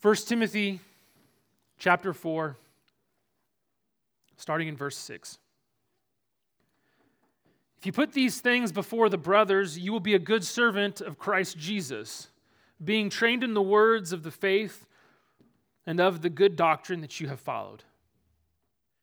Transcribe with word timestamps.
1 0.00 0.14
Timothy 0.14 0.78
chapter 1.76 2.12
4, 2.12 2.56
starting 4.36 4.68
in 4.68 4.76
verse 4.76 4.96
6. 4.96 5.38
If 7.78 7.86
you 7.86 7.92
put 7.92 8.12
these 8.12 8.40
things 8.40 8.70
before 8.70 9.08
the 9.08 9.18
brothers, 9.18 9.76
you 9.76 9.92
will 9.92 9.98
be 9.98 10.14
a 10.14 10.20
good 10.20 10.44
servant 10.44 11.00
of 11.00 11.18
Christ 11.18 11.58
Jesus, 11.58 12.28
being 12.82 13.10
trained 13.10 13.42
in 13.42 13.54
the 13.54 13.62
words 13.62 14.12
of 14.12 14.22
the 14.22 14.30
faith 14.30 14.86
and 15.84 15.98
of 15.98 16.22
the 16.22 16.30
good 16.30 16.54
doctrine 16.54 17.00
that 17.00 17.18
you 17.18 17.26
have 17.26 17.40
followed. 17.40 17.82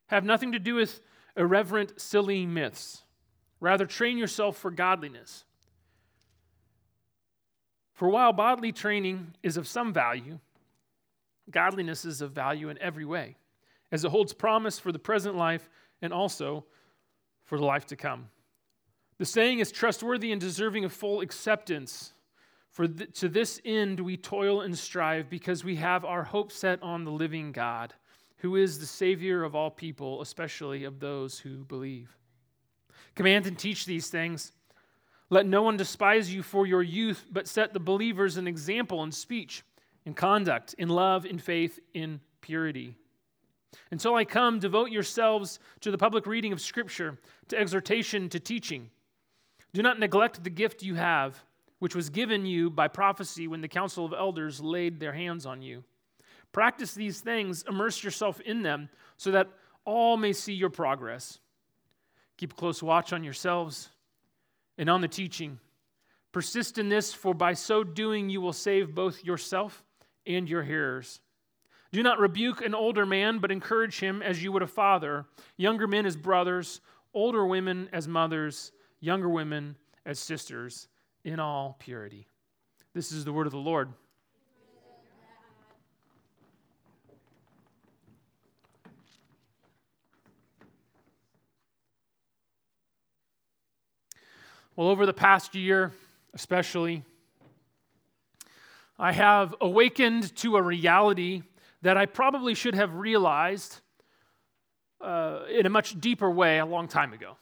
Have 0.08 0.24
nothing 0.24 0.54
to 0.54 0.60
do 0.60 0.76
with 0.76 1.02
irreverent, 1.36 2.00
silly 2.00 2.46
myths. 2.46 3.04
Rather, 3.60 3.86
train 3.86 4.18
yourself 4.18 4.56
for 4.56 4.72
godliness. 4.72 5.44
For 7.92 8.08
while 8.08 8.32
bodily 8.32 8.72
training 8.72 9.34
is 9.44 9.58
of 9.58 9.68
some 9.68 9.92
value, 9.92 10.40
godliness 11.50 12.06
is 12.06 12.22
of 12.22 12.32
value 12.32 12.70
in 12.70 12.78
every 12.82 13.06
way, 13.06 13.38
as 13.92 14.04
it 14.04 14.12
holds 14.12 14.34
promise 14.34 14.80
for 14.80 14.92
the 14.92 15.00
present 15.00 15.36
life 15.36 15.70
and 16.02 16.12
also 16.14 16.66
for 17.46 17.58
the 17.58 17.66
life 17.66 17.86
to 17.88 17.96
come. 17.96 18.30
The 19.18 19.26
saying 19.26 19.60
is 19.60 19.72
trustworthy 19.72 20.32
and 20.32 20.42
deserving 20.42 20.84
of 20.84 20.92
full 20.92 21.22
acceptance. 21.22 22.14
For 22.72 22.88
th- 22.88 23.18
to 23.20 23.30
this 23.30 23.62
end 23.64 24.00
we 24.00 24.18
toil 24.18 24.62
and 24.62 24.78
strive, 24.78 25.30
because 25.30 25.64
we 25.64 25.78
have 25.78 26.04
our 26.04 26.24
hope 26.24 26.52
set 26.52 26.84
on 26.84 27.06
the 27.06 27.12
living 27.12 27.54
God, 27.54 27.94
who 28.38 28.58
is 28.58 28.80
the 28.80 28.86
Savior 28.86 29.44
of 29.44 29.56
all 29.56 29.72
people, 29.72 30.22
especially 30.22 30.84
of 30.84 31.00
those 31.00 31.40
who 31.40 31.64
believe. 31.64 32.18
Command 33.16 33.48
and 33.48 33.58
teach 33.58 33.86
these 33.86 34.10
things. 34.10 34.52
Let 35.30 35.46
no 35.46 35.62
one 35.62 35.78
despise 35.78 36.34
you 36.34 36.44
for 36.44 36.68
your 36.68 36.84
youth, 36.84 37.26
but 37.32 37.48
set 37.48 37.74
the 37.74 37.80
believers 37.80 38.36
an 38.38 38.48
example 38.48 39.04
in 39.04 39.12
speech, 39.12 39.64
in 40.06 40.14
conduct, 40.14 40.76
in 40.78 40.90
love, 40.90 41.26
in 41.26 41.40
faith, 41.40 41.80
in 41.94 42.20
purity. 42.42 42.96
Until 43.92 44.16
I 44.16 44.24
come, 44.26 44.60
devote 44.60 44.92
yourselves 44.92 45.60
to 45.82 45.92
the 45.92 45.98
public 45.98 46.26
reading 46.26 46.54
of 46.54 46.62
Scripture, 46.62 47.18
to 47.50 47.58
exhortation, 47.58 48.30
to 48.30 48.40
teaching. 48.40 48.90
Do 49.74 49.82
not 49.82 50.00
neglect 50.00 50.44
the 50.44 50.50
gift 50.50 50.84
you 50.84 50.96
have, 50.96 51.44
which 51.80 51.96
was 51.96 52.10
given 52.10 52.46
you 52.46 52.70
by 52.70 52.88
prophecy 52.88 53.48
when 53.48 53.62
the 53.62 53.68
council 53.68 54.06
of 54.06 54.14
elders 54.14 54.62
laid 54.62 55.00
their 55.00 55.14
hands 55.14 55.46
on 55.46 55.62
you. 55.62 55.84
Practice 56.52 56.94
these 56.94 57.20
things, 57.20 57.66
immerse 57.68 58.04
yourself 58.04 58.40
in 58.42 58.62
them, 58.62 58.90
so 59.18 59.32
that 59.32 59.50
all 59.84 60.16
may 60.16 60.32
see 60.32 60.54
your 60.54 60.70
progress. 60.70 61.40
Keep 62.38 62.56
close 62.56 62.82
watch 62.82 63.12
on 63.12 63.24
yourselves 63.24 63.90
and 64.78 64.90
on 64.90 65.02
the 65.02 65.08
teaching. 65.08 65.60
Persist 66.32 66.78
in 66.78 66.90
this, 66.90 67.14
for 67.14 67.34
by 67.34 67.54
so 67.54 67.84
doing 67.84 68.30
you 68.30 68.42
will 68.42 68.54
save 68.54 68.96
both 68.96 69.24
yourself 69.24 69.85
and 70.26 70.50
your 70.50 70.64
hearers. 70.64 71.20
Do 71.92 72.04
not 72.04 72.20
rebuke 72.20 72.64
an 72.66 72.76
older 72.76 73.06
man, 73.06 73.40
but 73.40 73.52
encourage 73.52 74.00
him 74.00 74.22
as 74.22 74.44
you 74.44 74.52
would 74.52 74.62
a 74.62 74.68
father, 74.68 75.26
younger 75.58 75.88
men 75.88 76.06
as 76.06 76.18
brothers, 76.18 76.82
older 77.14 77.46
women 77.46 77.90
as 77.94 78.08
mothers 78.08 78.72
younger 79.00 79.30
women 79.30 79.78
as 80.06 80.20
sisters 80.20 80.88
in 81.24 81.40
all 81.40 81.78
purity. 81.80 82.28
This 82.94 83.12
is 83.12 83.24
the 83.24 83.32
word 83.32 83.48
of 83.48 83.52
the 83.52 83.60
Lord. 83.60 83.90
Well, 94.76 94.90
over 94.90 95.06
the 95.06 95.14
past 95.14 95.56
year, 95.56 95.94
especially, 96.34 97.04
I 98.98 99.12
have 99.12 99.54
awakened 99.60 100.36
to 100.38 100.58
a 100.58 100.62
reality 100.62 101.44
that 101.82 101.98
I 101.98 102.06
probably 102.06 102.54
should 102.54 102.76
have 102.76 102.96
realized 102.96 103.82
uh, 105.02 105.42
in 105.50 105.66
a 105.66 105.70
much 105.70 106.00
deeper 106.00 106.30
way 106.30 106.60
a 106.60 106.66
long 106.66 106.88
time 106.88 107.14
ago 107.14 107.38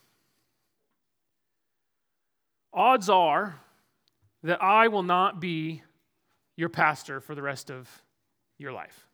odds 2.74 3.10
are 3.10 3.60
that 4.42 4.62
I 4.62 4.88
will 4.88 5.04
not 5.04 5.40
be 5.40 5.84
your 6.58 6.70
pastor 6.70 7.22
for 7.22 7.36
the 7.36 7.42
rest 7.42 7.70
of 7.70 7.90
your 8.58 8.74
life. 8.74 9.08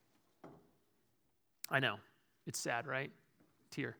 I 1.69 1.79
know. 1.79 1.95
It's 2.47 2.59
sad, 2.59 2.88
right? 2.88 3.11
Tear. 3.69 3.95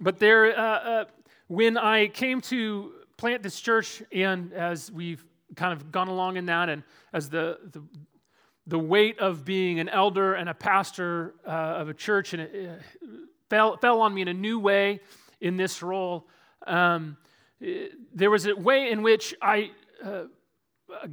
But 0.00 0.18
there, 0.18 0.56
uh, 0.58 0.62
uh, 0.62 1.04
when 1.48 1.76
I 1.76 2.08
came 2.08 2.40
to 2.42 2.92
plant 3.22 3.40
this 3.40 3.60
church, 3.60 4.02
and 4.10 4.52
as 4.52 4.90
we've 4.90 5.24
kind 5.54 5.72
of 5.72 5.92
gone 5.92 6.08
along 6.08 6.36
in 6.36 6.46
that, 6.46 6.68
and 6.68 6.82
as 7.12 7.30
the, 7.30 7.56
the, 7.70 7.80
the 8.66 8.78
weight 8.80 9.16
of 9.20 9.44
being 9.44 9.78
an 9.78 9.88
elder 9.88 10.34
and 10.34 10.48
a 10.48 10.54
pastor 10.54 11.36
uh, 11.46 11.50
of 11.50 11.88
a 11.88 11.94
church 11.94 12.32
and 12.32 12.42
it, 12.42 12.68
uh, 12.68 13.06
fell, 13.48 13.76
fell 13.76 14.00
on 14.00 14.12
me 14.12 14.22
in 14.22 14.26
a 14.26 14.34
new 14.34 14.58
way 14.58 14.98
in 15.40 15.56
this 15.56 15.84
role, 15.84 16.26
um, 16.66 17.16
there 18.12 18.28
was 18.28 18.44
a 18.46 18.56
way 18.56 18.90
in 18.90 19.02
which 19.02 19.36
I, 19.40 19.70
uh, 20.04 20.24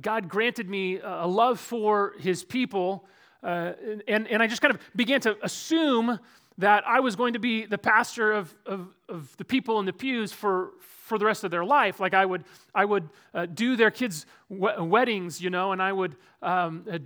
God 0.01 0.27
granted 0.27 0.67
me 0.67 0.97
a 1.03 1.27
love 1.27 1.59
for 1.59 2.15
his 2.17 2.43
people, 2.43 3.05
uh, 3.43 3.73
and, 4.07 4.27
and 4.27 4.41
I 4.41 4.47
just 4.47 4.63
kind 4.63 4.73
of 4.73 4.81
began 4.95 5.21
to 5.21 5.37
assume 5.43 6.17
that 6.57 6.87
I 6.87 7.01
was 7.01 7.15
going 7.15 7.33
to 7.33 7.39
be 7.39 7.67
the 7.67 7.77
pastor 7.77 8.31
of, 8.31 8.55
of, 8.65 8.87
of 9.07 9.37
the 9.37 9.45
people 9.45 9.79
in 9.79 9.85
the 9.85 9.93
pews 9.93 10.31
for, 10.31 10.71
for 11.09 11.17
the 11.17 11.25
rest 11.25 11.43
of 11.43 11.51
their 11.51 11.65
life. 11.65 11.99
Like 11.99 12.13
I 12.13 12.25
would, 12.25 12.45
I 12.73 12.85
would 12.85 13.09
uh, 13.33 13.45
do 13.47 13.75
their 13.75 13.91
kids' 13.91 14.25
weddings, 14.47 15.41
you 15.41 15.49
know, 15.49 15.73
and 15.73 15.81
I 15.81 15.91
would 15.91 16.15
um, 16.41 16.85
uh, 16.89 16.99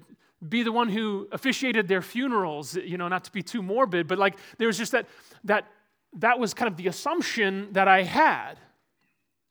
be 0.47 0.61
the 0.61 0.71
one 0.71 0.89
who 0.89 1.27
officiated 1.31 1.87
their 1.87 2.01
funerals, 2.01 2.75
you 2.75 2.97
know, 2.97 3.07
not 3.07 3.23
to 3.23 3.31
be 3.31 3.41
too 3.41 3.63
morbid, 3.63 4.07
but 4.07 4.19
like 4.19 4.35
there 4.57 4.67
was 4.67 4.77
just 4.77 4.91
that, 4.91 5.07
that 5.45 5.65
that 6.17 6.37
was 6.37 6.53
kind 6.53 6.69
of 6.69 6.77
the 6.77 6.87
assumption 6.87 7.69
that 7.71 7.87
I 7.87 8.03
had. 8.03 8.59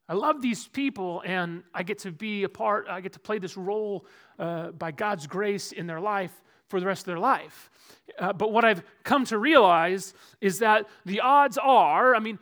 I 0.09 0.15
love 0.15 0.43
these 0.43 0.69
people, 0.69 1.23
and 1.25 1.63
I 1.73 1.83
get 1.83 1.99
to 2.01 2.13
be 2.13 2.45
a 2.45 2.49
part, 2.49 2.87
I 2.89 3.01
get 3.01 3.15
to 3.15 3.21
play 3.21 3.39
this 3.39 3.57
role 3.57 4.05
uh, 4.39 4.71
by 4.73 4.91
God's 4.91 5.27
grace 5.27 5.73
in 5.73 5.87
their 5.87 6.01
life 6.01 6.33
for 6.69 6.81
the 6.81 6.87
rest 6.87 7.03
of 7.03 7.07
their 7.07 7.19
life. 7.19 7.71
Uh, 8.19 8.33
but 8.33 8.53
what 8.53 8.65
I've 8.65 8.83
come 9.05 9.25
to 9.27 9.39
realize 9.39 10.15
is 10.41 10.59
that 10.59 10.87
the 11.05 11.21
odds 11.21 11.59
are, 11.59 12.15
I 12.15 12.19
mean, 12.19 12.39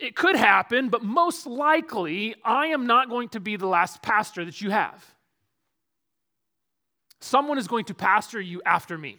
it 0.00 0.16
could 0.16 0.36
happen, 0.36 0.88
but 0.88 1.02
most 1.02 1.46
likely, 1.46 2.34
I 2.44 2.68
am 2.68 2.86
not 2.86 3.08
going 3.08 3.28
to 3.30 3.40
be 3.40 3.56
the 3.56 3.66
last 3.66 4.02
pastor 4.02 4.44
that 4.44 4.60
you 4.60 4.70
have. 4.70 5.04
Someone 7.20 7.58
is 7.58 7.68
going 7.68 7.86
to 7.86 7.94
pastor 7.94 8.40
you 8.40 8.62
after 8.64 8.96
me. 8.98 9.18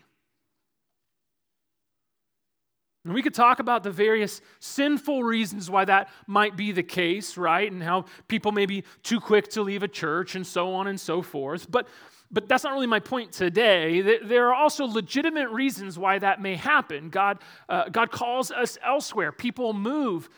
And 3.07 3.13
we 3.13 3.21
could 3.21 3.33
talk 3.33 3.59
about 3.59 3.83
the 3.83 3.91
various 3.91 4.41
sinful 4.59 5.23
reasons 5.23 5.69
why 5.69 5.85
that 5.85 6.09
might 6.27 6.57
be 6.57 6.73
the 6.73 6.83
case, 6.83 7.37
right? 7.37 7.71
And 7.71 7.81
how 7.81 8.03
people 8.27 8.51
may 8.51 8.65
be 8.65 8.83
too 9.01 9.21
quick 9.21 9.47
to 9.51 9.61
leave 9.61 9.81
a 9.81 9.87
church 9.87 10.35
and 10.35 10.45
so 10.45 10.73
on 10.73 10.87
and 10.87 10.99
so 10.99 11.21
forth. 11.21 11.71
But, 11.71 11.87
but 12.29 12.49
that's 12.49 12.65
not 12.65 12.73
really 12.73 12.85
my 12.85 12.99
point 12.99 13.31
today. 13.31 14.01
There 14.01 14.47
are 14.49 14.53
also 14.53 14.83
legitimate 14.85 15.49
reasons 15.51 15.97
why 15.97 16.19
that 16.19 16.41
may 16.41 16.55
happen. 16.55 17.09
God, 17.09 17.39
uh, 17.69 17.87
God 17.87 18.11
calls 18.11 18.51
us 18.51 18.77
elsewhere, 18.83 19.31
people 19.31 19.71
move. 19.73 20.29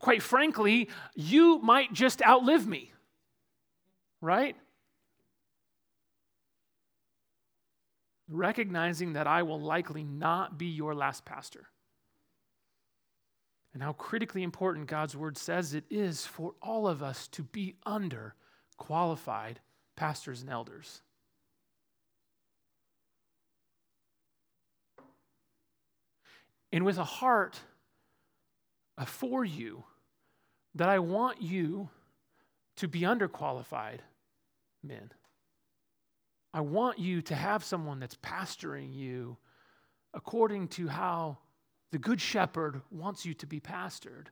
Quite 0.00 0.22
frankly, 0.22 0.88
you 1.14 1.58
might 1.58 1.92
just 1.92 2.22
outlive 2.22 2.66
me, 2.66 2.92
right? 4.20 4.56
Recognizing 8.28 9.14
that 9.14 9.26
I 9.26 9.42
will 9.42 9.60
likely 9.60 10.04
not 10.04 10.58
be 10.58 10.66
your 10.66 10.94
last 10.94 11.24
pastor 11.24 11.68
and 13.74 13.82
how 13.82 13.92
critically 13.92 14.44
important 14.44 14.86
God's 14.86 15.16
word 15.16 15.36
says 15.36 15.74
it 15.74 15.84
is 15.90 16.24
for 16.24 16.54
all 16.62 16.86
of 16.86 17.02
us 17.02 17.26
to 17.28 17.42
be 17.42 17.74
under 17.84 18.34
qualified 18.76 19.60
pastors 19.96 20.40
and 20.40 20.50
elders. 20.50 21.02
And 26.72 26.84
with 26.84 26.98
a 26.98 27.04
heart 27.04 27.60
for 29.06 29.44
you, 29.44 29.84
that 30.74 30.88
I 30.88 30.98
want 30.98 31.42
you 31.42 31.88
to 32.76 32.88
be 32.88 33.00
underqualified 33.00 34.00
men. 34.82 35.10
I 36.52 36.60
want 36.60 36.98
you 36.98 37.22
to 37.22 37.34
have 37.34 37.64
someone 37.64 37.98
that's 37.98 38.16
pastoring 38.16 38.94
you 38.94 39.36
according 40.12 40.68
to 40.68 40.88
how 40.88 41.38
the 41.90 41.98
Good 41.98 42.20
Shepherd 42.20 42.80
wants 42.90 43.26
you 43.26 43.34
to 43.34 43.46
be 43.46 43.60
pastored 43.60 44.26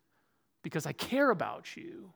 because 0.62 0.86
I 0.86 0.92
care 0.92 1.30
about 1.30 1.76
you. 1.76 2.12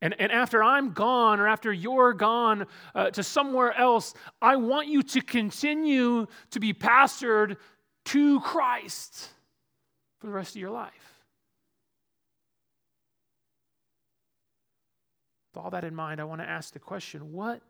And, 0.00 0.14
and 0.18 0.32
after 0.32 0.62
I'm 0.62 0.92
gone 0.92 1.40
or 1.40 1.48
after 1.48 1.72
you're 1.72 2.12
gone 2.12 2.66
uh, 2.94 3.10
to 3.10 3.22
somewhere 3.22 3.72
else, 3.74 4.14
I 4.42 4.56
want 4.56 4.88
you 4.88 5.02
to 5.02 5.20
continue 5.20 6.26
to 6.50 6.60
be 6.60 6.74
pastored 6.74 7.56
to 8.06 8.40
Christ 8.40 9.28
for 10.18 10.26
the 10.26 10.32
rest 10.32 10.54
of 10.54 10.60
your 10.60 10.70
life. 10.70 11.13
With 15.54 15.62
all 15.62 15.70
that 15.70 15.84
in 15.84 15.94
mind, 15.94 16.20
I 16.20 16.24
want 16.24 16.40
to 16.40 16.48
ask 16.48 16.72
the 16.72 16.80
question 16.80 17.32
what, 17.32 17.62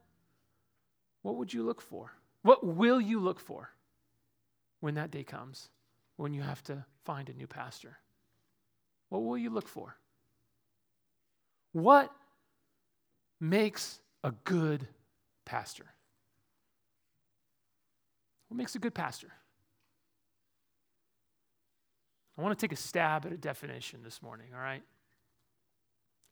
what 1.21 1.37
would 1.37 1.53
you 1.53 1.63
look 1.63 1.83
for? 1.83 2.13
What 2.41 2.65
will 2.65 2.99
you 2.99 3.21
look 3.21 3.39
for 3.39 3.71
when 4.81 4.95
that 4.95 5.11
day 5.11 5.23
comes, 5.23 5.69
when 6.17 6.33
you 6.33 6.41
have 6.41 6.63
to 6.65 6.87
find 7.05 7.29
a 7.29 7.35
new 7.35 7.47
pastor? 7.47 7.99
What 9.11 9.23
will 9.23 9.37
you 9.37 9.51
look 9.51 9.69
for? 9.69 9.97
What 11.73 12.11
makes 13.39 14.01
a 14.23 14.33
good 14.45 14.89
pastor? 15.45 15.87
What 18.49 18.57
makes 18.57 18.75
a 18.75 18.79
good 18.79 18.95
pastor? 18.95 19.33
I 22.39 22.43
want 22.43 22.59
to 22.59 22.67
take 22.67 22.73
a 22.73 22.81
stab 22.81 23.27
at 23.27 23.33
a 23.33 23.37
definition 23.37 24.01
this 24.03 24.23
morning, 24.23 24.47
all 24.55 24.61
right? 24.61 24.83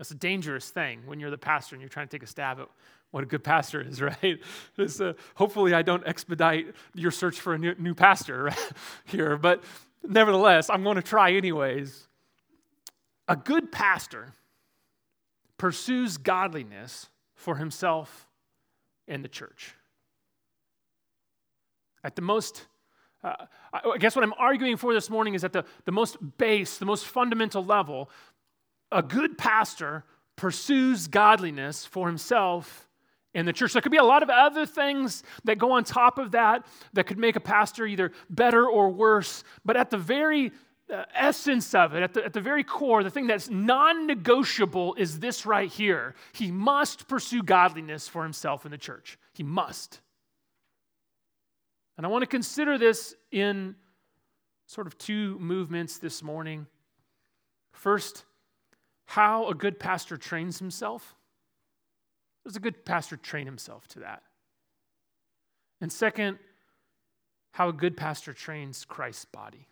That's 0.03 0.11
a 0.11 0.17
dangerous 0.17 0.69
thing 0.69 1.03
when 1.07 1.21
you're 1.21 1.31
the 1.31 1.39
pastor 1.39 1.77
and 1.77 1.81
you're 1.81 1.89
trying 1.89 2.09
to 2.09 2.11
take 2.11 2.25
a 2.25 2.27
stab 2.27 2.59
at 2.59 2.67
what 3.13 3.23
a 3.23 3.27
good 3.27 3.45
pastor 3.45 3.81
is, 3.81 4.03
right? 4.25 4.41
Uh, 4.77 5.13
hopefully, 5.37 5.75
I 5.75 5.83
don't 5.83 6.05
expedite 6.05 6.75
your 6.93 7.13
search 7.13 7.39
for 7.39 7.55
a 7.55 7.59
new, 7.59 7.77
new 7.79 7.95
pastor 7.95 8.43
right, 8.47 8.73
here, 9.05 9.37
but 9.37 9.63
nevertheless, 10.03 10.69
I'm 10.71 10.83
going 10.83 10.97
to 10.97 11.03
try 11.03 11.35
anyways. 11.35 12.09
A 13.29 13.37
good 13.37 13.71
pastor 13.71 14.33
pursues 15.57 16.17
godliness 16.17 17.09
for 17.37 17.55
himself 17.55 18.27
and 19.07 19.25
the 19.25 19.29
church. 19.29 19.73
At 22.03 22.17
the 22.17 22.23
most, 22.23 22.67
uh, 23.23 23.35
I 23.73 23.99
guess 23.99 24.17
what 24.17 24.25
I'm 24.25 24.35
arguing 24.37 24.77
for 24.77 24.95
this 24.95 25.09
morning 25.09 25.35
is 25.35 25.45
at 25.45 25.53
the, 25.53 25.65
the 25.85 25.93
most 25.93 26.17
base, 26.39 26.79
the 26.79 26.87
most 26.87 27.05
fundamental 27.05 27.65
level, 27.65 28.11
a 28.93 29.03
good 29.03 29.39
pastor 29.39 30.05
pursues 30.37 31.07
godliness 31.09 31.85
for 31.85 32.07
himself 32.07 32.89
and 33.35 33.47
the 33.49 33.53
church. 33.53 33.73
There 33.73 33.83
could 33.83 33.93
be 33.93 33.99
a 33.99 34.05
lot 34.05 34.23
of 34.23 34.31
other 34.31 34.67
things 34.67 35.23
that 35.45 35.59
go 35.59 35.73
on 35.73 35.85
top 35.85 36.19
of 36.19 36.33
that 36.33 36.67
that 36.93 37.07
could 37.07 37.19
make 37.19 37.37
a 37.37 37.41
pastor 37.41 37.87
either 37.87 38.13
better 38.29 38.67
or 38.67 38.91
worse, 38.91 39.45
but 39.65 39.77
at 39.77 39.91
the 39.91 39.97
very 39.97 40.53
uh, 40.93 41.05
essence 41.15 41.75
of 41.75 41.95
it, 41.95 42.03
at 42.03 42.13
the, 42.13 42.25
at 42.25 42.33
the 42.33 42.41
very 42.41 42.65
core, 42.65 43.03
the 43.03 43.11
thing 43.11 43.27
that's 43.27 43.49
non 43.49 44.07
negotiable 44.07 44.95
is 44.97 45.19
this 45.21 45.47
right 45.47 45.71
here. 45.71 46.15
He 46.33 46.51
must 46.51 47.09
pursue 47.09 47.43
godliness 47.43 48.09
for 48.09 48.23
himself 48.23 48.65
in 48.65 48.71
the 48.71 48.79
church. 48.79 49.19
He 49.33 49.43
must. 49.43 50.01
And 51.97 52.05
I 52.05 52.09
want 52.09 52.23
to 52.23 52.27
consider 52.27 52.79
this 52.79 53.15
in 53.31 53.77
sort 54.67 54.87
of 54.87 54.99
two 54.99 55.39
movements 55.39 55.99
this 55.99 56.23
morning. 56.23 56.67
First, 57.73 58.25
how 59.13 59.47
a 59.47 59.55
good 59.55 59.79
pastor 59.79 60.17
trains 60.17 60.59
himself. 60.59 61.15
Does 62.47 62.57
a 62.57 62.61
good 62.61 62.87
pastor 62.87 63.19
train 63.19 63.45
himself 63.45 63.87
to 63.89 63.99
that? 63.99 64.23
And 65.83 65.93
second, 65.93 66.39
how 67.51 67.69
a 67.69 67.75
good 67.75 67.95
pastor 67.95 68.33
trains 68.33 68.87
Christ's 68.87 69.27
body. 69.27 69.69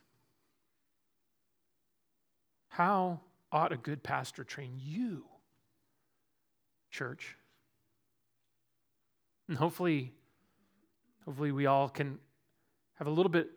How 2.68 3.20
ought 3.50 3.72
a 3.72 3.78
good 3.78 4.02
pastor 4.02 4.44
train 4.44 4.74
you, 4.78 5.24
church? 6.90 7.34
And 9.48 9.56
hopefully, 9.56 10.12
hopefully 11.24 11.50
we 11.50 11.64
all 11.64 11.88
can 11.88 12.18
have 12.96 13.06
a 13.06 13.10
little 13.10 13.32
bit 13.32 13.48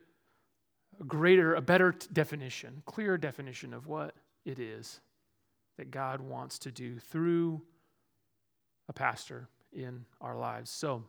greater, 1.06 1.56
a 1.56 1.62
better 1.62 1.94
definition, 2.14 2.84
clearer 2.86 3.18
definition 3.18 3.74
of 3.74 3.86
what 3.86 4.16
it 4.46 4.60
is 4.60 5.02
that 5.78 5.92
God 5.92 6.22
wants 6.22 6.60
to 6.60 6.72
do 6.72 7.00
through 7.00 7.62
a 8.88 8.94
pastor 8.94 9.48
in 9.72 10.06
our 10.22 10.38
lives. 10.38 10.70
So, 10.70 11.04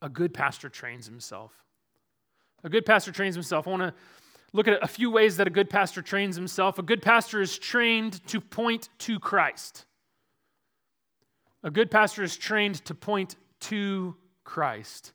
a 0.00 0.08
good 0.08 0.34
pastor 0.34 0.68
trains 0.68 1.06
himself. 1.06 1.52
A 2.62 2.68
good 2.68 2.86
pastor 2.86 3.12
trains 3.12 3.34
himself. 3.34 3.66
I 3.66 3.70
want 3.70 3.82
to 3.82 3.94
look 4.52 4.68
at 4.68 4.82
a 4.82 4.86
few 4.86 5.10
ways 5.10 5.36
that 5.36 5.46
a 5.46 5.50
good 5.50 5.68
pastor 5.68 6.02
trains 6.02 6.36
himself. 6.36 6.78
A 6.78 6.82
good 6.82 7.02
pastor 7.02 7.40
is 7.40 7.58
trained 7.58 8.26
to 8.28 8.40
point 8.40 8.88
to 9.00 9.18
Christ. 9.18 9.84
A 11.62 11.70
good 11.70 11.90
pastor 11.90 12.22
is 12.22 12.36
trained 12.36 12.84
to 12.84 12.94
point 12.94 13.36
to 13.60 14.14
Christ. 14.44 15.12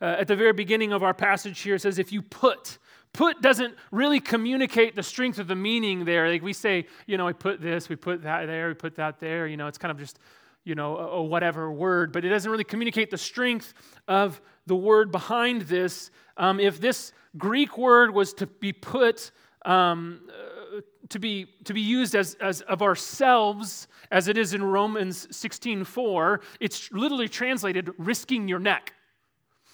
Uh, 0.00 0.16
at 0.18 0.28
the 0.28 0.36
very 0.36 0.52
beginning 0.52 0.92
of 0.92 1.02
our 1.02 1.14
passage 1.14 1.60
here, 1.60 1.74
it 1.74 1.80
says, 1.80 1.98
If 1.98 2.12
you 2.12 2.22
put, 2.22 2.78
put 3.12 3.42
doesn't 3.42 3.74
really 3.90 4.20
communicate 4.20 4.94
the 4.94 5.02
strength 5.02 5.38
of 5.38 5.48
the 5.48 5.56
meaning 5.56 6.04
there. 6.04 6.28
Like 6.28 6.42
we 6.42 6.52
say, 6.52 6.86
you 7.06 7.16
know, 7.16 7.26
we 7.26 7.32
put 7.32 7.60
this, 7.60 7.88
we 7.88 7.96
put 7.96 8.22
that 8.22 8.46
there, 8.46 8.68
we 8.68 8.74
put 8.74 8.96
that 8.96 9.18
there. 9.18 9.46
You 9.46 9.56
know, 9.56 9.66
it's 9.66 9.78
kind 9.78 9.90
of 9.90 9.98
just, 9.98 10.18
you 10.64 10.74
know, 10.74 10.96
a, 10.96 11.06
a 11.08 11.22
whatever 11.22 11.70
word, 11.72 12.12
but 12.12 12.24
it 12.24 12.28
doesn't 12.28 12.50
really 12.50 12.64
communicate 12.64 13.10
the 13.10 13.18
strength 13.18 13.74
of 14.06 14.40
the 14.66 14.76
word 14.76 15.10
behind 15.10 15.62
this. 15.62 16.10
Um, 16.36 16.60
if 16.60 16.80
this 16.80 17.12
Greek 17.36 17.76
word 17.76 18.14
was 18.14 18.32
to 18.34 18.46
be 18.46 18.72
put, 18.72 19.30
um, 19.64 20.20
uh, 20.28 20.80
to 21.08 21.18
be 21.18 21.46
to 21.64 21.74
be 21.74 21.80
used 21.80 22.14
as, 22.14 22.36
as 22.40 22.60
of 22.62 22.82
ourselves, 22.82 23.88
as 24.12 24.28
it 24.28 24.38
is 24.38 24.54
in 24.54 24.62
Romans 24.62 25.26
16:4, 25.32 26.40
it's 26.60 26.90
literally 26.92 27.28
translated 27.28 27.90
risking 27.98 28.46
your 28.46 28.60
neck. 28.60 28.94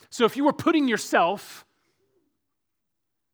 So 0.08 0.24
if 0.24 0.36
you 0.36 0.44
were 0.44 0.54
putting 0.54 0.88
yourself 0.88 1.65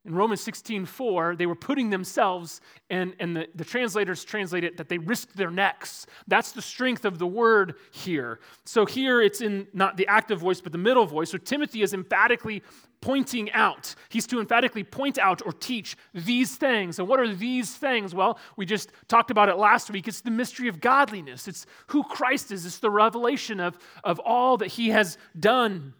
in 0.04 0.16
Romans 0.16 0.40
16, 0.40 0.84
4, 0.84 1.36
they 1.36 1.46
were 1.46 1.54
putting 1.54 1.88
themselves, 1.88 2.60
and, 2.90 3.14
and 3.20 3.36
the, 3.36 3.46
the 3.54 3.64
translators 3.64 4.24
translate 4.24 4.64
it 4.64 4.76
that 4.76 4.88
they 4.88 4.98
risked 4.98 5.36
their 5.36 5.50
necks. 5.50 6.06
That's 6.26 6.50
the 6.50 6.62
strength 6.62 7.04
of 7.04 7.20
the 7.20 7.26
word 7.26 7.76
here. 7.92 8.40
So 8.64 8.84
here 8.84 9.22
it's 9.22 9.40
in 9.40 9.68
not 9.72 9.96
the 9.96 10.08
active 10.08 10.40
voice, 10.40 10.60
but 10.60 10.72
the 10.72 10.78
middle 10.78 11.06
voice. 11.06 11.30
So 11.30 11.38
Timothy 11.38 11.82
is 11.82 11.94
emphatically 11.94 12.64
pointing 13.00 13.52
out. 13.52 13.94
He's 14.08 14.26
to 14.28 14.40
emphatically 14.40 14.82
point 14.82 15.18
out 15.18 15.40
or 15.46 15.52
teach 15.52 15.96
these 16.12 16.56
things. 16.56 16.98
And 16.98 17.06
what 17.06 17.20
are 17.20 17.32
these 17.32 17.72
things? 17.74 18.12
Well, 18.12 18.40
we 18.56 18.66
just 18.66 18.90
talked 19.06 19.30
about 19.30 19.48
it 19.48 19.56
last 19.56 19.88
week. 19.88 20.08
It's 20.08 20.20
the 20.20 20.30
mystery 20.32 20.66
of 20.66 20.80
godliness, 20.80 21.46
it's 21.46 21.64
who 21.88 22.02
Christ 22.02 22.50
is, 22.50 22.66
it's 22.66 22.78
the 22.78 22.90
revelation 22.90 23.60
of, 23.60 23.78
of 24.02 24.18
all 24.20 24.56
that 24.56 24.68
he 24.68 24.88
has 24.88 25.16
done. 25.38 25.94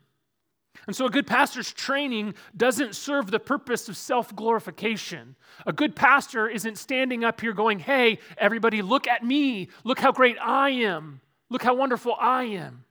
And 0.86 0.96
so, 0.96 1.06
a 1.06 1.10
good 1.10 1.26
pastor's 1.26 1.72
training 1.72 2.34
doesn't 2.56 2.96
serve 2.96 3.30
the 3.30 3.38
purpose 3.38 3.88
of 3.88 3.96
self 3.96 4.34
glorification. 4.34 5.36
A 5.66 5.72
good 5.72 5.94
pastor 5.94 6.48
isn't 6.48 6.76
standing 6.76 7.24
up 7.24 7.40
here 7.40 7.52
going, 7.52 7.78
Hey, 7.78 8.18
everybody, 8.36 8.82
look 8.82 9.06
at 9.06 9.24
me. 9.24 9.68
Look 9.84 10.00
how 10.00 10.12
great 10.12 10.36
I 10.40 10.70
am. 10.70 11.20
Look 11.50 11.62
how 11.62 11.74
wonderful 11.74 12.16
I 12.18 12.44
am. 12.44 12.84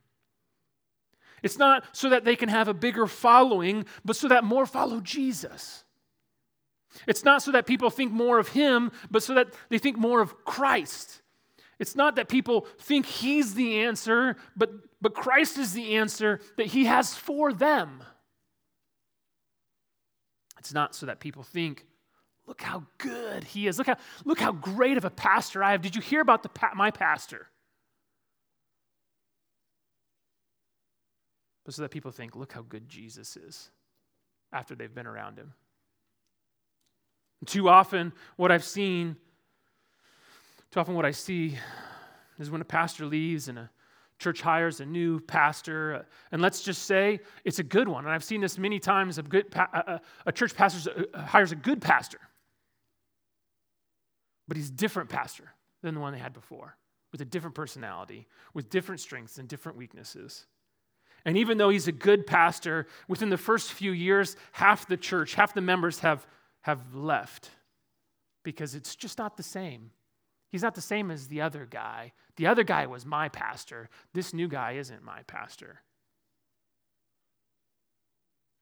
It's 1.43 1.57
not 1.57 1.83
so 1.91 2.09
that 2.09 2.23
they 2.23 2.35
can 2.35 2.49
have 2.49 2.67
a 2.67 2.73
bigger 2.73 3.07
following, 3.07 3.85
but 4.05 4.15
so 4.15 4.27
that 4.27 4.43
more 4.43 4.65
follow 4.65 5.01
Jesus. 5.01 5.83
It's 7.07 7.23
not 7.23 7.41
so 7.41 7.51
that 7.51 7.65
people 7.65 7.89
think 7.89 8.11
more 8.11 8.37
of 8.37 8.49
him, 8.49 8.91
but 9.09 9.23
so 9.23 9.33
that 9.33 9.47
they 9.69 9.77
think 9.77 9.97
more 9.97 10.21
of 10.21 10.45
Christ. 10.45 11.21
It's 11.79 11.95
not 11.95 12.15
that 12.17 12.29
people 12.29 12.67
think 12.79 13.05
he's 13.05 13.55
the 13.55 13.79
answer, 13.79 14.35
but, 14.55 14.71
but 15.01 15.13
Christ 15.13 15.57
is 15.57 15.73
the 15.73 15.95
answer 15.95 16.39
that 16.57 16.67
he 16.67 16.85
has 16.85 17.15
for 17.15 17.51
them. 17.51 18.03
It's 20.59 20.73
not 20.73 20.93
so 20.93 21.07
that 21.07 21.19
people 21.19 21.41
think, 21.41 21.85
look 22.45 22.61
how 22.61 22.83
good 22.99 23.43
he 23.43 23.67
is. 23.67 23.79
Look 23.79 23.87
how, 23.87 23.97
look 24.25 24.39
how 24.39 24.51
great 24.51 24.97
of 24.97 25.05
a 25.05 25.09
pastor 25.09 25.63
I 25.63 25.71
have. 25.71 25.81
Did 25.81 25.95
you 25.95 26.01
hear 26.01 26.21
about 26.21 26.43
the, 26.43 26.49
my 26.75 26.91
pastor? 26.91 27.47
But 31.65 31.73
so 31.73 31.81
that 31.81 31.89
people 31.89 32.11
think, 32.11 32.35
look 32.35 32.53
how 32.53 32.61
good 32.61 32.87
Jesus 32.87 33.35
is 33.35 33.71
after 34.53 34.75
they've 34.75 34.93
been 34.93 35.07
around 35.07 35.37
him. 35.37 35.53
too 37.47 37.69
often, 37.69 38.13
what 38.35 38.51
I've 38.51 38.63
seen 38.63 39.15
too 40.71 40.79
often, 40.79 40.95
what 40.95 41.05
I 41.05 41.11
see 41.11 41.57
is 42.39 42.49
when 42.49 42.61
a 42.61 42.65
pastor 42.65 43.05
leaves 43.05 43.49
and 43.49 43.59
a 43.59 43.69
church 44.21 44.41
hires 44.41 44.79
a 44.79 44.85
new 44.85 45.19
pastor, 45.19 45.95
uh, 45.95 46.03
and 46.31 46.41
let's 46.41 46.61
just 46.61 46.83
say 46.83 47.19
it's 47.43 47.59
a 47.59 47.63
good 47.63 47.87
one. 47.87 48.05
And 48.05 48.13
I've 48.13 48.23
seen 48.23 48.39
this 48.39 48.57
many 48.57 48.79
times. 48.79 49.17
A, 49.17 49.23
good 49.23 49.49
pa- 49.49 49.69
a, 49.73 50.01
a 50.27 50.31
church 50.31 50.55
pastor 50.55 51.07
uh, 51.13 51.21
hires 51.21 51.51
a 51.51 51.55
good 51.55 51.81
pastor, 51.81 52.19
but 54.47 54.57
he's 54.57 54.69
a 54.69 54.73
different 54.73 55.09
pastor 55.09 55.51
than 55.81 55.95
the 55.95 55.99
one 55.99 56.13
they 56.13 56.19
had 56.19 56.33
before, 56.33 56.77
with 57.11 57.21
a 57.21 57.25
different 57.25 57.55
personality, 57.55 58.27
with 58.53 58.69
different 58.69 59.01
strengths 59.01 59.39
and 59.39 59.49
different 59.49 59.77
weaknesses. 59.77 60.45
And 61.25 61.35
even 61.37 61.57
though 61.57 61.69
he's 61.69 61.87
a 61.87 61.91
good 61.91 62.25
pastor, 62.25 62.87
within 63.07 63.29
the 63.29 63.37
first 63.37 63.73
few 63.73 63.91
years, 63.91 64.35
half 64.51 64.87
the 64.87 64.97
church, 64.97 65.33
half 65.33 65.53
the 65.53 65.61
members 65.61 65.99
have, 65.99 66.25
have 66.61 66.93
left 66.93 67.49
because 68.43 68.75
it's 68.75 68.95
just 68.95 69.17
not 69.17 69.37
the 69.37 69.43
same. 69.43 69.91
He's 70.51 70.63
not 70.63 70.75
the 70.75 70.81
same 70.81 71.09
as 71.11 71.27
the 71.27 71.41
other 71.41 71.65
guy. 71.65 72.11
The 72.35 72.47
other 72.47 72.63
guy 72.63 72.85
was 72.85 73.05
my 73.05 73.29
pastor. 73.29 73.89
This 74.13 74.33
new 74.33 74.49
guy 74.49 74.73
isn't 74.73 75.03
my 75.03 75.21
pastor. 75.23 75.81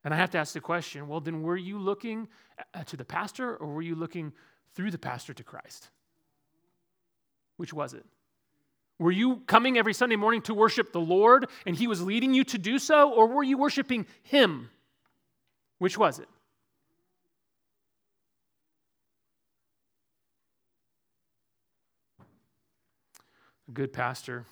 And 0.04 0.14
I 0.14 0.18
have 0.18 0.30
to 0.32 0.38
ask 0.38 0.54
the 0.54 0.62
question 0.62 1.08
well, 1.08 1.20
then 1.20 1.42
were 1.42 1.58
you 1.58 1.80
looking 1.80 2.28
uh, 2.74 2.84
to 2.86 2.96
the 2.96 3.06
pastor 3.06 3.56
or 3.56 3.68
were 3.68 3.82
you 3.82 3.96
looking 3.96 4.34
through 4.76 4.92
the 4.92 5.00
pastor 5.00 5.34
to 5.34 5.44
Christ? 5.44 5.90
Which 7.58 7.74
was 7.74 7.94
it? 7.94 8.06
Were 9.00 9.12
you 9.12 9.42
coming 9.48 9.78
every 9.78 9.94
Sunday 9.94 10.16
morning 10.16 10.42
to 10.44 10.54
worship 10.54 10.92
the 10.92 11.02
Lord 11.02 11.48
and 11.66 11.76
He 11.76 11.88
was 11.88 12.02
leading 12.02 12.34
you 12.34 12.44
to 12.46 12.58
do 12.58 12.78
so, 12.78 13.12
or 13.12 13.28
were 13.28 13.44
you 13.44 13.58
worshiping 13.58 14.06
Him? 14.22 14.70
Which 15.80 15.98
was 15.98 16.20
it? 16.20 16.30
A 23.70 23.72
good 23.72 23.94
pastor 23.94 24.46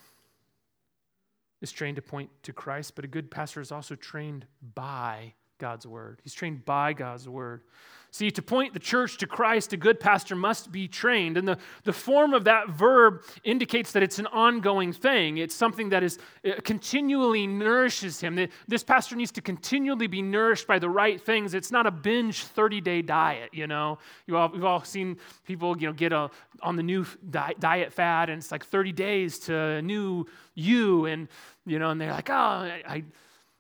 is 1.59 1.71
trained 1.71 1.95
to 1.95 2.03
point 2.03 2.29
to 2.43 2.53
Christ, 2.53 2.95
but 2.95 3.03
a 3.03 3.07
good 3.07 3.31
pastor 3.31 3.61
is 3.61 3.71
also 3.71 3.95
trained 3.95 4.45
by 4.75 5.33
God's 5.57 5.87
word. 5.87 6.21
He's 6.23 6.35
trained 6.35 6.65
by 6.65 6.93
God's 6.93 7.27
word. 7.27 7.63
See, 8.17 8.31
to 8.31 8.41
point 8.41 8.73
the 8.73 8.79
church 8.79 9.19
to 9.19 9.27
Christ, 9.27 9.73
a 9.73 9.77
good 9.77 9.99
pastor 9.99 10.35
must 10.35 10.71
be 10.71 10.87
trained. 10.87 11.37
And 11.37 11.47
the, 11.47 11.59
the 11.83 11.93
form 11.93 12.33
of 12.33 12.45
that 12.45 12.67
verb 12.67 13.21
indicates 13.43 13.91
that 13.91 14.01
it's 14.01 14.17
an 14.17 14.25
ongoing 14.25 14.91
thing. 14.91 15.37
It's 15.37 15.53
something 15.53 15.89
that 15.89 16.01
is 16.01 16.17
uh, 16.43 16.53
continually 16.63 17.45
nourishes 17.45 18.19
him. 18.19 18.49
This 18.67 18.83
pastor 18.83 19.15
needs 19.15 19.29
to 19.33 19.41
continually 19.41 20.07
be 20.07 20.23
nourished 20.23 20.65
by 20.65 20.79
the 20.79 20.89
right 20.89 21.21
things. 21.21 21.53
It's 21.53 21.69
not 21.69 21.85
a 21.85 21.91
binge 21.91 22.45
30 22.45 22.81
day 22.81 23.03
diet, 23.03 23.51
you 23.53 23.67
know. 23.67 23.99
You 24.25 24.35
all, 24.37 24.49
we've 24.49 24.65
all 24.65 24.83
seen 24.83 25.17
people, 25.45 25.77
you 25.77 25.85
know, 25.85 25.93
get 25.93 26.11
a, 26.11 26.31
on 26.63 26.75
the 26.75 26.81
new 26.81 27.05
diet 27.29 27.93
fad, 27.93 28.31
and 28.31 28.41
it's 28.41 28.51
like 28.51 28.65
30 28.65 28.93
days 28.93 29.37
to 29.41 29.55
a 29.55 29.81
new 29.83 30.25
you. 30.55 31.05
And, 31.05 31.27
you 31.67 31.77
know, 31.77 31.91
and 31.91 32.01
they're 32.01 32.13
like, 32.13 32.31
oh, 32.31 32.33
I, 32.33 32.81
I 32.87 33.03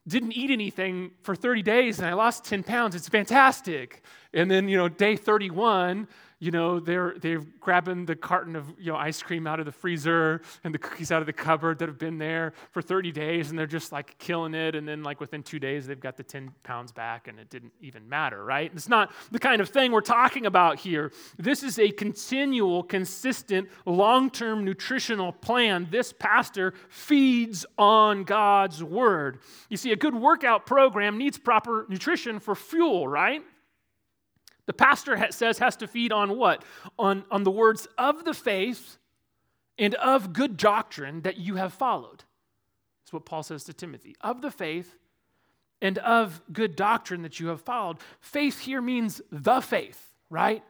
didn't 0.07 0.31
eat 0.31 0.51
anything 0.51 1.11
for 1.21 1.35
30 1.35 1.61
days 1.63 1.99
and 1.99 2.07
I 2.07 2.13
lost 2.13 2.45
10 2.45 2.63
pounds. 2.63 2.95
It's 2.95 3.09
fantastic. 3.09 4.03
And 4.33 4.49
then, 4.49 4.67
you 4.69 4.77
know, 4.77 4.89
day 4.89 5.15
31, 5.15 6.07
you 6.39 6.51
know, 6.51 6.79
they're, 6.79 7.15
they're 7.19 7.41
grabbing 7.59 8.05
the 8.05 8.15
carton 8.15 8.55
of, 8.55 8.71
you 8.77 8.91
know, 8.91 8.95
ice 8.95 9.23
cream 9.23 9.47
out 9.47 9.59
of 9.59 9.65
the 9.65 9.71
freezer 9.71 10.41
and 10.63 10.71
the 10.71 10.77
cookies 10.77 11.11
out 11.11 11.19
of 11.19 11.25
the 11.25 11.33
cupboard 11.33 11.79
that 11.79 11.87
have 11.87 11.97
been 11.97 12.19
there 12.19 12.53
for 12.71 12.81
30 12.81 13.11
days 13.11 13.49
and 13.49 13.57
they're 13.57 13.65
just 13.65 13.91
like 13.91 14.15
killing 14.19 14.53
it. 14.53 14.75
And 14.75 14.87
then, 14.87 15.01
like, 15.01 15.19
within 15.19 15.41
two 15.41 15.57
days, 15.57 15.87
they've 15.87 15.99
got 15.99 16.15
the 16.15 16.21
10 16.21 16.51
pounds 16.61 16.91
back 16.91 17.27
and 17.27 17.39
it 17.39 17.49
didn't 17.49 17.71
even 17.81 18.07
matter, 18.07 18.43
right? 18.45 18.71
It's 18.75 18.87
not 18.87 19.11
the 19.31 19.39
kind 19.39 19.61
of 19.61 19.69
thing 19.69 19.91
we're 19.91 20.01
talking 20.01 20.45
about 20.45 20.79
here. 20.79 21.11
This 21.39 21.63
is 21.63 21.79
a 21.79 21.89
continual, 21.89 22.83
consistent, 22.83 23.67
long 23.87 24.29
term 24.29 24.63
nutritional 24.63 25.31
plan. 25.31 25.87
This 25.89 26.13
pastor 26.13 26.75
feeds 26.89 27.65
on 27.79 28.25
God's 28.25 28.83
word. 28.83 29.39
You 29.69 29.77
see, 29.77 29.91
a 29.91 29.95
good 29.95 30.13
workout 30.13 30.67
program 30.67 31.17
needs 31.17 31.39
proper 31.39 31.87
nutrition 31.89 32.39
for 32.39 32.53
fuel, 32.53 33.07
right? 33.07 33.43
The 34.67 34.73
pastor 34.73 35.27
says 35.31 35.57
has 35.57 35.75
to 35.77 35.87
feed 35.87 36.11
on 36.11 36.37
what? 36.37 36.63
On, 36.99 37.23
on 37.31 37.43
the 37.43 37.51
words 37.51 37.87
of 37.97 38.23
the 38.25 38.33
faith 38.33 38.97
and 39.79 39.95
of 39.95 40.33
good 40.33 40.57
doctrine 40.57 41.21
that 41.21 41.37
you 41.37 41.55
have 41.55 41.73
followed. 41.73 42.23
That's 43.01 43.13
what 43.13 43.25
Paul 43.25 43.43
says 43.43 43.63
to 43.65 43.73
Timothy. 43.73 44.15
Of 44.21 44.41
the 44.41 44.51
faith 44.51 44.99
and 45.81 45.97
of 45.99 46.41
good 46.51 46.75
doctrine 46.75 47.21
that 47.21 47.39
you 47.39 47.47
have 47.47 47.61
followed. 47.61 47.97
Faith 48.19 48.59
here 48.59 48.81
means 48.81 49.21
the 49.31 49.61
faith, 49.61 50.11
right? 50.29 50.63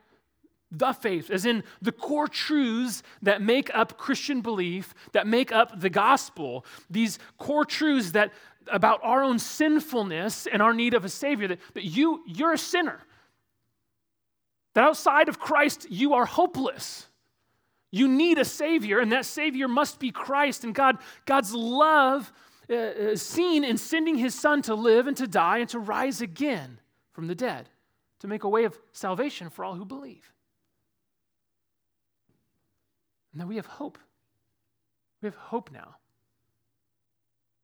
The 0.69 0.91
faith, 0.91 1.31
as 1.31 1.45
in 1.45 1.63
the 1.81 1.93
core 1.93 2.27
truths 2.27 3.01
that 3.21 3.41
make 3.41 3.73
up 3.73 3.97
Christian 3.97 4.41
belief, 4.41 4.93
that 5.13 5.25
make 5.25 5.51
up 5.51 5.79
the 5.79 5.89
gospel. 5.89 6.65
These 6.89 7.19
core 7.37 7.65
truths 7.65 8.11
that 8.11 8.33
about 8.69 8.99
our 9.01 9.23
own 9.23 9.39
sinfulness 9.39 10.45
and 10.45 10.61
our 10.61 10.73
need 10.73 10.93
of 10.93 11.05
a 11.05 11.09
savior, 11.09 11.47
that, 11.47 11.59
that 11.73 11.85
you, 11.85 12.21
you're 12.27 12.53
a 12.53 12.57
sinner. 12.57 12.99
That 14.77 14.83
outside 14.85 15.27
of 15.27 15.39
Christ, 15.39 15.87
you 15.89 16.13
are 16.13 16.27
hopeless. 16.27 17.07
You 17.89 18.07
need 18.07 18.37
a 18.37 18.45
Savior, 18.45 18.99
and 18.99 19.11
that 19.11 19.25
Savior 19.25 19.67
must 19.67 19.99
be 19.99 20.11
Christ. 20.11 20.63
And 20.63 20.75
God, 20.75 20.99
God's 21.25 21.51
love 21.51 22.31
uh, 22.69 22.75
is 22.75 23.23
seen 23.23 23.63
in 23.63 23.77
sending 23.77 24.17
His 24.17 24.35
Son 24.35 24.61
to 24.61 24.75
live 24.75 25.07
and 25.07 25.17
to 25.17 25.25
die 25.25 25.57
and 25.57 25.69
to 25.69 25.79
rise 25.79 26.21
again 26.21 26.79
from 27.11 27.25
the 27.25 27.33
dead, 27.33 27.69
to 28.19 28.27
make 28.27 28.43
a 28.43 28.49
way 28.49 28.65
of 28.65 28.77
salvation 28.91 29.49
for 29.49 29.65
all 29.65 29.73
who 29.73 29.83
believe. 29.83 30.31
And 33.31 33.41
then 33.41 33.47
we 33.47 33.55
have 33.55 33.65
hope. 33.65 33.97
We 35.23 35.25
have 35.25 35.35
hope 35.37 35.71
now 35.71 35.95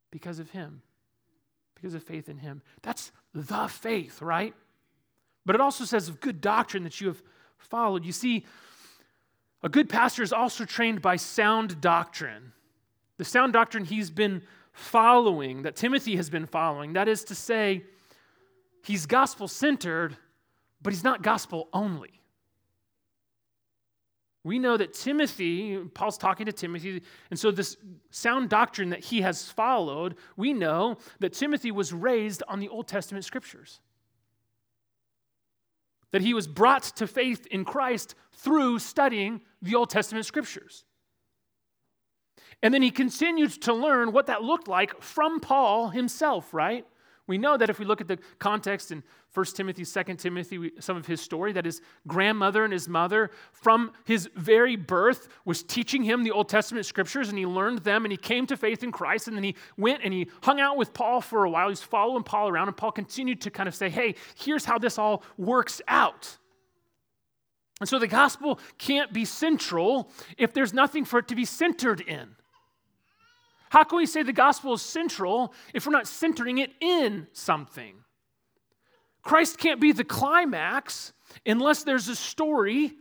because 0.09 0.39
of 0.39 0.49
Him, 0.49 0.81
because 1.75 1.93
of 1.93 2.01
faith 2.01 2.27
in 2.27 2.39
Him. 2.39 2.63
That's 2.81 3.11
the 3.35 3.67
faith, 3.67 4.19
right? 4.19 4.55
But 5.45 5.55
it 5.55 5.61
also 5.61 5.85
says 5.85 6.09
of 6.09 6.21
good 6.21 6.41
doctrine 6.41 6.83
that 6.83 7.01
you 7.01 7.07
have 7.07 7.21
followed. 7.57 8.05
You 8.05 8.11
see, 8.11 8.45
a 9.61 9.69
good 9.69 9.89
pastor 9.89 10.23
is 10.23 10.33
also 10.33 10.65
trained 10.65 11.01
by 11.01 11.15
sound 11.15 11.81
doctrine. 11.81 12.53
The 13.17 13.25
sound 13.25 13.53
doctrine 13.53 13.85
he's 13.85 14.09
been 14.09 14.41
following, 14.73 15.63
that 15.63 15.75
Timothy 15.75 16.15
has 16.15 16.29
been 16.29 16.45
following, 16.45 16.93
that 16.93 17.07
is 17.07 17.23
to 17.25 17.35
say, 17.35 17.83
he's 18.83 19.05
gospel 19.05 19.47
centered, 19.47 20.17
but 20.81 20.91
he's 20.91 21.03
not 21.03 21.21
gospel 21.21 21.69
only. 21.73 22.21
We 24.43 24.59
know 24.59 24.75
that 24.75 24.93
Timothy, 24.93 25.77
Paul's 25.93 26.17
talking 26.17 26.47
to 26.47 26.51
Timothy, 26.51 27.01
and 27.29 27.39
so 27.39 27.51
this 27.51 27.77
sound 28.09 28.49
doctrine 28.49 28.89
that 28.89 28.99
he 28.99 29.21
has 29.21 29.47
followed, 29.47 30.15
we 30.35 30.51
know 30.51 30.97
that 31.19 31.31
Timothy 31.31 31.71
was 31.71 31.93
raised 31.93 32.43
on 32.49 32.59
the 32.59 32.67
Old 32.67 32.87
Testament 32.87 33.23
scriptures 33.23 33.79
that 36.13 36.21
he 36.21 36.33
was 36.33 36.47
brought 36.47 36.83
to 36.83 37.07
faith 37.07 37.45
in 37.47 37.65
Christ 37.65 38.15
through 38.31 38.79
studying 38.79 39.41
the 39.61 39.75
Old 39.75 39.89
Testament 39.89 40.25
scriptures. 40.25 40.85
And 42.61 42.73
then 42.73 42.83
he 42.83 42.91
continued 42.91 43.51
to 43.63 43.73
learn 43.73 44.13
what 44.13 44.27
that 44.27 44.43
looked 44.43 44.69
like 44.69 45.01
from 45.01 45.41
Paul 45.41 45.89
himself, 45.89 46.53
right? 46.53 46.85
We 47.25 47.37
know 47.37 47.55
that 47.55 47.69
if 47.69 47.79
we 47.79 47.85
look 47.85 48.01
at 48.01 48.07
the 48.09 48.19
context 48.37 48.91
in 48.91 49.01
1 49.33 49.45
Timothy, 49.45 49.85
2 49.85 50.15
Timothy, 50.15 50.71
some 50.79 50.97
of 50.97 51.05
his 51.05 51.21
story, 51.21 51.53
that 51.53 51.63
his 51.63 51.81
grandmother 52.05 52.65
and 52.65 52.73
his 52.73 52.89
mother, 52.89 53.31
from 53.53 53.93
his 54.03 54.29
very 54.35 54.75
birth, 54.75 55.29
was 55.45 55.63
teaching 55.63 56.03
him 56.03 56.23
the 56.23 56.31
Old 56.31 56.49
Testament 56.49 56.85
scriptures, 56.85 57.29
and 57.29 57.37
he 57.37 57.45
learned 57.45 57.79
them, 57.79 58.03
and 58.03 58.11
he 58.11 58.17
came 58.17 58.45
to 58.47 58.57
faith 58.57 58.83
in 58.83 58.91
Christ, 58.91 59.29
and 59.29 59.37
then 59.37 59.43
he 59.43 59.55
went 59.77 60.01
and 60.03 60.13
he 60.13 60.27
hung 60.43 60.59
out 60.59 60.75
with 60.75 60.93
Paul 60.93 61.21
for 61.21 61.45
a 61.45 61.49
while. 61.49 61.69
He's 61.69 61.81
following 61.81 62.23
Paul 62.23 62.49
around, 62.49 62.67
and 62.67 62.75
Paul 62.75 62.91
continued 62.91 63.39
to 63.41 63.49
kind 63.49 63.69
of 63.69 63.75
say, 63.75 63.89
hey, 63.89 64.15
here's 64.35 64.65
how 64.65 64.77
this 64.77 64.97
all 64.97 65.23
works 65.37 65.81
out. 65.87 66.37
And 67.79 67.87
so 67.87 67.99
the 67.99 68.07
gospel 68.07 68.59
can't 68.77 69.13
be 69.13 69.25
central 69.25 70.11
if 70.37 70.53
there's 70.53 70.73
nothing 70.73 71.05
for 71.05 71.19
it 71.19 71.29
to 71.29 71.35
be 71.35 71.45
centered 71.45 72.01
in. 72.01 72.35
How 73.73 73.83
can 73.83 73.97
we 73.97 74.05
say 74.05 74.21
the 74.21 74.31
gospel 74.31 74.73
is 74.73 74.83
central 74.83 75.51
if 75.73 75.87
we're 75.87 75.93
not 75.93 76.05
centering 76.05 76.59
it 76.59 76.69
in 76.79 77.25
something? 77.33 77.95
Christ 79.23 79.57
can't 79.57 79.81
be 79.81 79.91
the 79.91 80.03
climax 80.03 81.11
unless 81.43 81.83
there's 81.83 82.07
a 82.07 82.15
story 82.15 82.93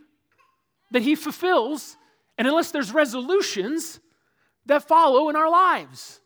that 0.89 1.03
he 1.03 1.13
fulfills 1.13 1.95
and 2.39 2.47
unless 2.47 2.71
there's 2.71 2.91
resolutions 2.91 3.99
that 4.65 4.87
follow 4.87 5.29
in 5.29 5.35
our 5.35 5.47
lives. 5.47 6.21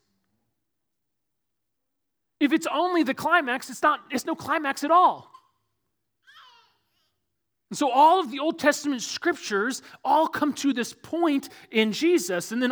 If 2.40 2.54
it's 2.54 2.68
only 2.74 3.04
the 3.04 3.14
climax, 3.14 3.70
it's 3.70 3.84
not 3.84 4.00
it's 4.12 4.26
no 4.26 4.34
climax 4.34 4.82
at 4.86 4.92
all. 4.92 5.30
And 7.70 7.78
so 7.78 7.92
all 7.92 8.20
of 8.20 8.32
the 8.32 8.40
Old 8.40 8.60
Testament 8.60 9.02
scriptures 9.02 9.82
all 10.04 10.28
come 10.28 10.54
to 10.54 10.72
this 10.72 10.94
point 10.94 11.50
in 11.70 11.92
Jesus. 11.92 12.52
And 12.54 12.64
then 12.64 12.72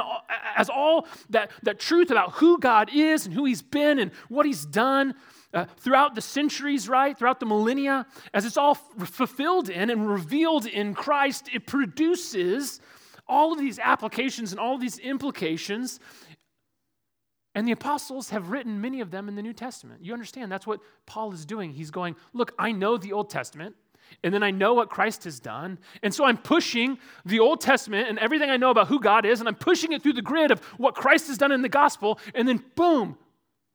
as 0.55 0.69
all 0.69 1.07
that, 1.29 1.51
that 1.63 1.79
truth 1.79 2.11
about 2.11 2.33
who 2.33 2.57
God 2.59 2.89
is 2.93 3.25
and 3.25 3.33
who 3.33 3.43
he's 3.43 3.61
been 3.61 3.99
and 3.99 4.11
what 4.29 4.45
he's 4.45 4.65
done 4.65 5.15
uh, 5.53 5.65
throughout 5.77 6.15
the 6.15 6.21
centuries, 6.21 6.87
right, 6.87 7.17
throughout 7.17 7.41
the 7.41 7.45
millennia, 7.45 8.05
as 8.33 8.45
it's 8.45 8.57
all 8.57 8.77
f- 8.99 9.09
fulfilled 9.09 9.69
in 9.69 9.89
and 9.89 10.09
revealed 10.09 10.65
in 10.65 10.93
Christ, 10.93 11.49
it 11.53 11.67
produces 11.67 12.79
all 13.27 13.51
of 13.51 13.59
these 13.59 13.79
applications 13.79 14.51
and 14.51 14.59
all 14.59 14.75
of 14.75 14.81
these 14.81 14.97
implications. 14.99 15.99
And 17.53 17.67
the 17.67 17.71
apostles 17.73 18.29
have 18.29 18.49
written 18.49 18.79
many 18.79 19.01
of 19.01 19.11
them 19.11 19.27
in 19.27 19.35
the 19.35 19.41
New 19.41 19.53
Testament. 19.53 20.03
You 20.03 20.13
understand, 20.13 20.51
that's 20.51 20.67
what 20.67 20.79
Paul 21.05 21.33
is 21.33 21.45
doing. 21.45 21.71
He's 21.71 21.91
going, 21.91 22.15
Look, 22.33 22.53
I 22.57 22.71
know 22.71 22.97
the 22.97 23.13
Old 23.13 23.29
Testament. 23.29 23.75
And 24.23 24.33
then 24.33 24.43
I 24.43 24.51
know 24.51 24.73
what 24.73 24.89
Christ 24.89 25.23
has 25.25 25.39
done. 25.39 25.77
And 26.03 26.13
so 26.13 26.25
I'm 26.25 26.37
pushing 26.37 26.97
the 27.25 27.39
Old 27.39 27.61
Testament 27.61 28.09
and 28.09 28.17
everything 28.19 28.49
I 28.49 28.57
know 28.57 28.69
about 28.69 28.87
who 28.87 28.99
God 28.99 29.25
is, 29.25 29.39
and 29.39 29.47
I'm 29.47 29.55
pushing 29.55 29.91
it 29.91 30.01
through 30.01 30.13
the 30.13 30.21
grid 30.21 30.51
of 30.51 30.59
what 30.77 30.95
Christ 30.95 31.27
has 31.27 31.37
done 31.37 31.51
in 31.51 31.61
the 31.61 31.69
gospel. 31.69 32.19
And 32.33 32.47
then, 32.47 32.63
boom, 32.75 33.17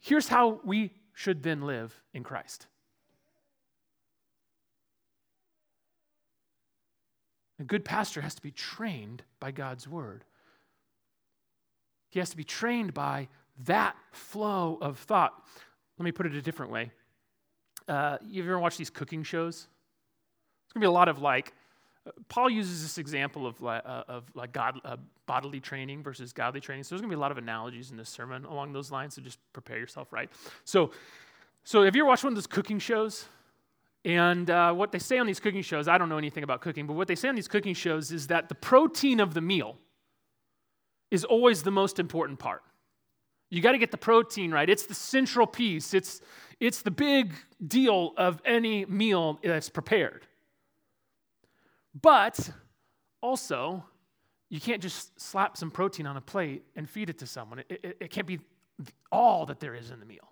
here's 0.01 0.29
how 0.29 0.61
we 0.65 0.93
should 1.13 1.43
then 1.43 1.63
live 1.63 2.01
in 2.15 2.23
Christ. 2.23 2.67
A 7.61 7.65
good 7.65 7.85
pastor 7.85 8.23
has 8.23 8.35
to 8.35 8.43
be 8.43 8.51
trained 8.51 9.23
by 9.39 9.51
God's 9.51 9.87
word. 9.87 10.25
He 12.09 12.19
has 12.19 12.31
to 12.31 12.37
be 12.37 12.45
trained 12.45 12.95
by 12.95 13.29
that 13.67 13.97
flow 14.13 14.79
of 14.81 14.99
thought. 14.99 15.35
Let 15.99 16.05
me 16.05 16.13
put 16.13 16.25
it 16.25 16.35
a 16.35 16.41
different 16.41 16.73
way. 16.73 16.91
Uh, 17.87 18.17
you 18.27 18.43
ever 18.43 18.59
watch 18.59 18.79
these 18.79 18.89
cooking 18.89 19.23
shows? 19.23 19.69
It's 20.71 20.75
going 20.75 20.83
to 20.83 20.87
be 20.87 20.89
a 20.89 20.93
lot 20.93 21.09
of 21.09 21.21
like 21.21 21.53
Paul 22.29 22.49
uses 22.49 22.83
this 22.83 22.97
example 22.97 23.45
of, 23.45 23.63
uh, 23.63 24.05
of 24.09 24.25
like 24.35 24.53
God, 24.53 24.81
uh, 24.85 24.97
bodily 25.27 25.59
training 25.59 26.03
versus 26.03 26.33
godly 26.33 26.61
training. 26.61 26.85
So 26.85 26.91
there's 26.95 27.01
going 27.01 27.11
to 27.11 27.17
be 27.17 27.19
a 27.19 27.21
lot 27.21 27.33
of 27.33 27.39
analogies 27.39 27.91
in 27.91 27.97
this 27.97 28.09
sermon 28.09 28.45
along 28.45 28.73
those 28.73 28.91
lines. 28.91 29.15
So 29.15 29.23
just 29.23 29.39
prepare 29.53 29.79
yourself, 29.79 30.13
right? 30.13 30.31
So, 30.65 30.93
so 31.65 31.83
have 31.83 31.97
you 31.97 32.03
ever 32.03 32.09
watched 32.09 32.25
one 32.25 32.33
of 32.33 32.37
those 32.37 32.47
cooking 32.47 32.79
shows? 32.79 33.27
And 34.05 34.49
uh, 34.49 34.73
what 34.73 34.93
they 34.93 34.99
say 34.99 35.19
on 35.19 35.27
these 35.27 35.41
cooking 35.41 35.63
shows, 35.63 35.89
I 35.89 35.99
don't 35.99 36.09
know 36.09 36.19
anything 36.19 36.45
about 36.45 36.61
cooking, 36.61 36.87
but 36.87 36.95
what 36.95 37.09
they 37.09 37.17
say 37.17 37.29
on 37.29 37.35
these 37.35 37.49
cooking 37.49 37.75
shows 37.75 38.13
is 38.13 38.29
that 38.29 38.49
the 38.49 38.55
protein 38.55 39.19
of 39.21 39.35
the 39.35 39.41
meal 39.41 39.77
is 41.11 41.25
always 41.25 41.65
the 41.65 41.71
most 41.71 41.99
important 41.99 42.39
part. 42.39 42.63
You 43.51 43.61
got 43.61 43.73
to 43.73 43.79
get 43.79 43.91
the 43.91 43.99
protein 43.99 44.53
right. 44.53 44.71
It's 44.71 44.87
the 44.87 44.95
central 44.95 45.47
piece. 45.47 45.93
It's 45.93 46.21
it's 46.61 46.83
the 46.83 46.91
big 46.91 47.35
deal 47.67 48.13
of 48.17 48.41
any 48.45 48.85
meal 48.87 49.41
that's 49.43 49.69
prepared. 49.69 50.27
But 51.99 52.51
also, 53.21 53.85
you 54.49 54.61
can't 54.61 54.83
just 54.83 55.19
slap 55.21 55.57
some 55.57 55.71
protein 55.71 56.07
on 56.07 56.17
a 56.17 56.21
plate 56.21 56.65
and 56.77 56.89
feed 56.89 57.11
it 57.11 57.19
to 57.19 57.27
someone. 57.27 57.61
It, 57.61 57.67
it, 57.71 57.97
it 58.01 58.11
can't 58.11 58.27
be 58.27 58.41
all 59.11 59.47
that 59.47 59.61
there 59.61 59.75
is 59.75 59.91
in 59.91 60.01
the 60.01 60.07
meal. 60.07 60.29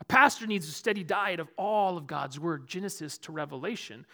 A 0.00 0.04
pastor 0.04 0.46
needs 0.46 0.68
a 0.68 0.72
steady 0.72 1.04
diet 1.04 1.38
of 1.38 1.48
all 1.56 1.96
of 1.96 2.06
God's 2.06 2.38
word, 2.38 2.66
Genesis 2.66 3.18
to 3.18 3.32
Revelation. 3.32 4.04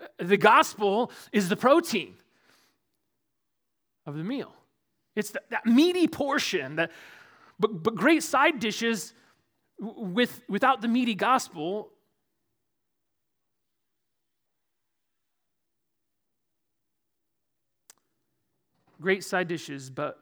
Uh, 0.00 0.06
the 0.18 0.36
gospel 0.36 1.12
is 1.32 1.48
the 1.48 1.56
protein 1.56 2.14
of 4.06 4.16
the 4.16 4.24
meal. 4.24 4.52
It's 5.14 5.30
the, 5.30 5.40
that 5.50 5.64
meaty 5.64 6.08
portion, 6.08 6.76
that, 6.76 6.90
but, 7.58 7.82
but 7.82 7.94
great 7.94 8.22
side 8.22 8.58
dishes 8.58 9.14
with, 9.78 10.42
without 10.48 10.80
the 10.82 10.88
meaty 10.88 11.14
gospel 11.14 11.90
great 19.00 19.24
side 19.24 19.48
dishes, 19.48 19.90
but 19.90 20.18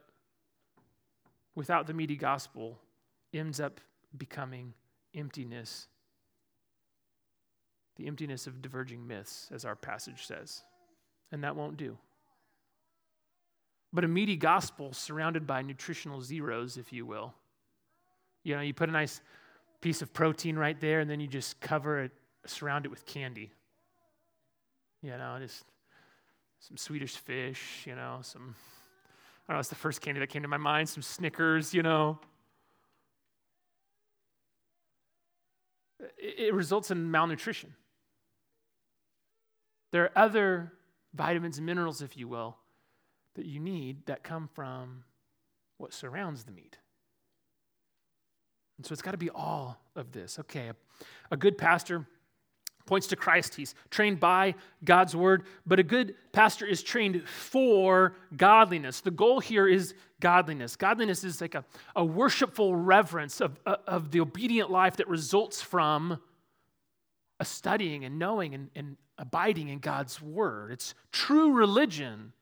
without 1.54 1.86
the 1.86 1.94
meaty 1.94 2.16
gospel, 2.16 2.78
ends 3.32 3.60
up 3.60 3.80
becoming 4.16 4.74
emptiness. 5.14 5.88
The 7.96 8.06
emptiness 8.06 8.46
of 8.46 8.60
diverging 8.60 9.06
myths, 9.06 9.48
as 9.52 9.64
our 9.64 9.76
passage 9.76 10.26
says. 10.26 10.64
And 11.32 11.44
that 11.44 11.56
won't 11.56 11.76
do. 11.76 11.96
But 13.92 14.04
a 14.04 14.08
meaty 14.08 14.36
gospel 14.36 14.92
surrounded 14.92 15.46
by 15.46 15.62
nutritional 15.62 16.20
zeros, 16.20 16.76
if 16.76 16.92
you 16.92 17.06
will. 17.06 17.32
You 18.42 18.56
know, 18.56 18.60
you 18.60 18.74
put 18.74 18.88
a 18.88 18.92
nice 18.92 19.20
piece 19.80 20.02
of 20.02 20.12
protein 20.12 20.56
right 20.56 20.78
there, 20.80 21.00
and 21.00 21.08
then 21.08 21.20
you 21.20 21.28
just 21.28 21.60
cover 21.60 22.00
it, 22.00 22.12
surround 22.44 22.84
it 22.84 22.88
with 22.88 23.06
candy. 23.06 23.52
You 25.02 25.10
know, 25.10 25.36
just 25.40 25.64
some 26.66 26.78
Swedish 26.78 27.16
fish, 27.16 27.82
you 27.86 27.94
know, 27.94 28.20
some, 28.22 28.54
I 29.46 29.52
don't 29.52 29.56
know, 29.56 29.60
it's 29.60 29.68
the 29.68 29.74
first 29.74 30.00
candy 30.00 30.20
that 30.20 30.30
came 30.30 30.40
to 30.42 30.48
my 30.48 30.56
mind, 30.56 30.88
some 30.88 31.02
Snickers, 31.02 31.74
you 31.74 31.82
know. 31.82 32.18
It, 36.16 36.46
it 36.46 36.54
results 36.54 36.90
in 36.90 37.10
malnutrition. 37.10 37.74
There 39.92 40.04
are 40.04 40.12
other 40.16 40.72
vitamins 41.12 41.58
and 41.58 41.66
minerals, 41.66 42.00
if 42.00 42.16
you 42.16 42.28
will, 42.28 42.56
that 43.34 43.44
you 43.44 43.60
need 43.60 44.06
that 44.06 44.22
come 44.22 44.48
from 44.54 45.04
what 45.76 45.92
surrounds 45.92 46.44
the 46.44 46.52
meat. 46.52 46.78
And 48.78 48.86
so 48.86 48.94
it's 48.94 49.02
got 49.02 49.10
to 49.10 49.18
be 49.18 49.30
all 49.30 49.78
of 49.94 50.12
this. 50.12 50.38
Okay, 50.38 50.68
a, 50.68 50.76
a 51.30 51.36
good 51.36 51.58
pastor 51.58 52.06
points 52.86 53.06
to 53.08 53.16
Christ. 53.16 53.54
He's 53.54 53.74
trained 53.90 54.20
by 54.20 54.54
God's 54.84 55.16
word, 55.16 55.44
but 55.66 55.78
a 55.78 55.82
good 55.82 56.14
pastor 56.32 56.66
is 56.66 56.82
trained 56.82 57.26
for 57.26 58.14
godliness. 58.36 59.00
The 59.00 59.10
goal 59.10 59.40
here 59.40 59.66
is 59.66 59.94
godliness. 60.20 60.76
Godliness 60.76 61.24
is 61.24 61.40
like 61.40 61.54
a, 61.54 61.64
a 61.96 62.04
worshipful 62.04 62.76
reverence 62.76 63.40
of, 63.40 63.58
uh, 63.66 63.76
of 63.86 64.10
the 64.10 64.20
obedient 64.20 64.70
life 64.70 64.96
that 64.96 65.08
results 65.08 65.60
from 65.62 66.18
a 67.40 67.44
studying 67.44 68.04
and 68.04 68.18
knowing 68.18 68.54
and, 68.54 68.70
and 68.74 68.96
abiding 69.18 69.68
in 69.68 69.78
God's 69.78 70.20
word. 70.20 70.70
It's 70.70 70.94
true 71.12 71.52
religion. 71.52 72.32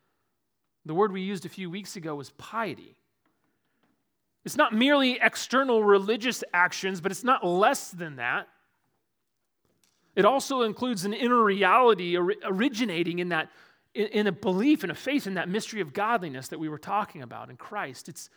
The 0.84 0.94
word 0.94 1.12
we 1.12 1.22
used 1.22 1.46
a 1.46 1.48
few 1.48 1.70
weeks 1.70 1.96
ago 1.96 2.14
was 2.14 2.30
piety. 2.30 2.96
It's 4.44 4.56
not 4.56 4.74
merely 4.74 5.18
external 5.20 5.84
religious 5.84 6.42
actions, 6.52 7.00
but 7.00 7.12
it's 7.12 7.22
not 7.22 7.44
less 7.46 7.90
than 7.90 8.16
that. 8.16 8.48
It 10.14 10.24
also 10.24 10.62
includes 10.62 11.04
an 11.04 11.14
inner 11.14 11.42
reality 11.42 12.16
originating 12.16 13.18
in 13.18 13.30
that 13.30 13.50
in 13.94 14.26
a 14.26 14.32
belief 14.32 14.82
and 14.84 14.92
a 14.92 14.94
faith 14.94 15.26
in 15.26 15.34
that 15.34 15.48
mystery 15.50 15.80
of 15.80 15.92
godliness 15.92 16.48
that 16.48 16.58
we 16.58 16.68
were 16.68 16.78
talking 16.78 17.20
about 17.22 17.50
in 17.50 17.56
Christ. 17.56 18.08
It's, 18.08 18.30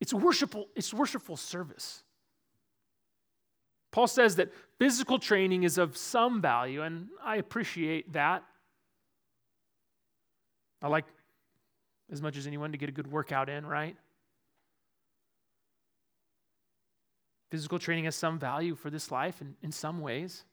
it's 0.00 0.14
worshipful, 0.14 0.68
it's 0.76 0.94
worshipful 0.94 1.36
service. 1.36 2.04
Paul 3.90 4.06
says 4.06 4.36
that 4.36 4.52
physical 4.78 5.18
training 5.18 5.64
is 5.64 5.78
of 5.78 5.96
some 5.96 6.40
value, 6.40 6.82
and 6.82 7.08
I 7.22 7.36
appreciate 7.36 8.12
that. 8.12 8.44
I 10.80 10.86
like 10.86 11.06
as 12.12 12.22
much 12.22 12.36
as 12.36 12.46
anyone 12.46 12.70
to 12.70 12.78
get 12.78 12.88
a 12.88 12.92
good 12.92 13.10
workout 13.10 13.48
in, 13.48 13.66
right? 13.66 13.96
Physical 17.50 17.80
training 17.80 18.04
has 18.04 18.14
some 18.14 18.38
value 18.38 18.76
for 18.76 18.90
this 18.90 19.10
life 19.10 19.40
in, 19.40 19.56
in 19.60 19.72
some 19.72 20.00
ways. 20.00 20.44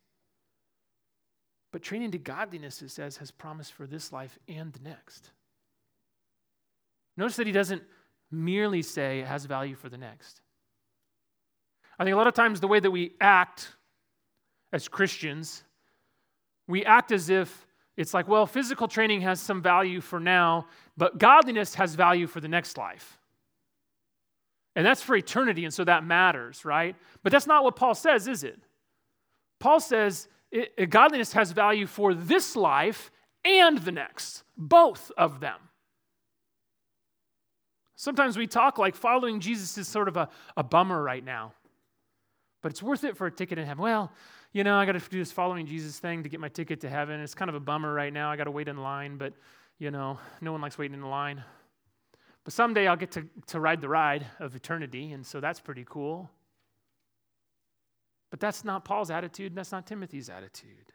But 1.72 1.82
training 1.82 2.12
to 2.12 2.18
godliness, 2.18 2.82
it 2.82 2.90
says, 2.90 3.18
has 3.18 3.32
promise 3.32 3.70
for 3.70 3.86
this 3.86 4.12
life 4.12 4.40
and 4.48 4.72
the 4.72 4.80
next. 4.80 5.32
Notice 7.18 7.36
that 7.38 7.48
he 7.48 7.54
doesn't 7.54 7.84
merely 8.32 8.82
say 8.82 9.20
it 9.20 9.28
has 9.28 9.46
value 9.46 9.76
for 9.76 9.90
the 9.90 9.98
next. 9.98 10.42
I 12.00 12.04
think 12.04 12.14
a 12.14 12.18
lot 12.18 12.28
of 12.28 12.34
times 12.34 12.60
the 12.60 12.68
way 12.68 12.80
that 12.80 12.92
we 12.92 13.14
act 13.20 13.70
as 14.72 14.88
Christians, 14.88 15.64
we 16.68 16.86
act 16.86 17.12
as 17.12 17.30
if 17.30 17.66
it's 17.96 18.14
like, 18.14 18.28
well, 18.28 18.46
physical 18.46 18.88
training 18.88 19.22
has 19.22 19.40
some 19.40 19.62
value 19.62 20.02
for 20.02 20.20
now, 20.20 20.68
but 20.96 21.18
godliness 21.18 21.74
has 21.76 21.96
value 21.96 22.28
for 22.28 22.40
the 22.40 22.48
next 22.48 22.78
life. 22.78 23.18
And 24.76 24.86
that's 24.86 25.02
for 25.02 25.16
eternity, 25.16 25.66
and 25.66 25.74
so 25.74 25.84
that 25.84 26.06
matters, 26.06 26.64
right? 26.64 26.96
But 27.24 27.32
that's 27.32 27.48
not 27.48 27.64
what 27.64 27.76
Paul 27.76 27.96
says, 27.96 28.28
is 28.28 28.44
it? 28.44 28.60
Paul 29.60 29.80
says 29.80 30.28
it, 30.52 30.74
it, 30.78 30.84
uh, 30.84 30.86
godliness 30.86 31.34
has 31.34 31.52
value 31.52 31.88
for 31.88 32.14
this 32.14 32.56
life 32.56 33.12
and 33.46 33.78
the 33.80 33.92
next, 33.92 34.44
both 34.58 35.12
of 35.18 35.40
them. 35.40 35.60
Sometimes 37.96 38.38
we 38.38 38.46
talk 38.46 38.78
like 38.78 38.96
following 38.96 39.40
Jesus 39.40 39.78
is 39.78 39.88
sort 39.88 40.08
of 40.08 40.18
a, 40.18 40.30
a 40.56 40.64
bummer 40.64 41.02
right 41.02 41.24
now, 41.24 41.54
but 42.62 42.72
it's 42.72 42.84
worth 42.84 43.04
it 43.04 43.18
for 43.18 43.28
a 43.28 43.32
ticket 43.32 43.58
in 43.58 43.66
heaven. 43.66 43.82
Well, 43.84 44.12
you 44.54 44.64
know, 44.64 44.78
I 44.78 44.86
got 44.86 44.94
to 44.94 45.10
do 45.10 45.20
this 45.20 45.32
following 45.32 45.66
Jesus 45.66 46.00
thing 46.00 46.24
to 46.24 46.30
get 46.30 46.40
my 46.40 46.50
ticket 46.50 46.82
to 46.82 46.90
heaven. 46.90 47.20
It's 47.20 47.36
kind 47.36 47.50
of 47.50 47.56
a 47.56 47.60
bummer 47.60 47.94
right 47.94 48.14
now. 48.14 48.32
I 48.32 48.38
got 48.38 48.46
to 48.46 48.52
wait 48.52 48.68
in 48.68 48.78
line, 48.78 49.18
but, 49.18 49.34
you 49.80 49.92
know, 49.92 50.20
no 50.42 50.52
one 50.52 50.62
likes 50.62 50.78
waiting 50.78 50.96
in 50.96 51.02
line. 51.02 51.44
But 52.44 52.54
someday 52.54 52.88
I'll 52.88 52.96
get 52.96 53.12
to, 53.12 53.26
to 53.48 53.60
ride 53.60 53.82
the 53.82 53.90
ride 53.90 54.26
of 54.40 54.56
eternity, 54.56 55.12
and 55.12 55.26
so 55.26 55.40
that's 55.42 55.60
pretty 55.60 55.86
cool. 55.88 56.30
But 58.30 58.40
that's 58.40 58.64
not 58.64 58.84
Paul's 58.86 59.10
attitude, 59.10 59.52
and 59.52 59.58
that's 59.58 59.72
not 59.72 59.88
Timothy's 59.88 60.30
attitude. 60.30 60.92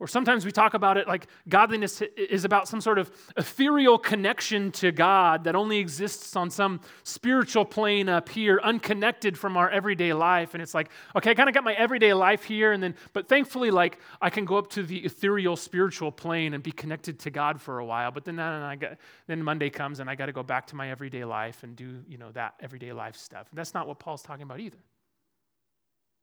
Or 0.00 0.08
sometimes 0.08 0.44
we 0.44 0.50
talk 0.50 0.74
about 0.74 0.98
it 0.98 1.06
like 1.06 1.28
godliness 1.48 2.02
is 2.16 2.44
about 2.44 2.66
some 2.66 2.80
sort 2.80 2.98
of 2.98 3.12
ethereal 3.36 3.96
connection 3.96 4.72
to 4.72 4.90
God 4.90 5.44
that 5.44 5.54
only 5.54 5.78
exists 5.78 6.34
on 6.34 6.50
some 6.50 6.80
spiritual 7.04 7.64
plane 7.64 8.08
up 8.08 8.28
here, 8.28 8.60
unconnected 8.64 9.38
from 9.38 9.56
our 9.56 9.70
everyday 9.70 10.12
life. 10.12 10.52
And 10.52 10.62
it's 10.62 10.74
like, 10.74 10.90
okay, 11.14 11.30
I 11.30 11.34
kind 11.34 11.48
of 11.48 11.54
got 11.54 11.62
my 11.62 11.74
everyday 11.74 12.12
life 12.12 12.42
here, 12.42 12.72
and 12.72 12.82
then, 12.82 12.96
but 13.12 13.28
thankfully, 13.28 13.70
like 13.70 14.00
I 14.20 14.30
can 14.30 14.44
go 14.44 14.56
up 14.56 14.68
to 14.70 14.82
the 14.82 14.98
ethereal 14.98 15.56
spiritual 15.56 16.10
plane 16.10 16.54
and 16.54 16.62
be 16.62 16.72
connected 16.72 17.20
to 17.20 17.30
God 17.30 17.60
for 17.60 17.78
a 17.78 17.84
while. 17.84 18.10
But 18.10 18.24
then, 18.24 18.40
I 18.40 18.74
got, 18.74 18.98
then 19.28 19.44
Monday 19.44 19.70
comes 19.70 20.00
and 20.00 20.10
I 20.10 20.16
got 20.16 20.26
to 20.26 20.32
go 20.32 20.42
back 20.42 20.66
to 20.66 20.76
my 20.76 20.90
everyday 20.90 21.24
life 21.24 21.62
and 21.62 21.76
do, 21.76 22.02
you 22.08 22.18
know, 22.18 22.32
that 22.32 22.54
everyday 22.60 22.92
life 22.92 23.16
stuff. 23.16 23.46
And 23.48 23.56
that's 23.56 23.74
not 23.74 23.86
what 23.86 24.00
Paul's 24.00 24.22
talking 24.22 24.42
about 24.42 24.58
either. 24.58 24.78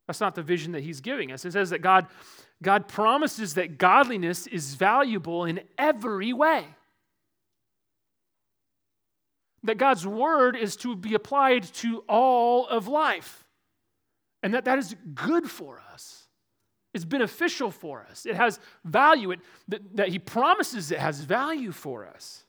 That's 0.08 0.20
not 0.20 0.36
the 0.36 0.42
vision 0.42 0.74
that 0.74 0.84
he's 0.84 1.02
giving 1.02 1.32
us. 1.32 1.46
It 1.46 1.54
says 1.54 1.70
that 1.70 1.80
God, 1.80 2.08
God 2.62 2.88
promises 2.88 3.54
that 3.54 3.78
godliness 3.78 4.48
is 4.48 4.76
valuable 4.76 5.46
in 5.46 5.62
every 5.78 6.34
way. 6.34 6.66
That 9.64 9.78
God's 9.78 10.06
word 10.08 10.56
is 10.56 10.76
to 10.78 10.96
be 10.96 11.14
applied 11.14 11.64
to 11.76 12.04
all 12.10 12.68
of 12.68 12.88
life. 12.88 13.46
And 14.44 14.54
that 14.56 14.66
that 14.66 14.80
is 14.80 14.96
good 15.14 15.50
for 15.50 15.82
us. 15.94 16.28
It's 16.94 17.06
beneficial 17.06 17.72
for 17.72 18.06
us. 18.10 18.26
It 18.26 18.36
has 18.36 18.60
value. 18.84 19.32
It, 19.32 19.40
that, 19.70 19.96
that 19.96 20.10
he 20.10 20.20
promises 20.20 20.92
it 20.92 21.00
has 21.00 21.22
value 21.22 21.72
for 21.72 22.06
us. 22.08 22.44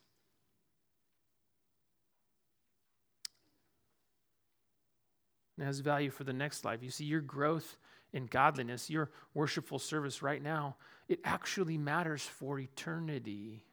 Has 5.61 5.81
value 5.81 6.11
for 6.11 6.25
the 6.25 6.33
next 6.33 6.65
life. 6.65 6.83
You 6.83 6.91
see, 6.91 7.05
your 7.05 7.21
growth 7.21 7.77
in 8.12 8.27
godliness, 8.27 8.91
your 8.91 9.11
worshipful 9.35 9.79
service 9.79 10.23
right 10.23 10.43
now, 10.43 10.77
it 11.09 11.21
actually 11.25 11.79
matters 11.79 12.23
for 12.23 12.59
eternity. 12.59 13.65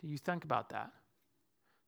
Do 0.00 0.08
you 0.08 0.18
think 0.18 0.44
about 0.44 0.70
that? 0.70 0.90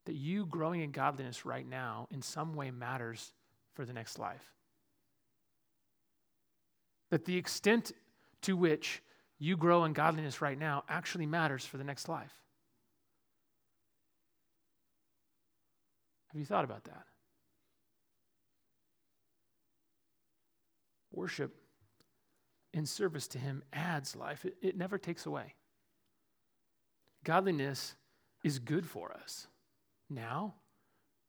That 0.07 0.15
you 0.15 0.47
growing 0.47 0.81
in 0.81 0.91
godliness 0.91 1.45
right 1.45 1.69
now 1.69 2.07
in 2.11 2.23
some 2.23 2.55
way 2.55 2.71
matters 2.71 3.33
for 3.75 3.85
the 3.85 3.93
next 3.93 4.19
life. 4.19 4.53
That 7.11 7.25
the 7.25 7.37
extent 7.37 7.93
to 8.43 8.57
which 8.57 9.03
you 9.39 9.57
grow 9.57 9.85
in 9.85 9.93
godliness 9.93 10.41
right 10.41 10.59
now 10.59 10.85
actually 10.89 11.27
matters 11.27 11.65
for 11.65 11.77
the 11.77 11.85
next 11.85 12.09
life. 12.09 12.33
Have 16.29 16.41
you 16.41 16.47
thought 16.47 16.65
about 16.65 16.85
that? 16.85 17.05
Worship 21.17 21.57
in 22.75 22.85
service 22.85 23.27
to 23.29 23.39
Him 23.39 23.65
adds 23.73 24.15
life, 24.15 24.45
it, 24.45 24.55
it 24.61 24.77
never 24.77 24.99
takes 24.99 25.25
away. 25.27 25.55
Godliness 27.25 27.95
is 28.45 28.59
good 28.59 28.87
for 28.87 29.13
us 29.13 29.49
now 30.09 30.55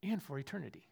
and 0.02 0.22
for 0.22 0.38
eternity. 0.38 0.86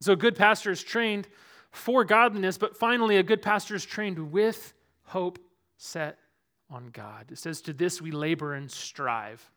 So, 0.00 0.14
a 0.14 0.16
good 0.16 0.34
pastor 0.34 0.70
is 0.70 0.82
trained 0.82 1.28
for 1.70 2.04
godliness, 2.04 2.56
but 2.56 2.76
finally, 2.76 3.18
a 3.18 3.22
good 3.22 3.42
pastor 3.42 3.74
is 3.74 3.84
trained 3.84 4.32
with 4.32 4.72
hope 5.04 5.38
set 5.76 6.18
on 6.70 6.88
God. 6.92 7.30
It 7.30 7.38
says, 7.38 7.60
To 7.62 7.74
this 7.74 8.00
we 8.00 8.10
labor 8.10 8.54
and 8.54 8.70
strive. 8.70 9.50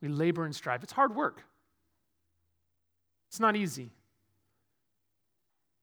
We 0.00 0.08
labor 0.08 0.44
and 0.44 0.56
strive. 0.56 0.82
It's 0.82 0.92
hard 0.92 1.14
work, 1.14 1.44
it's 3.28 3.40
not 3.40 3.56
easy. 3.56 3.92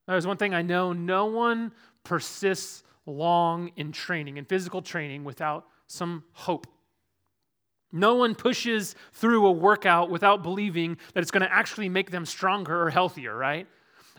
There's 0.07 0.27
one 0.27 0.37
thing 0.37 0.53
I 0.53 0.61
know 0.61 0.93
no 0.93 1.25
one 1.25 1.71
persists 2.03 2.83
long 3.05 3.71
in 3.75 3.91
training, 3.91 4.37
in 4.37 4.45
physical 4.45 4.81
training, 4.81 5.23
without 5.23 5.65
some 5.87 6.23
hope. 6.33 6.67
No 7.91 8.15
one 8.15 8.35
pushes 8.35 8.95
through 9.13 9.45
a 9.45 9.51
workout 9.51 10.09
without 10.09 10.43
believing 10.43 10.97
that 11.13 11.21
it's 11.21 11.31
going 11.31 11.43
to 11.43 11.53
actually 11.53 11.89
make 11.89 12.11
them 12.11 12.25
stronger 12.25 12.81
or 12.81 12.89
healthier, 12.89 13.35
right? 13.35 13.67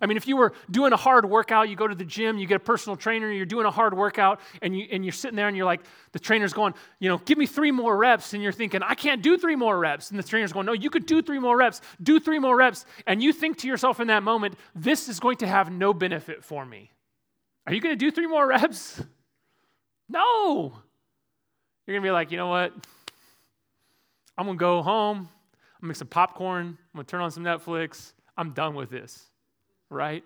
I 0.01 0.07
mean, 0.07 0.19
if 0.19 0.29
you 0.29 0.37
were 0.37 0.53
doing 0.71 0.93
a 0.93 0.97
hard 0.97 1.25
workout, 1.25 1.71
you 1.71 1.77
go 1.77 1.89
to 1.89 1.95
the 1.95 2.05
gym, 2.05 2.37
you 2.37 2.47
get 2.47 2.57
a 2.57 2.61
personal 2.61 2.97
trainer, 2.97 3.33
you're 3.33 3.47
doing 3.47 3.65
a 3.65 3.71
hard 3.71 3.97
workout, 3.97 4.41
and, 4.61 4.77
you, 4.77 4.87
and 4.91 5.05
you're 5.05 5.13
sitting 5.13 5.37
there 5.37 5.49
and 5.49 5.57
you're 5.57 5.65
like, 5.65 5.81
the 6.13 6.19
trainer's 6.19 6.53
going, 6.53 6.75
you 6.99 7.09
know, 7.09 7.17
give 7.19 7.39
me 7.39 7.47
three 7.47 7.71
more 7.71 7.97
reps. 7.97 8.35
And 8.35 8.43
you're 8.43 8.53
thinking, 8.53 8.83
I 8.83 8.95
can't 8.95 9.23
do 9.23 9.39
three 9.39 9.57
more 9.57 9.79
reps. 9.79 10.11
And 10.11 10.19
the 10.19 10.23
trainer's 10.23 10.53
going, 10.53 10.67
no, 10.67 10.75
you 10.75 10.91
could 10.91 11.07
do 11.07 11.23
three 11.23 11.39
more 11.39 11.57
reps, 11.57 11.81
do 12.03 12.21
three 12.21 12.39
more 12.39 12.57
reps. 12.57 12.85
And 13.07 13.23
you 13.23 13.33
think 13.33 13.57
to 13.59 13.69
yourself 13.69 13.99
in 13.99 14.09
that 14.09 14.23
moment, 14.23 14.57
this 14.75 15.09
is 15.09 15.19
going 15.19 15.39
to 15.39 15.47
have 15.47 15.73
no 15.73 15.95
benefit 15.95 16.45
for 16.45 16.67
me. 16.67 16.91
Are 17.67 17.73
you 17.73 17.81
going 17.81 17.95
to 17.95 17.99
do 17.99 18.11
three 18.11 18.27
more 18.27 18.47
reps? 18.47 19.03
No. 20.09 20.73
You're 21.85 21.95
going 21.95 22.03
to 22.05 22.07
be 22.07 22.13
like, 22.13 22.31
you 22.31 22.37
know 22.37 22.47
what? 22.47 22.73
I'm 24.39 24.47
going 24.47 24.57
to 24.57 24.61
go 24.61 24.81
home. 24.81 25.17
I'm 25.17 25.23
going 25.23 25.81
to 25.81 25.87
make 25.87 25.97
some 25.97 26.07
popcorn. 26.07 26.67
I'm 26.67 26.79
going 26.95 27.05
to 27.05 27.11
turn 27.11 27.23
on 27.23 27.33
some 27.33 27.43
Netflix. 27.43 28.13
I'm 28.37 28.53
done 28.53 28.77
with 28.77 28.89
this 28.89 29.33
right? 29.91 30.25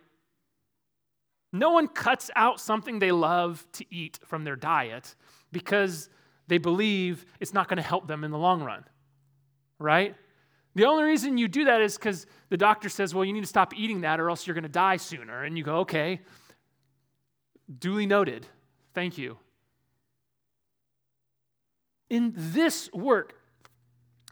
No 1.52 1.70
one 1.70 1.88
cuts 1.88 2.30
out 2.36 2.60
something 2.60 2.98
they 2.98 3.12
love 3.12 3.66
to 3.72 3.84
eat 3.90 4.18
from 4.24 4.44
their 4.44 4.56
diet 4.56 5.14
because 5.52 6.08
they 6.46 6.58
believe 6.58 7.26
it's 7.40 7.52
not 7.52 7.68
going 7.68 7.78
to 7.78 7.82
help 7.82 8.06
them 8.06 8.24
in 8.24 8.30
the 8.30 8.38
long 8.38 8.62
run, 8.62 8.84
right? 9.78 10.14
The 10.74 10.84
only 10.84 11.04
reason 11.04 11.38
you 11.38 11.48
do 11.48 11.64
that 11.64 11.80
is 11.80 11.96
because 11.96 12.26
the 12.48 12.56
doctor 12.56 12.88
says, 12.88 13.14
well, 13.14 13.24
you 13.24 13.32
need 13.32 13.40
to 13.40 13.46
stop 13.46 13.74
eating 13.76 14.02
that 14.02 14.20
or 14.20 14.30
else 14.30 14.46
you're 14.46 14.54
going 14.54 14.62
to 14.62 14.68
die 14.68 14.96
sooner. 14.96 15.42
And 15.42 15.58
you 15.58 15.64
go, 15.64 15.78
okay, 15.78 16.20
duly 17.78 18.06
noted. 18.06 18.46
Thank 18.94 19.18
you. 19.18 19.38
In 22.08 22.32
this 22.34 22.92
work, 22.92 23.34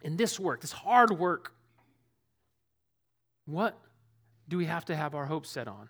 in 0.02 0.16
this 0.16 0.38
work, 0.38 0.60
this 0.60 0.72
hard 0.72 1.10
work, 1.10 1.52
what 3.46 3.78
do 4.48 4.56
we 4.56 4.64
have 4.64 4.86
to 4.86 4.96
have 4.96 5.14
our 5.14 5.26
hope 5.26 5.46
set 5.46 5.68
on? 5.68 5.88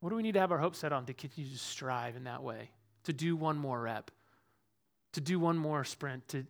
What 0.00 0.10
do 0.10 0.16
we 0.16 0.22
need 0.22 0.34
to 0.34 0.40
have 0.40 0.52
our 0.52 0.58
hope 0.58 0.74
set 0.74 0.92
on 0.92 1.06
to 1.06 1.14
continue 1.14 1.50
to 1.50 1.58
strive 1.58 2.16
in 2.16 2.24
that 2.24 2.42
way? 2.42 2.70
To 3.04 3.12
do 3.12 3.36
one 3.36 3.56
more 3.56 3.80
rep, 3.80 4.10
to 5.12 5.20
do 5.20 5.38
one 5.38 5.56
more 5.56 5.84
sprint, 5.84 6.28
to, 6.28 6.46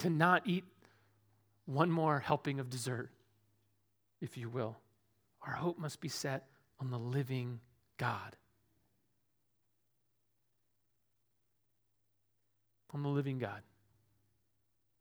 to 0.00 0.10
not 0.10 0.46
eat 0.46 0.64
one 1.64 1.90
more 1.90 2.18
helping 2.18 2.60
of 2.60 2.68
dessert, 2.68 3.10
if 4.20 4.36
you 4.36 4.48
will. 4.48 4.76
Our 5.46 5.54
hope 5.54 5.78
must 5.78 6.00
be 6.00 6.08
set 6.08 6.46
on 6.78 6.90
the 6.90 6.98
living 6.98 7.60
God. 7.96 8.36
On 12.92 13.02
the 13.02 13.08
living 13.08 13.38
God. 13.38 13.62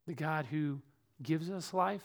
The 0.07 0.13
God 0.13 0.45
who 0.45 0.81
gives 1.21 1.49
us 1.49 1.73
life 1.73 2.03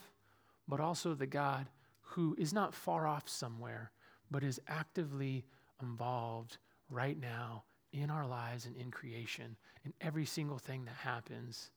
but 0.69 0.81
also 0.81 1.15
the 1.15 1.27
God 1.27 1.69
who 2.01 2.35
is 2.39 2.53
not 2.53 2.75
far 2.75 3.07
off 3.07 3.29
somewhere, 3.29 3.91
but 4.31 4.43
is 4.43 4.61
actively 4.69 5.45
involved 5.83 6.59
right 6.91 7.19
now 7.19 7.65
in 7.93 8.11
our 8.11 8.27
lives 8.27 8.67
and 8.67 8.77
in 8.77 8.91
creation, 8.91 9.57
in 9.85 9.93
every 10.01 10.25
single 10.25 10.59
thing 10.59 10.85
that 10.85 10.95
happens. 10.95 11.71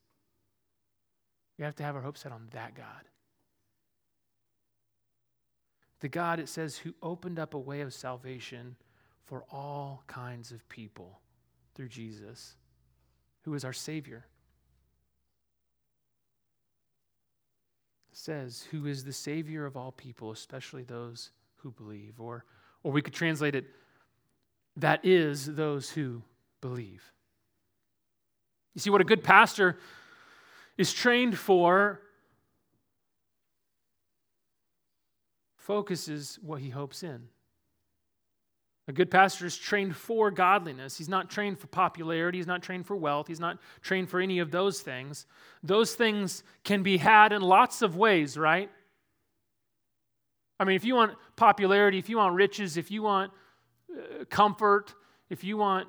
We 1.57 1.65
have 1.65 1.75
to 1.75 1.83
have 1.83 1.95
our 1.95 2.01
hope 2.01 2.17
set 2.17 2.31
on 2.31 2.47
that 2.51 2.75
God. 2.75 3.09
The 5.99 6.09
God, 6.09 6.39
it 6.39 6.47
says, 6.47 6.77
who 6.77 6.93
opened 7.01 7.39
up 7.39 7.53
a 7.53 7.59
way 7.59 7.81
of 7.81 7.93
salvation 7.93 8.77
for 9.25 9.43
all 9.51 10.03
kinds 10.07 10.51
of 10.51 10.67
people 10.69 11.19
through 11.75 11.89
Jesus, 11.89 12.55
who 13.41 13.53
is 13.53 13.65
our 13.65 13.73
Savior. 13.73 14.25
Says, 18.19 18.67
who 18.71 18.85
is 18.85 19.05
the 19.05 19.13
Savior 19.13 19.65
of 19.65 19.77
all 19.77 19.93
people, 19.93 20.31
especially 20.31 20.83
those 20.83 21.31
who 21.55 21.71
believe. 21.71 22.19
Or, 22.19 22.43
or 22.83 22.91
we 22.91 23.01
could 23.01 23.13
translate 23.13 23.55
it, 23.55 23.65
that 24.75 25.05
is 25.05 25.45
those 25.45 25.89
who 25.89 26.21
believe. 26.59 27.01
You 28.75 28.81
see, 28.81 28.89
what 28.89 28.99
a 28.99 29.05
good 29.05 29.23
pastor 29.23 29.77
is 30.77 30.91
trained 30.91 31.37
for 31.37 32.01
focuses 35.55 36.39
what 36.41 36.61
he 36.61 36.69
hopes 36.69 37.03
in. 37.03 37.29
A 38.89 38.91
good 38.91 39.11
pastor 39.11 39.45
is 39.45 39.55
trained 39.55 39.95
for 39.95 40.31
godliness. 40.31 40.97
He's 40.97 41.07
not 41.07 41.29
trained 41.29 41.59
for 41.59 41.67
popularity. 41.67 42.39
He's 42.39 42.47
not 42.47 42.63
trained 42.63 42.87
for 42.87 42.95
wealth. 42.95 43.27
He's 43.27 43.39
not 43.39 43.59
trained 43.83 44.09
for 44.09 44.19
any 44.19 44.39
of 44.39 44.49
those 44.49 44.81
things. 44.81 45.27
Those 45.61 45.93
things 45.93 46.43
can 46.63 46.81
be 46.81 46.97
had 46.97 47.31
in 47.31 47.43
lots 47.43 47.83
of 47.83 47.95
ways, 47.95 48.35
right? 48.35 48.67
I 50.59 50.63
mean, 50.63 50.75
if 50.75 50.83
you 50.83 50.95
want 50.95 51.13
popularity, 51.35 51.99
if 51.99 52.09
you 52.09 52.17
want 52.17 52.33
riches, 52.33 52.77
if 52.77 52.89
you 52.89 53.03
want 53.03 53.31
uh, 53.95 54.25
comfort, 54.25 54.95
if 55.29 55.43
you 55.43 55.55
want 55.55 55.87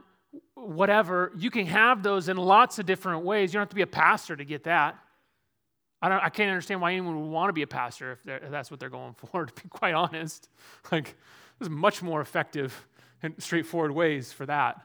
whatever, 0.53 1.33
you 1.39 1.51
can 1.51 1.65
have 1.65 2.03
those 2.03 2.29
in 2.29 2.37
lots 2.37 2.79
of 2.79 2.85
different 2.85 3.25
ways. 3.25 3.51
You 3.51 3.55
don't 3.55 3.63
have 3.63 3.71
to 3.71 3.77
be 3.77 3.81
a 3.81 3.87
pastor 3.87 4.37
to 4.37 4.45
get 4.45 4.65
that. 4.65 4.99
I, 6.03 6.11
don't, 6.11 6.23
I 6.23 6.29
can't 6.29 6.51
understand 6.51 6.83
why 6.83 6.93
anyone 6.93 7.19
would 7.19 7.31
want 7.31 7.49
to 7.49 7.55
be 7.55 7.63
a 7.63 7.67
pastor 7.67 8.13
if, 8.13 8.29
if 8.29 8.51
that's 8.51 8.71
what 8.71 8.79
they're 8.79 8.91
going 8.91 9.15
for, 9.33 9.47
to 9.47 9.55
be 9.55 9.71
quite 9.71 9.95
honest. 9.95 10.51
Like, 10.93 11.17
there's 11.59 11.71
much 11.71 12.03
more 12.03 12.21
effective 12.21 12.87
and 13.23 13.35
straightforward 13.43 13.93
ways 13.93 14.33
for 14.33 14.47
that. 14.47 14.81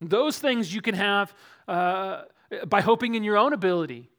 Those 0.00 0.38
things 0.38 0.74
you 0.74 0.82
can 0.82 0.94
have 0.94 1.32
uh, 1.68 2.22
by 2.66 2.80
hoping 2.80 3.14
in 3.14 3.22
your 3.22 3.38
own 3.38 3.52
ability, 3.52 4.10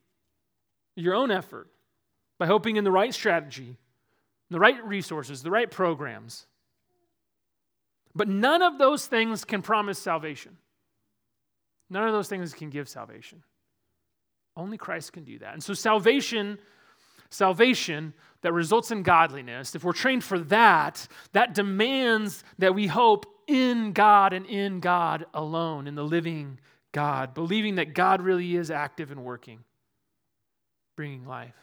your 0.95 1.13
own 1.13 1.29
effort, 1.29 1.67
by 2.39 2.45
hoping 2.47 2.77
in 2.77 2.83
the 2.83 2.91
right 2.91 3.13
strategy, 3.13 3.77
the 4.49 4.59
right 4.59 4.83
resources, 4.86 5.43
the 5.43 5.51
right 5.51 5.69
programs. 5.69 6.45
But 8.15 8.27
none 8.27 8.62
of 8.62 8.77
those 8.77 9.07
things 9.07 9.43
can 9.43 9.62
promise 9.62 9.99
salvation. 9.99 10.57
None 11.89 12.07
of 12.07 12.13
those 12.13 12.29
things 12.29 12.53
can 12.53 12.69
give 12.69 12.88
salvation. 12.88 13.43
Only 14.55 14.77
Christ 14.77 15.13
can 15.13 15.23
do 15.23 15.39
that. 15.39 15.53
And 15.53 15.63
so 15.63 15.73
salvation 15.73 16.59
salvation 17.34 18.13
that 18.41 18.54
results 18.54 18.91
in 18.91 19.04
godliness, 19.04 19.76
if 19.76 19.84
we're 19.84 19.93
trained 19.93 20.24
for 20.24 20.39
that, 20.39 21.08
that 21.32 21.54
demands 21.54 22.43
that 22.60 22.76
we 22.76 22.88
hope 22.88 23.26
in 23.48 23.91
God 23.93 24.34
and 24.34 24.46
in 24.46 24.80
God 24.80 25.26
alone, 25.34 25.88
in 25.88 25.96
the 25.96 26.04
living 26.04 26.60
God, 26.91 27.34
believing 27.34 27.76
that 27.76 27.93
God 27.93 28.22
really 28.22 28.56
is 28.56 28.69
active 28.69 29.12
and 29.12 29.24
working, 29.24 29.60
bringing 30.96 31.26
life. 31.26 31.56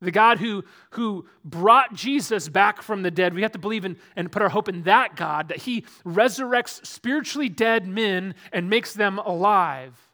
The 0.00 0.10
God 0.10 0.38
who, 0.38 0.64
who 0.90 1.26
brought 1.44 1.94
Jesus 1.94 2.48
back 2.48 2.82
from 2.82 3.02
the 3.02 3.10
dead, 3.10 3.34
we 3.34 3.42
have 3.42 3.52
to 3.52 3.58
believe 3.58 3.84
in 3.84 3.96
and 4.16 4.32
put 4.32 4.42
our 4.42 4.48
hope 4.48 4.68
in 4.68 4.82
that 4.82 5.14
God, 5.16 5.48
that 5.48 5.58
He 5.58 5.82
resurrects 6.04 6.84
spiritually 6.84 7.48
dead 7.48 7.86
men 7.86 8.34
and 8.52 8.68
makes 8.68 8.94
them 8.94 9.18
alive. 9.18 10.08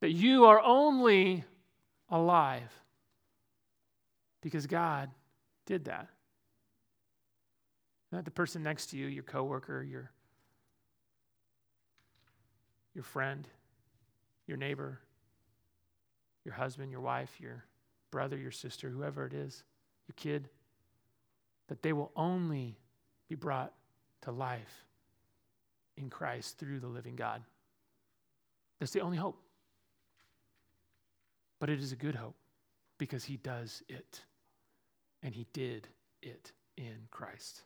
that 0.00 0.12
you 0.12 0.46
are 0.46 0.60
only 0.60 1.44
alive 2.10 2.72
because 4.42 4.66
God 4.66 5.10
did 5.66 5.84
that. 5.84 6.08
Not 8.12 8.24
the 8.24 8.30
person 8.30 8.62
next 8.62 8.86
to 8.86 8.96
you, 8.96 9.06
your 9.06 9.22
coworker, 9.22 9.82
your 9.82 10.10
your 12.92 13.04
friend, 13.04 13.46
your 14.48 14.56
neighbor, 14.56 14.98
your 16.44 16.54
husband, 16.54 16.90
your 16.90 17.00
wife, 17.00 17.30
your 17.38 17.64
brother, 18.10 18.36
your 18.36 18.50
sister, 18.50 18.90
whoever 18.90 19.26
it 19.26 19.32
is, 19.32 19.62
your 20.08 20.14
kid, 20.16 20.48
that 21.68 21.82
they 21.82 21.92
will 21.92 22.10
only 22.16 22.76
be 23.28 23.36
brought 23.36 23.72
to 24.22 24.32
life 24.32 24.86
in 25.96 26.10
Christ 26.10 26.58
through 26.58 26.80
the 26.80 26.88
living 26.88 27.14
God. 27.14 27.42
That's 28.80 28.92
the 28.92 29.00
only 29.00 29.18
hope. 29.18 29.40
But 31.60 31.70
it 31.70 31.78
is 31.78 31.92
a 31.92 31.96
good 31.96 32.16
hope 32.16 32.36
because 32.98 33.24
he 33.24 33.36
does 33.36 33.82
it. 33.88 34.22
And 35.22 35.34
he 35.34 35.46
did 35.52 35.86
it 36.22 36.52
in 36.76 36.96
Christ. 37.10 37.62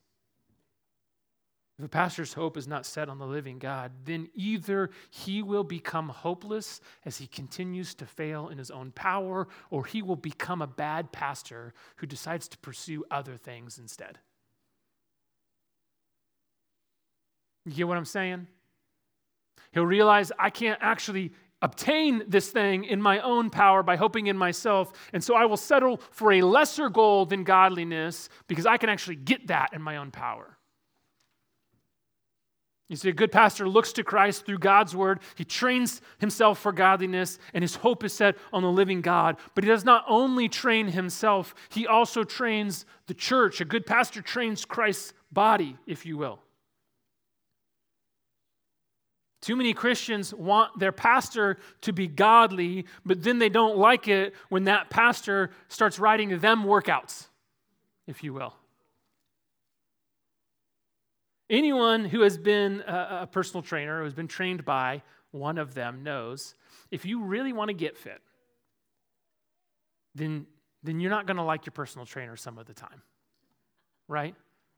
If 1.78 1.85
a 1.85 1.88
pastor's 1.88 2.35
hope 2.35 2.57
is 2.57 2.68
not 2.68 2.87
set 2.87 3.09
on 3.09 3.18
the 3.18 3.26
living 3.26 3.59
God, 3.59 3.90
then 4.04 4.28
either 4.35 4.90
he 5.11 5.42
will 5.42 5.64
become 5.64 6.09
hopeless 6.09 6.80
as 7.04 7.16
he 7.16 7.26
continues 7.26 7.94
to 7.96 8.07
fail 8.07 8.48
in 8.48 8.59
his 8.59 8.70
own 8.70 8.92
power, 8.92 9.48
or 9.70 9.85
he 9.85 10.00
will 10.00 10.14
become 10.16 10.62
a 10.62 10.68
bad 10.68 11.11
pastor 11.11 11.74
who 11.96 12.07
decides 12.07 12.46
to 12.48 12.59
pursue 12.59 13.04
other 13.11 13.37
things 13.37 13.78
instead. 13.78 14.18
You 17.64 17.72
get 17.72 17.88
what 17.88 17.96
I'm 17.96 18.04
saying? 18.04 18.46
He'll 19.72 19.87
realize 19.87 20.30
I 20.38 20.50
can't 20.50 20.78
actually 20.80 21.33
obtain 21.64 22.22
this 22.29 22.50
thing 22.50 22.85
in 22.85 23.00
my 23.00 23.20
own 23.20 23.48
power 23.48 23.83
by 23.83 23.96
hoping 23.96 24.27
in 24.27 24.37
myself, 24.37 24.92
and 25.14 25.24
so 25.24 25.35
I 25.35 25.46
will 25.46 25.57
settle 25.57 25.96
for 26.11 26.33
a 26.33 26.42
lesser 26.42 26.90
goal 26.90 27.24
than 27.24 27.42
godliness 27.42 28.29
because 28.46 28.66
I 28.66 28.77
can 28.77 28.90
actually 28.90 29.16
get 29.16 29.46
that 29.46 29.70
in 29.72 29.81
my 29.81 29.96
own 29.96 30.11
power. 30.11 30.59
You 32.90 32.96
see, 32.96 33.09
a 33.09 33.14
good 33.14 33.33
pastor 33.33 33.66
looks 33.66 33.94
to 33.94 34.05
Christ 34.05 34.44
through 34.44 34.59
God's 34.59 34.94
word. 34.94 35.20
He 35.37 35.44
trains 35.44 36.03
himself 36.18 36.59
for 36.59 36.70
godliness, 36.70 37.38
and 37.55 37.64
his 37.64 37.77
hope 37.77 38.05
is 38.05 38.12
set 38.12 38.37
on 38.53 38.62
the 38.62 38.70
living 38.70 39.00
God. 39.00 39.38
But 39.55 39.64
he 39.64 39.70
does 39.70 39.87
not 39.87 40.05
only 40.07 40.50
train 40.50 40.88
himself, 40.88 41.55
he 41.70 41.87
also 41.87 42.24
trains 42.24 42.85
the 43.07 43.14
church. 43.14 43.62
A 43.62 43.64
good 43.64 43.87
pastor 43.87 44.20
trains 44.20 44.66
Christ's 44.66 45.14
body, 45.33 45.79
if 45.87 46.05
you 46.05 46.18
will. 46.18 46.40
Too 49.44 49.57
many 49.57 49.74
Christians 49.74 50.33
want 50.33 50.78
their 50.78 50.90
pastor 50.90 51.59
to 51.83 51.92
be 51.92 52.07
godly, 52.07 52.87
but 53.04 53.22
then 53.22 53.38
they 53.38 53.50
don't 53.50 53.76
like 53.76 54.09
it 54.09 54.33
when 54.48 54.64
that 54.64 54.88
pastor 54.88 55.50
starts 55.68 55.98
writing 55.98 56.38
them 56.38 56.64
workouts, 56.64 57.26
if 58.07 58.24
you 58.24 58.33
will. 58.33 58.54
Anyone 61.50 62.07
who 62.07 62.22
has 62.22 62.38
been 62.38 62.83
a, 62.87 63.28
personal 63.30 63.61
trainer, 63.62 63.98
who 63.98 64.04
has 64.04 64.14
been 64.14 64.28
trained 64.28 64.64
by 64.64 65.02
one 65.30 65.59
of 65.59 65.74
them, 65.74 66.02
knows 66.02 66.54
if 66.90 67.04
you 67.04 67.22
really 67.22 67.52
want 67.52 67.68
to 67.68 67.74
get 67.74 67.98
fit, 67.98 68.22
then, 70.14 70.46
then 70.83 71.00
you're 71.00 71.11
not 71.11 71.26
going 71.26 71.37
to 71.37 71.42
like 71.42 71.66
your 71.66 71.72
personal 71.72 72.07
trainer 72.07 72.35
some 72.35 72.57
of 72.57 72.64
the 72.64 72.72
time, 72.72 73.02
right? 74.09 74.35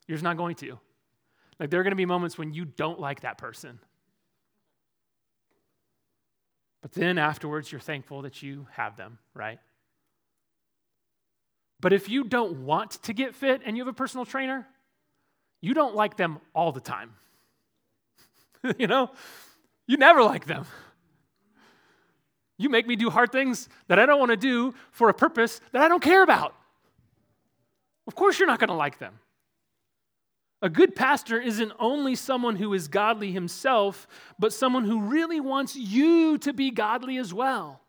You're 0.08 0.16
just 0.16 0.24
not 0.24 0.36
going 0.36 0.56
to. 0.56 0.76
Like, 1.60 1.70
there 1.70 1.78
are 1.78 1.84
going 1.84 1.92
to 1.92 1.96
be 1.96 2.04
moments 2.04 2.36
when 2.36 2.52
you 2.52 2.64
don't 2.64 2.98
like 2.98 3.20
that 3.20 3.38
person. 3.38 3.78
But 6.86 6.92
then 6.92 7.18
afterwards, 7.18 7.72
you're 7.72 7.80
thankful 7.80 8.22
that 8.22 8.44
you 8.44 8.68
have 8.70 8.96
them, 8.96 9.18
right? 9.34 9.58
But 11.80 11.92
if 11.92 12.08
you 12.08 12.22
don't 12.22 12.64
want 12.64 12.92
to 13.02 13.12
get 13.12 13.34
fit 13.34 13.60
and 13.64 13.76
you 13.76 13.82
have 13.82 13.92
a 13.92 13.96
personal 13.96 14.24
trainer, 14.24 14.64
you 15.60 15.74
don't 15.74 15.96
like 15.96 16.16
them 16.16 16.38
all 16.54 16.70
the 16.70 16.80
time. 16.80 17.14
you 18.78 18.86
know, 18.86 19.10
you 19.88 19.96
never 19.96 20.22
like 20.22 20.46
them. 20.46 20.64
You 22.56 22.68
make 22.68 22.86
me 22.86 22.94
do 22.94 23.10
hard 23.10 23.32
things 23.32 23.68
that 23.88 23.98
I 23.98 24.06
don't 24.06 24.20
want 24.20 24.30
to 24.30 24.36
do 24.36 24.72
for 24.92 25.08
a 25.08 25.14
purpose 25.14 25.60
that 25.72 25.82
I 25.82 25.88
don't 25.88 26.00
care 26.00 26.22
about. 26.22 26.54
Of 28.06 28.14
course, 28.14 28.38
you're 28.38 28.46
not 28.46 28.60
going 28.60 28.68
to 28.68 28.74
like 28.74 29.00
them. 29.00 29.18
A 30.62 30.70
good 30.70 30.96
pastor 30.96 31.40
isn't 31.40 31.72
only 31.78 32.14
someone 32.14 32.56
who 32.56 32.72
is 32.72 32.88
godly 32.88 33.32
himself, 33.32 34.06
but 34.38 34.52
someone 34.52 34.84
who 34.84 35.02
really 35.02 35.40
wants 35.40 35.76
you 35.76 36.38
to 36.38 36.52
be 36.52 36.70
godly 36.70 37.18
as 37.18 37.34
well. 37.34 37.80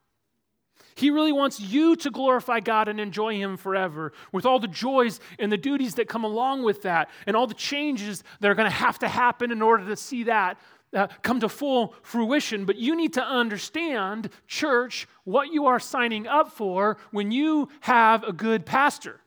He 0.97 1.11
really 1.11 1.31
wants 1.31 1.59
you 1.59 1.95
to 1.97 2.09
glorify 2.09 2.59
God 2.59 2.87
and 2.87 2.99
enjoy 2.99 3.35
Him 3.35 3.55
forever 3.55 4.13
with 4.31 4.47
all 4.47 4.57
the 4.57 4.67
joys 4.67 5.19
and 5.37 5.51
the 5.51 5.57
duties 5.57 5.93
that 5.95 6.09
come 6.09 6.23
along 6.23 6.63
with 6.63 6.81
that 6.81 7.11
and 7.27 7.37
all 7.37 7.45
the 7.45 7.53
changes 7.53 8.23
that 8.39 8.49
are 8.49 8.55
going 8.55 8.69
to 8.69 8.75
have 8.75 8.97
to 8.99 9.07
happen 9.07 9.51
in 9.51 9.61
order 9.61 9.85
to 9.85 9.95
see 9.95 10.23
that 10.23 10.57
uh, 10.95 11.05
come 11.21 11.39
to 11.41 11.49
full 11.49 11.93
fruition. 12.01 12.65
But 12.65 12.77
you 12.77 12.95
need 12.95 13.13
to 13.13 13.23
understand, 13.23 14.31
church, 14.47 15.07
what 15.23 15.53
you 15.53 15.67
are 15.67 15.79
signing 15.79 16.25
up 16.25 16.51
for 16.51 16.97
when 17.11 17.29
you 17.29 17.69
have 17.81 18.23
a 18.23 18.33
good 18.33 18.65
pastor. 18.65 19.21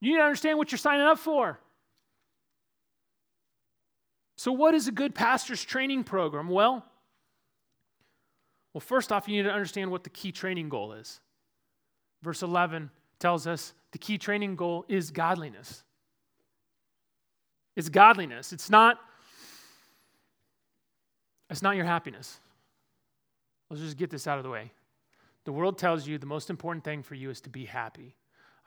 You 0.00 0.10
need 0.10 0.18
to 0.18 0.24
understand 0.24 0.58
what 0.58 0.72
you're 0.72 0.78
signing 0.78 1.06
up 1.06 1.18
for. 1.18 1.60
So, 4.42 4.50
what 4.50 4.74
is 4.74 4.88
a 4.88 4.90
good 4.90 5.14
pastor's 5.14 5.62
training 5.62 6.02
program? 6.02 6.48
Well, 6.48 6.84
well, 8.74 8.80
first 8.80 9.12
off, 9.12 9.28
you 9.28 9.36
need 9.36 9.48
to 9.48 9.54
understand 9.54 9.88
what 9.88 10.02
the 10.02 10.10
key 10.10 10.32
training 10.32 10.68
goal 10.68 10.94
is. 10.94 11.20
Verse 12.22 12.42
11 12.42 12.90
tells 13.20 13.46
us 13.46 13.72
the 13.92 13.98
key 13.98 14.18
training 14.18 14.56
goal 14.56 14.84
is 14.88 15.12
godliness. 15.12 15.84
It's 17.76 17.88
godliness. 17.88 18.52
It's 18.52 18.68
not 18.68 18.98
it's 21.48 21.62
not 21.62 21.76
your 21.76 21.84
happiness. 21.84 22.40
Let's 23.70 23.80
just 23.80 23.96
get 23.96 24.10
this 24.10 24.26
out 24.26 24.38
of 24.38 24.42
the 24.42 24.50
way. 24.50 24.72
The 25.44 25.52
world 25.52 25.78
tells 25.78 26.08
you 26.08 26.18
the 26.18 26.26
most 26.26 26.50
important 26.50 26.82
thing 26.82 27.04
for 27.04 27.14
you 27.14 27.30
is 27.30 27.40
to 27.42 27.48
be 27.48 27.64
happy. 27.64 28.16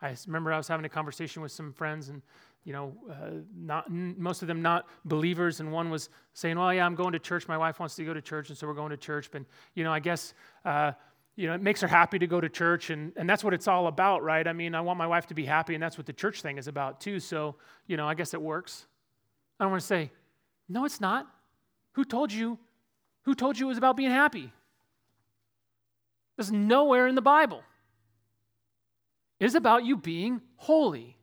I 0.00 0.16
remember 0.26 0.54
I 0.54 0.56
was 0.56 0.68
having 0.68 0.86
a 0.86 0.90
conversation 0.90 1.42
with 1.42 1.52
some 1.52 1.74
friends, 1.74 2.08
and 2.08 2.22
you 2.66 2.72
know, 2.72 2.92
uh, 3.08 3.30
not 3.56 3.88
most 3.88 4.42
of 4.42 4.48
them 4.48 4.60
not 4.60 4.88
believers, 5.04 5.60
and 5.60 5.70
one 5.70 5.88
was 5.88 6.10
saying, 6.34 6.58
"Well, 6.58 6.74
yeah, 6.74 6.84
I'm 6.84 6.96
going 6.96 7.12
to 7.12 7.20
church. 7.20 7.46
My 7.46 7.56
wife 7.56 7.78
wants 7.78 7.94
to 7.94 8.04
go 8.04 8.12
to 8.12 8.20
church, 8.20 8.48
and 8.48 8.58
so 8.58 8.66
we're 8.66 8.74
going 8.74 8.90
to 8.90 8.96
church." 8.96 9.30
But 9.30 9.42
you 9.74 9.84
know, 9.84 9.92
I 9.92 10.00
guess 10.00 10.34
uh, 10.64 10.90
you 11.36 11.46
know 11.46 11.54
it 11.54 11.62
makes 11.62 11.80
her 11.80 11.86
happy 11.86 12.18
to 12.18 12.26
go 12.26 12.40
to 12.40 12.48
church, 12.48 12.90
and 12.90 13.12
and 13.16 13.30
that's 13.30 13.44
what 13.44 13.54
it's 13.54 13.68
all 13.68 13.86
about, 13.86 14.24
right? 14.24 14.48
I 14.48 14.52
mean, 14.52 14.74
I 14.74 14.80
want 14.80 14.98
my 14.98 15.06
wife 15.06 15.28
to 15.28 15.34
be 15.34 15.44
happy, 15.44 15.74
and 15.74 15.82
that's 15.82 15.96
what 15.96 16.06
the 16.06 16.12
church 16.12 16.42
thing 16.42 16.58
is 16.58 16.66
about 16.66 17.00
too. 17.00 17.20
So 17.20 17.54
you 17.86 17.96
know, 17.96 18.08
I 18.08 18.14
guess 18.14 18.34
it 18.34 18.42
works. 18.42 18.86
I 19.60 19.64
don't 19.64 19.70
want 19.70 19.80
to 19.80 19.86
say, 19.86 20.10
"No, 20.68 20.84
it's 20.84 21.00
not." 21.00 21.28
Who 21.92 22.04
told 22.04 22.32
you? 22.32 22.58
Who 23.22 23.36
told 23.36 23.56
you 23.60 23.66
it 23.66 23.68
was 23.68 23.78
about 23.78 23.96
being 23.96 24.10
happy? 24.10 24.52
There's 26.36 26.50
nowhere 26.50 27.06
in 27.06 27.14
the 27.14 27.22
Bible. 27.22 27.62
It 29.38 29.46
is 29.46 29.54
about 29.54 29.84
you 29.84 29.96
being 29.96 30.40
holy. 30.56 31.15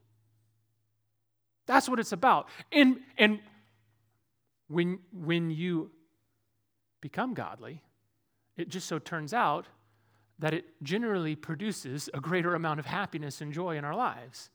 That's 1.65 1.87
what 1.87 1.99
it's 1.99 2.11
about. 2.11 2.49
And, 2.71 2.99
and 3.17 3.39
when, 4.67 4.99
when 5.11 5.49
you 5.49 5.91
become 7.01 7.33
godly, 7.33 7.81
it 8.57 8.69
just 8.69 8.87
so 8.87 8.99
turns 8.99 9.33
out 9.33 9.67
that 10.39 10.53
it 10.53 10.65
generally 10.83 11.35
produces 11.35 12.09
a 12.13 12.19
greater 12.19 12.55
amount 12.55 12.79
of 12.79 12.85
happiness 12.85 13.41
and 13.41 13.53
joy 13.53 13.77
in 13.77 13.85
our 13.85 13.95
lives. 13.95 14.49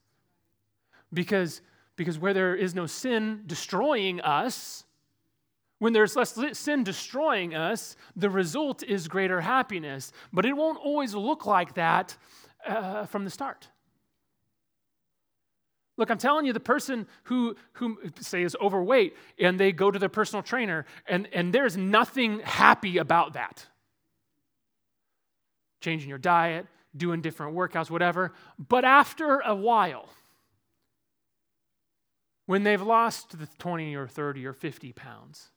Because, 1.12 1.60
because 1.96 2.18
where 2.18 2.34
there 2.34 2.54
is 2.54 2.74
no 2.74 2.86
sin 2.86 3.44
destroying 3.46 4.20
us, 4.20 4.84
when 5.78 5.92
there's 5.92 6.16
less 6.16 6.38
sin 6.52 6.82
destroying 6.84 7.54
us, 7.54 7.96
the 8.16 8.28
result 8.28 8.82
is 8.82 9.08
greater 9.08 9.40
happiness. 9.40 10.12
But 10.32 10.44
it 10.44 10.56
won't 10.56 10.78
always 10.78 11.14
look 11.14 11.46
like 11.46 11.74
that 11.74 12.16
uh, 12.66 13.06
from 13.06 13.24
the 13.24 13.30
start. 13.30 13.68
Look, 15.98 16.12
I'm 16.12 16.18
telling 16.18 16.46
you, 16.46 16.52
the 16.52 16.60
person 16.60 17.08
who, 17.24 17.56
who 17.72 17.98
say 18.20 18.44
is 18.44 18.56
overweight 18.62 19.16
and 19.38 19.58
they 19.58 19.72
go 19.72 19.90
to 19.90 19.98
their 19.98 20.08
personal 20.08 20.44
trainer, 20.44 20.86
and, 21.08 21.28
and 21.32 21.52
there's 21.52 21.76
nothing 21.76 22.38
happy 22.38 22.98
about 22.98 23.32
that. 23.32 23.66
Changing 25.80 26.08
your 26.08 26.18
diet, 26.18 26.66
doing 26.96 27.20
different 27.20 27.56
workouts, 27.56 27.90
whatever. 27.90 28.32
But 28.58 28.84
after 28.84 29.40
a 29.40 29.56
while, 29.56 30.08
when 32.46 32.62
they've 32.62 32.80
lost 32.80 33.36
the 33.36 33.48
20 33.58 33.96
or 33.96 34.06
30 34.06 34.46
or 34.46 34.52
50 34.52 34.92
pounds, 34.92 35.48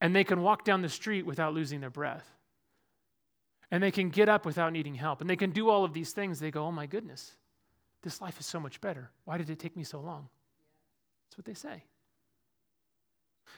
and 0.00 0.14
they 0.14 0.24
can 0.24 0.42
walk 0.42 0.64
down 0.64 0.82
the 0.82 0.88
street 0.88 1.24
without 1.24 1.54
losing 1.54 1.80
their 1.80 1.90
breath, 1.90 2.28
and 3.70 3.80
they 3.80 3.92
can 3.92 4.10
get 4.10 4.28
up 4.28 4.44
without 4.44 4.72
needing 4.72 4.96
help, 4.96 5.20
and 5.20 5.30
they 5.30 5.36
can 5.36 5.50
do 5.50 5.70
all 5.70 5.84
of 5.84 5.92
these 5.92 6.10
things, 6.10 6.40
they 6.40 6.50
go, 6.50 6.64
oh 6.64 6.72
my 6.72 6.86
goodness 6.86 7.36
this 8.06 8.20
life 8.20 8.38
is 8.38 8.46
so 8.46 8.60
much 8.60 8.80
better. 8.80 9.10
Why 9.24 9.36
did 9.36 9.50
it 9.50 9.58
take 9.58 9.76
me 9.76 9.82
so 9.82 9.98
long? 9.98 10.28
That's 11.26 11.36
what 11.36 11.44
they 11.44 11.54
say. 11.54 11.82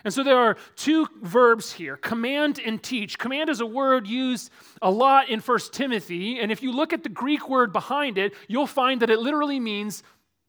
And 0.05 0.15
so 0.15 0.23
there 0.23 0.39
are 0.39 0.57
two 0.75 1.07
verbs 1.21 1.71
here 1.71 1.99
command 1.99 2.59
and 2.65 2.83
teach. 2.83 3.19
Command 3.19 3.51
is 3.51 3.61
a 3.61 3.67
word 3.67 4.07
used 4.07 4.51
a 4.81 4.91
lot 4.91 5.29
in 5.29 5.41
1 5.41 5.59
Timothy. 5.71 6.41
And 6.41 6.51
if 6.51 6.63
you 6.63 6.73
look 6.73 6.95
at 6.95 7.03
the 7.03 7.11
Greek 7.11 7.51
word 7.51 7.75
behind 7.75 8.17
it, 8.17 8.33
you'll 8.49 8.67
find 8.67 9.03
that 9.03 9.11
it 9.11 9.19
literally 9.19 9.61
means 9.61 10.03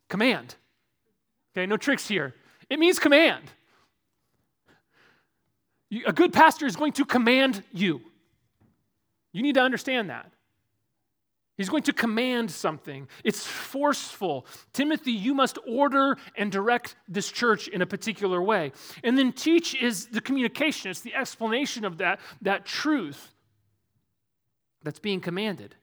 command. 0.08 0.56
Okay, 1.54 1.66
no 1.66 1.76
tricks 1.76 2.08
here. 2.08 2.36
It 2.70 2.80
means 2.80 3.00
command. 3.00 3.44
A 6.06 6.14
good 6.14 6.32
pastor 6.32 6.68
is 6.68 6.78
going 6.78 6.94
to 6.94 7.04
command 7.04 7.64
you. 7.74 8.00
You 9.34 9.42
need 9.42 9.56
to 9.56 9.62
understand 9.62 10.10
that. 10.10 10.32
He's 11.60 11.68
going 11.68 11.84
to 11.84 11.94
command 11.94 12.52
something. 12.52 13.10
It's 13.26 13.46
forceful. 13.46 14.46
Timothy, 14.72 15.12
you 15.12 15.34
must 15.34 15.58
order 15.68 16.16
and 16.38 16.50
direct 16.50 16.96
this 17.06 17.30
church 17.30 17.68
in 17.68 17.82
a 17.82 17.86
particular 17.86 18.42
way. 18.42 18.72
And 19.04 19.18
then 19.18 19.34
teach 19.34 19.76
is 19.76 20.06
the 20.06 20.22
communication, 20.22 20.90
it's 20.90 21.02
the 21.02 21.14
explanation 21.14 21.84
of 21.84 21.98
that, 21.98 22.22
that 22.44 22.66
truth 22.66 23.34
that's 24.84 25.00
being 25.00 25.20
commanded. 25.20 25.76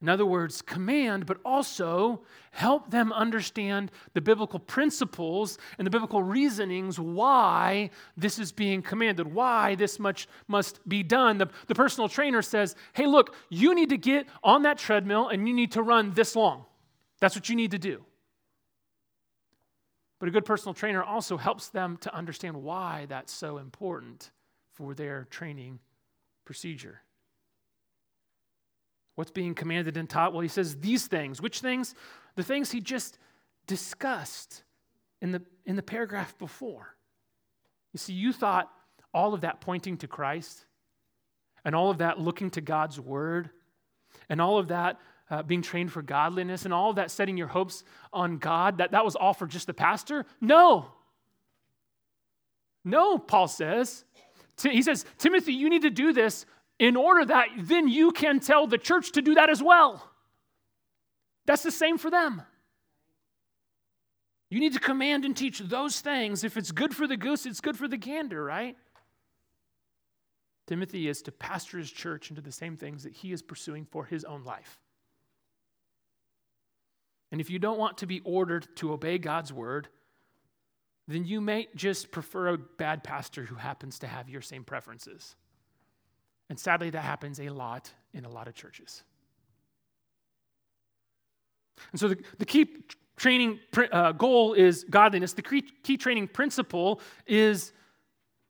In 0.00 0.08
other 0.08 0.26
words, 0.26 0.62
command, 0.62 1.26
but 1.26 1.38
also 1.44 2.20
help 2.52 2.90
them 2.90 3.12
understand 3.12 3.90
the 4.14 4.20
biblical 4.20 4.60
principles 4.60 5.58
and 5.76 5.84
the 5.84 5.90
biblical 5.90 6.22
reasonings 6.22 7.00
why 7.00 7.90
this 8.16 8.38
is 8.38 8.52
being 8.52 8.80
commanded, 8.80 9.26
why 9.26 9.74
this 9.74 9.98
much 9.98 10.28
must 10.46 10.86
be 10.88 11.02
done. 11.02 11.38
The, 11.38 11.48
the 11.66 11.74
personal 11.74 12.08
trainer 12.08 12.42
says, 12.42 12.76
hey, 12.92 13.06
look, 13.06 13.34
you 13.48 13.74
need 13.74 13.88
to 13.88 13.96
get 13.96 14.28
on 14.44 14.62
that 14.62 14.78
treadmill 14.78 15.28
and 15.28 15.48
you 15.48 15.54
need 15.54 15.72
to 15.72 15.82
run 15.82 16.12
this 16.12 16.36
long. 16.36 16.64
That's 17.20 17.34
what 17.34 17.48
you 17.48 17.56
need 17.56 17.72
to 17.72 17.78
do. 17.78 18.04
But 20.20 20.28
a 20.28 20.32
good 20.32 20.44
personal 20.44 20.74
trainer 20.74 21.02
also 21.02 21.36
helps 21.36 21.68
them 21.68 21.96
to 22.02 22.14
understand 22.14 22.62
why 22.62 23.06
that's 23.08 23.32
so 23.32 23.58
important 23.58 24.30
for 24.74 24.94
their 24.94 25.26
training 25.30 25.80
procedure. 26.44 27.02
What's 29.18 29.32
being 29.32 29.56
commanded 29.56 29.96
and 29.96 30.08
taught? 30.08 30.32
Well, 30.32 30.42
he 30.42 30.48
says 30.48 30.76
these 30.76 31.08
things. 31.08 31.42
Which 31.42 31.58
things? 31.58 31.96
The 32.36 32.44
things 32.44 32.70
he 32.70 32.80
just 32.80 33.18
discussed 33.66 34.62
in 35.20 35.32
the, 35.32 35.42
in 35.66 35.74
the 35.74 35.82
paragraph 35.82 36.38
before. 36.38 36.94
You 37.92 37.98
see, 37.98 38.12
you 38.12 38.32
thought 38.32 38.70
all 39.12 39.34
of 39.34 39.40
that 39.40 39.60
pointing 39.60 39.96
to 39.96 40.06
Christ, 40.06 40.64
and 41.64 41.74
all 41.74 41.90
of 41.90 41.98
that 41.98 42.20
looking 42.20 42.50
to 42.50 42.60
God's 42.60 43.00
word, 43.00 43.50
and 44.28 44.40
all 44.40 44.56
of 44.56 44.68
that 44.68 45.00
uh, 45.30 45.42
being 45.42 45.62
trained 45.62 45.90
for 45.90 46.00
godliness, 46.00 46.64
and 46.64 46.72
all 46.72 46.90
of 46.90 46.94
that 46.94 47.10
setting 47.10 47.36
your 47.36 47.48
hopes 47.48 47.82
on 48.12 48.38
God, 48.38 48.78
that 48.78 48.92
that 48.92 49.04
was 49.04 49.16
all 49.16 49.34
for 49.34 49.48
just 49.48 49.66
the 49.66 49.74
pastor? 49.74 50.26
No. 50.40 50.92
No, 52.84 53.18
Paul 53.18 53.48
says. 53.48 54.04
He 54.62 54.80
says, 54.80 55.04
Timothy, 55.18 55.54
you 55.54 55.68
need 55.68 55.82
to 55.82 55.90
do 55.90 56.12
this 56.12 56.46
in 56.78 56.96
order 56.96 57.24
that 57.24 57.48
then 57.58 57.88
you 57.88 58.12
can 58.12 58.40
tell 58.40 58.66
the 58.66 58.78
church 58.78 59.12
to 59.12 59.22
do 59.22 59.34
that 59.34 59.50
as 59.50 59.62
well. 59.62 60.08
That's 61.46 61.62
the 61.62 61.70
same 61.70 61.98
for 61.98 62.10
them. 62.10 62.42
You 64.50 64.60
need 64.60 64.72
to 64.74 64.80
command 64.80 65.24
and 65.24 65.36
teach 65.36 65.58
those 65.58 66.00
things. 66.00 66.44
If 66.44 66.56
it's 66.56 66.72
good 66.72 66.94
for 66.94 67.06
the 67.06 67.16
goose, 67.16 67.46
it's 67.46 67.60
good 67.60 67.76
for 67.76 67.88
the 67.88 67.96
gander, 67.96 68.42
right? 68.42 68.76
Timothy 70.66 71.08
is 71.08 71.22
to 71.22 71.32
pastor 71.32 71.78
his 71.78 71.90
church 71.90 72.30
into 72.30 72.42
the 72.42 72.52
same 72.52 72.76
things 72.76 73.02
that 73.04 73.12
he 73.12 73.32
is 73.32 73.42
pursuing 73.42 73.86
for 73.86 74.04
his 74.04 74.24
own 74.24 74.44
life. 74.44 74.78
And 77.30 77.40
if 77.40 77.50
you 77.50 77.58
don't 77.58 77.78
want 77.78 77.98
to 77.98 78.06
be 78.06 78.20
ordered 78.24 78.66
to 78.76 78.92
obey 78.92 79.18
God's 79.18 79.52
word, 79.52 79.88
then 81.06 81.24
you 81.24 81.40
may 81.40 81.68
just 81.74 82.10
prefer 82.10 82.48
a 82.48 82.58
bad 82.58 83.02
pastor 83.02 83.44
who 83.44 83.54
happens 83.54 83.98
to 84.00 84.06
have 84.06 84.28
your 84.28 84.42
same 84.42 84.64
preferences. 84.64 85.34
And 86.48 86.58
sadly, 86.58 86.90
that 86.90 87.02
happens 87.02 87.40
a 87.40 87.50
lot 87.50 87.92
in 88.14 88.24
a 88.24 88.28
lot 88.28 88.48
of 88.48 88.54
churches. 88.54 89.02
And 91.92 92.00
so 92.00 92.08
the, 92.08 92.18
the 92.38 92.44
key 92.44 92.66
training 93.16 93.60
uh, 93.92 94.12
goal 94.12 94.54
is 94.54 94.84
godliness. 94.88 95.32
The 95.32 95.42
key, 95.42 95.62
key 95.82 95.96
training 95.96 96.28
principle 96.28 97.00
is 97.26 97.72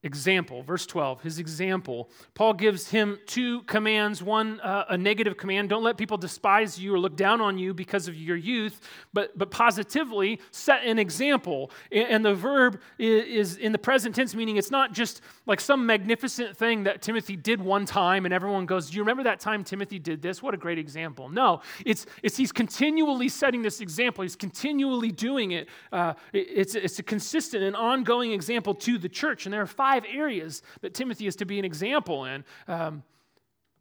example. 0.05 0.63
Verse 0.63 0.87
12, 0.87 1.23
his 1.23 1.39
example. 1.41 2.09
Paul 2.35 2.55
gives 2.55 2.89
him 2.91 3.19
two 3.27 3.63
commands 3.63 4.23
one, 4.23 4.61
uh, 4.61 4.85
a 4.91 4.97
negative 4.97 5.37
command 5.37 5.69
don't 5.69 5.83
let 5.83 5.97
people 5.97 6.17
despise 6.17 6.79
you 6.79 6.95
or 6.95 7.01
look 7.01 7.17
down 7.17 7.41
on 7.41 7.59
you 7.59 7.75
because 7.75 8.07
of 8.07 8.15
your 8.15 8.37
youth, 8.37 8.81
but, 9.13 9.37
but 9.37 9.51
positively 9.51 10.41
set 10.53 10.85
an 10.85 11.01
example. 11.01 11.73
And 11.91 12.25
the 12.25 12.35
verb 12.35 12.81
is, 12.99 13.57
in 13.57 13.73
the 13.73 13.79
present 13.79 14.15
tense, 14.15 14.37
meaning 14.37 14.57
it's 14.57 14.71
not 14.71 14.93
just 14.93 15.21
like 15.47 15.61
some 15.61 15.85
magnificent 15.85 16.57
thing 16.57 16.85
that 16.85 17.03
Timothy 17.03 17.35
did 17.35 17.61
one 17.61 17.85
time 17.85 18.25
and 18.25 18.33
everyone 18.33 18.67
goes, 18.67 18.91
Do 18.91 18.97
you 18.97 19.03
remember 19.03 19.25
that 19.25 19.41
time 19.41 19.65
Timothy 19.65 19.99
did 19.99 20.23
this? 20.23 20.41
What 20.41 20.55
a 20.55 20.59
great 20.59 20.79
example. 20.79 21.29
No, 21.29 21.61
it's, 21.85 22.07
it's 22.23 22.37
he's 22.37 22.53
continually 22.53 23.29
setting 23.29 23.63
this 23.63 23.81
example, 23.81 24.23
he's 24.23 24.37
continually 24.37 25.11
doing 25.11 25.51
it. 25.53 25.69
Uh, 25.91 26.15
it's, 26.33 26.77
it's 26.77 27.01
a 27.01 27.03
consistent 27.03 27.65
and 27.65 27.75
ongoing 27.75 28.31
example 28.31 28.75
to 28.77 28.97
the 28.97 29.09
church. 29.09 29.47
And 29.47 29.53
there 29.53 29.63
are 29.63 29.67
five 29.67 29.88
five 29.89 30.05
areas 30.13 30.63
that 30.83 30.93
Timothy 30.93 31.27
is 31.27 31.37
to 31.37 31.47
be 31.47 31.59
an 31.59 31.65
example 31.65 32.27
in. 32.27 32.45
Um, 32.67 33.03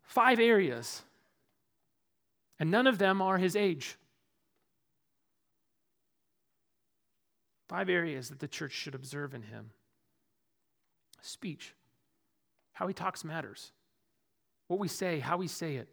five 0.04 0.40
areas. 0.40 1.02
And 2.60 2.72
none 2.72 2.88
of 2.88 2.98
them 2.98 3.22
are 3.22 3.38
his 3.38 3.58
age. 3.58 3.98
Five 7.68 7.90
areas 7.90 8.30
that 8.30 8.40
the 8.40 8.48
church 8.48 8.72
should 8.72 8.96
observe 8.96 9.34
in 9.34 9.42
him 9.42 9.72
speech. 11.22 11.74
How 12.72 12.88
he 12.88 12.94
talks 12.94 13.26
matters. 13.26 13.74
What 14.68 14.80
we 14.80 14.88
say, 14.88 15.20
how 15.20 15.36
we 15.36 15.48
say 15.48 15.76
it. 15.76 15.90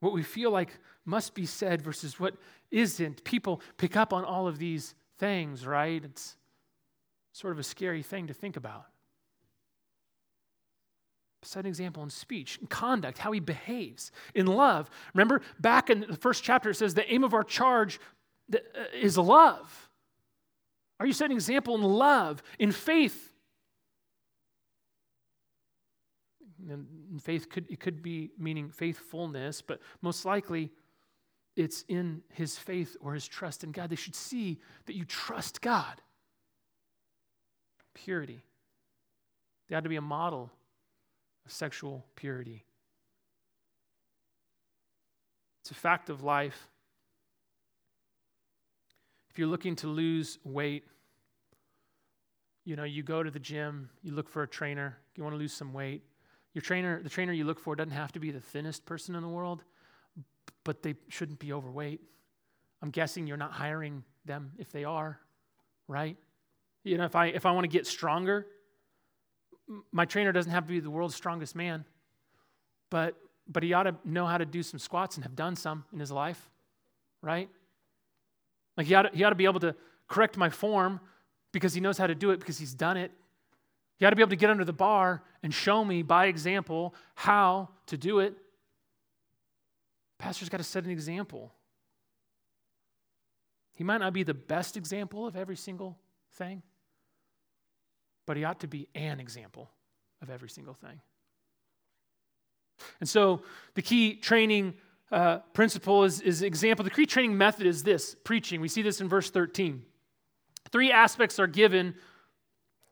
What 0.00 0.12
we 0.12 0.24
feel 0.24 0.50
like 0.50 0.76
must 1.04 1.34
be 1.34 1.46
said 1.46 1.82
versus 1.82 2.18
what 2.18 2.34
isn't. 2.72 3.22
People 3.22 3.60
pick 3.76 3.96
up 3.96 4.12
on 4.12 4.24
all 4.24 4.48
of 4.48 4.58
these 4.58 4.94
things, 5.18 5.64
right? 5.64 6.02
It's 6.04 6.36
sort 7.32 7.52
of 7.52 7.60
a 7.60 7.62
scary 7.62 8.02
thing 8.02 8.26
to 8.26 8.34
think 8.34 8.56
about 8.56 8.89
set 11.42 11.60
an 11.60 11.66
example 11.66 12.02
in 12.02 12.10
speech, 12.10 12.58
in 12.60 12.66
conduct, 12.66 13.18
how 13.18 13.32
he 13.32 13.40
behaves, 13.40 14.12
in 14.34 14.46
love. 14.46 14.90
Remember, 15.14 15.40
back 15.58 15.90
in 15.90 16.00
the 16.00 16.16
first 16.16 16.42
chapter, 16.42 16.70
it 16.70 16.74
says 16.74 16.94
the 16.94 17.10
aim 17.12 17.24
of 17.24 17.34
our 17.34 17.44
charge 17.44 17.98
uh, 18.54 18.58
is 18.94 19.16
love. 19.16 19.88
Are 20.98 21.06
you 21.06 21.12
setting 21.12 21.32
an 21.32 21.38
example 21.38 21.74
in 21.74 21.82
love, 21.82 22.42
in 22.58 22.72
faith? 22.72 23.32
And 26.68 27.22
faith 27.22 27.48
could 27.48 27.70
it 27.70 27.80
could 27.80 28.02
be 28.02 28.30
meaning 28.38 28.68
faithfulness, 28.68 29.62
but 29.62 29.80
most 30.02 30.26
likely 30.26 30.70
it's 31.56 31.86
in 31.88 32.22
his 32.34 32.58
faith 32.58 32.98
or 33.00 33.14
his 33.14 33.26
trust 33.26 33.64
in 33.64 33.72
God. 33.72 33.88
They 33.88 33.96
should 33.96 34.14
see 34.14 34.58
that 34.84 34.94
you 34.94 35.06
trust 35.06 35.62
God. 35.62 36.02
Purity. 37.94 38.42
They 39.68 39.76
ought 39.76 39.84
to 39.84 39.88
be 39.88 39.96
a 39.96 40.02
model 40.02 40.50
sexual 41.50 42.06
purity. 42.14 42.64
It's 45.62 45.70
a 45.70 45.74
fact 45.74 46.10
of 46.10 46.22
life. 46.22 46.68
If 49.30 49.38
you're 49.38 49.48
looking 49.48 49.76
to 49.76 49.86
lose 49.86 50.38
weight, 50.44 50.84
you 52.64 52.76
know, 52.76 52.84
you 52.84 53.02
go 53.02 53.22
to 53.22 53.30
the 53.30 53.38
gym, 53.38 53.90
you 54.02 54.12
look 54.12 54.28
for 54.28 54.42
a 54.42 54.48
trainer, 54.48 54.98
you 55.14 55.22
want 55.22 55.34
to 55.34 55.38
lose 55.38 55.52
some 55.52 55.72
weight. 55.72 56.02
Your 56.54 56.62
trainer, 56.62 57.02
the 57.02 57.08
trainer 57.08 57.32
you 57.32 57.44
look 57.44 57.60
for 57.60 57.76
doesn't 57.76 57.92
have 57.92 58.12
to 58.12 58.20
be 58.20 58.30
the 58.30 58.40
thinnest 58.40 58.84
person 58.84 59.14
in 59.14 59.22
the 59.22 59.28
world, 59.28 59.62
but 60.64 60.82
they 60.82 60.94
shouldn't 61.08 61.38
be 61.38 61.52
overweight. 61.52 62.00
I'm 62.82 62.90
guessing 62.90 63.26
you're 63.26 63.36
not 63.36 63.52
hiring 63.52 64.04
them 64.24 64.52
if 64.58 64.72
they 64.72 64.84
are, 64.84 65.20
right? 65.86 66.16
You 66.82 66.98
know, 66.98 67.04
if 67.04 67.14
I 67.14 67.26
if 67.26 67.46
I 67.46 67.52
want 67.52 67.64
to 67.64 67.68
get 67.68 67.86
stronger, 67.86 68.46
my 69.92 70.04
trainer 70.04 70.32
doesn't 70.32 70.52
have 70.52 70.66
to 70.66 70.72
be 70.72 70.80
the 70.80 70.90
world's 70.90 71.14
strongest 71.14 71.54
man, 71.54 71.84
but, 72.90 73.16
but 73.48 73.62
he 73.62 73.72
ought 73.72 73.84
to 73.84 73.94
know 74.04 74.26
how 74.26 74.38
to 74.38 74.46
do 74.46 74.62
some 74.62 74.78
squats 74.78 75.16
and 75.16 75.24
have 75.24 75.36
done 75.36 75.56
some 75.56 75.84
in 75.92 76.00
his 76.00 76.10
life, 76.10 76.50
right? 77.22 77.48
Like 78.76 78.86
he 78.86 78.94
ought 78.94 79.02
to, 79.02 79.16
he 79.16 79.24
ought 79.24 79.30
to 79.30 79.36
be 79.36 79.44
able 79.44 79.60
to 79.60 79.74
correct 80.08 80.36
my 80.36 80.50
form 80.50 81.00
because 81.52 81.74
he 81.74 81.80
knows 81.80 81.98
how 81.98 82.06
to 82.06 82.14
do 82.14 82.30
it 82.30 82.40
because 82.40 82.58
he's 82.58 82.74
done 82.74 82.96
it. 82.96 83.12
He 83.98 84.06
ought 84.06 84.10
to 84.10 84.16
be 84.16 84.22
able 84.22 84.30
to 84.30 84.36
get 84.36 84.50
under 84.50 84.64
the 84.64 84.72
bar 84.72 85.22
and 85.42 85.52
show 85.52 85.84
me 85.84 86.02
by 86.02 86.26
example 86.26 86.94
how 87.14 87.68
to 87.86 87.96
do 87.96 88.20
it. 88.20 88.34
Pastor's 90.18 90.48
got 90.48 90.58
to 90.58 90.64
set 90.64 90.84
an 90.84 90.90
example. 90.90 91.52
He 93.74 93.84
might 93.84 93.98
not 93.98 94.12
be 94.12 94.22
the 94.22 94.34
best 94.34 94.76
example 94.76 95.26
of 95.26 95.36
every 95.36 95.56
single 95.56 95.98
thing, 96.32 96.62
but 98.30 98.36
he 98.36 98.44
ought 98.44 98.60
to 98.60 98.68
be 98.68 98.86
an 98.94 99.18
example 99.18 99.68
of 100.22 100.30
every 100.30 100.48
single 100.48 100.74
thing. 100.74 101.00
And 103.00 103.08
so 103.08 103.42
the 103.74 103.82
key 103.82 104.14
training 104.14 104.74
uh, 105.10 105.38
principle 105.52 106.04
is, 106.04 106.20
is 106.20 106.40
example. 106.40 106.84
The 106.84 106.92
key 106.92 107.06
training 107.06 107.36
method 107.36 107.66
is 107.66 107.82
this 107.82 108.14
preaching. 108.22 108.60
We 108.60 108.68
see 108.68 108.82
this 108.82 109.00
in 109.00 109.08
verse 109.08 109.32
13. 109.32 109.82
Three 110.70 110.92
aspects 110.92 111.40
are 111.40 111.48
given 111.48 111.96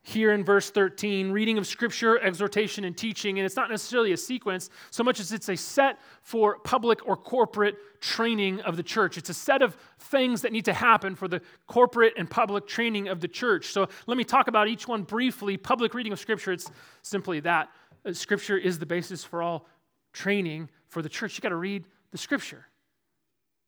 here 0.03 0.33
in 0.33 0.45
verse 0.45 0.71
13 0.71 1.31
reading 1.33 1.59
of 1.59 1.67
scripture, 1.67 2.19
exhortation, 2.19 2.85
and 2.85 2.97
teaching. 2.97 3.39
And 3.39 3.45
it's 3.45 3.57
not 3.57 3.71
necessarily 3.71 4.13
a 4.13 4.17
sequence 4.17 4.71
so 4.91 5.05
much 5.05 5.21
as 5.21 5.33
it's 5.33 5.49
a 5.49 5.57
set 5.57 5.99
for 6.23 6.59
public 6.61 7.07
or 7.07 7.17
corporate 7.17 7.77
training 8.01 8.61
of 8.61 8.77
the 8.77 8.83
church. 8.83 9.19
It's 9.19 9.29
a 9.29 9.35
set 9.35 9.61
of 9.61 9.77
things 9.99 10.43
that 10.43 10.53
need 10.53 10.65
to 10.67 10.73
happen 10.73 11.15
for 11.15 11.29
the 11.29 11.43
corporate 11.67 12.15
and 12.17 12.31
public 12.31 12.67
training 12.67 13.09
of 13.09 13.21
the 13.21 13.29
church. 13.29 13.67
So 13.67 13.89
let 14.07 14.17
me 14.17 14.25
talk 14.25 14.49
about 14.49 14.69
each 14.69 14.89
one 14.89 15.03
briefly. 15.03 15.57
Public 15.57 15.95
reading 15.95 16.13
of 16.13 16.19
scripture, 16.19 16.53
it's 16.53 16.71
simply 17.03 17.41
that. 17.41 17.69
Uh, 18.07 18.13
scripture 18.13 18.57
is 18.57 18.79
the 18.79 18.87
basis 18.87 19.25
for 19.25 19.43
all 19.43 19.67
training 20.13 20.71
for 20.87 21.03
the 21.03 21.09
church. 21.09 21.37
You 21.37 21.43
got 21.43 21.51
to 21.51 21.57
read 21.57 21.85
the 22.13 22.19
scripture. 22.19 22.67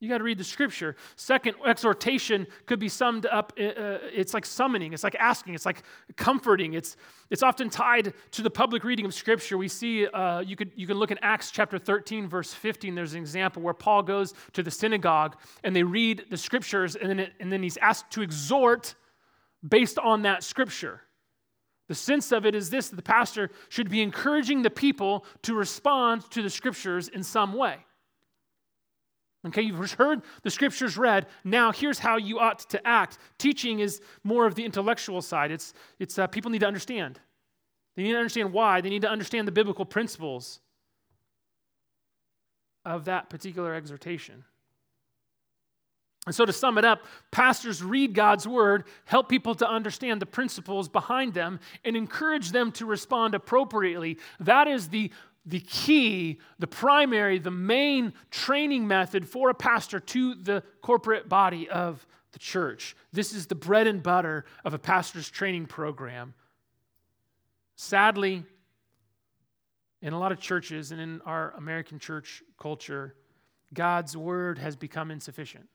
You 0.01 0.09
got 0.09 0.19
to 0.19 0.25
read 0.25 0.39
the 0.39 0.45
scripture. 0.45 0.97
Second, 1.17 1.57
exhortation 1.65 2.47
could 2.65 2.79
be 2.79 2.89
summed 2.89 3.27
up. 3.27 3.53
Uh, 3.61 3.65
uh, 3.65 3.99
it's 4.15 4.33
like 4.33 4.47
summoning, 4.47 4.95
it's 4.95 5.05
like 5.05 5.15
asking, 5.17 5.55
it's 5.55 5.67
like 5.67 5.83
comforting. 6.17 6.73
It's, 6.73 6.97
it's 7.29 7.43
often 7.43 7.69
tied 7.69 8.15
to 8.31 8.43
the 8.43 8.49
public 8.49 8.83
reading 8.83 9.05
of 9.05 9.13
scripture. 9.13 9.59
We 9.59 9.69
see, 9.69 10.07
uh, 10.07 10.41
you, 10.41 10.57
could, 10.57 10.73
you 10.75 10.87
can 10.87 10.97
look 10.97 11.11
in 11.11 11.19
Acts 11.21 11.51
chapter 11.51 11.79
13, 11.79 12.29
verse 12.29 12.55
15. 12.55 12.95
There's 12.95 13.13
an 13.13 13.21
example 13.21 13.61
where 13.61 13.75
Paul 13.75 14.03
goes 14.03 14.33
to 14.55 14.63
the 14.63 14.71
synagogue 14.71 15.37
and 15.65 15.77
they 15.77 15.83
read 15.83 16.25
the 16.31 16.39
scriptures, 16.39 16.97
and 16.97 17.11
then, 17.11 17.21
it, 17.21 17.35
and 17.39 17.53
then 17.53 17.63
he's 17.63 17.77
asked 17.77 18.11
to 18.13 18.23
exhort 18.23 18.95
based 19.69 19.99
on 19.99 20.23
that 20.23 20.43
scripture. 20.43 21.03
The 21.89 21.95
sense 21.95 22.33
of 22.33 22.47
it 22.47 22.55
is 22.55 22.71
this 22.71 22.89
that 22.89 22.97
the 22.97 23.03
pastor 23.03 23.51
should 23.69 23.91
be 23.91 24.01
encouraging 24.01 24.63
the 24.63 24.71
people 24.71 25.27
to 25.43 25.55
respond 25.55 26.31
to 26.31 26.41
the 26.41 26.49
scriptures 26.49 27.09
in 27.09 27.23
some 27.23 27.53
way. 27.53 27.85
Okay, 29.47 29.63
you've 29.63 29.93
heard 29.93 30.21
the 30.43 30.51
scriptures 30.51 30.99
read. 30.99 31.27
Now, 31.45 31.73
here's 31.73 31.99
how 31.99 32.19
you 32.19 32.39
ought 32.39 32.59
to 32.71 32.87
act. 32.87 33.19
Teaching 33.39 33.81
is 33.81 34.03
more 34.23 34.47
of 34.47 34.55
the 34.55 34.65
intellectual 34.65 35.23
side. 35.23 35.51
It's, 35.51 35.73
it's 35.99 36.19
uh, 36.19 36.27
people 36.27 36.51
need 36.51 36.59
to 36.61 36.67
understand. 36.67 37.19
They 37.97 38.03
need 38.03 38.13
to 38.13 38.19
understand 38.19 38.53
why. 38.53 38.83
They 38.83 38.91
need 38.91 39.03
to 39.03 39.11
understand 39.11 39.49
the 39.49 39.53
biblical 39.53 39.87
principles 39.87 40.61
of 42.85 43.07
that 43.07 43.31
particular 43.31 43.75
exhortation. 43.75 44.45
And 46.27 46.35
so, 46.35 46.45
to 46.45 46.53
sum 46.53 46.77
it 46.77 46.85
up, 46.85 47.07
pastors 47.31 47.83
read 47.83 48.15
God's 48.15 48.47
word, 48.47 48.85
help 49.07 49.31
people 49.31 49.55
to 49.55 49.69
understand 49.69 50.21
the 50.21 50.27
principles 50.27 50.87
behind 50.87 51.33
them, 51.33 51.61
and 51.83 51.97
encourage 51.97 52.53
them 52.53 52.73
to 52.73 52.85
respond 52.85 53.35
appropriately. 53.35 54.19
That 54.39 54.69
is 54.69 54.91
the 54.91 55.11
the 55.51 55.61
key, 55.61 56.39
the 56.59 56.67
primary, 56.67 57.39
the 57.39 57.51
main 57.51 58.13
training 58.31 58.87
method 58.87 59.29
for 59.29 59.51
a 59.51 59.55
pastor 59.55 60.01
to 60.01 60.35
the 60.35 60.63
corporate 60.81 61.29
body 61.29 61.69
of 61.69 62.07
the 62.33 62.39
church. 62.39 62.97
This 63.13 63.33
is 63.33 63.47
the 63.47 63.55
bread 63.55 63.87
and 63.87 64.03
butter 64.03 64.45
of 64.65 64.75
a 64.75 64.79
pastor's 64.79 65.29
training 65.29 65.67
program. 65.67 66.35
Sadly, 67.75 68.45
in 70.01 70.13
a 70.13 70.19
lot 70.19 70.33
of 70.33 70.41
churches 70.41 70.93
and 70.93 71.01
in 71.01 71.21
our 71.23 71.53
American 71.57 71.99
church 71.99 72.43
culture, 72.61 73.15
God's 73.75 74.17
word 74.17 74.59
has 74.59 74.77
become 74.77 75.11
insufficient. 75.11 75.69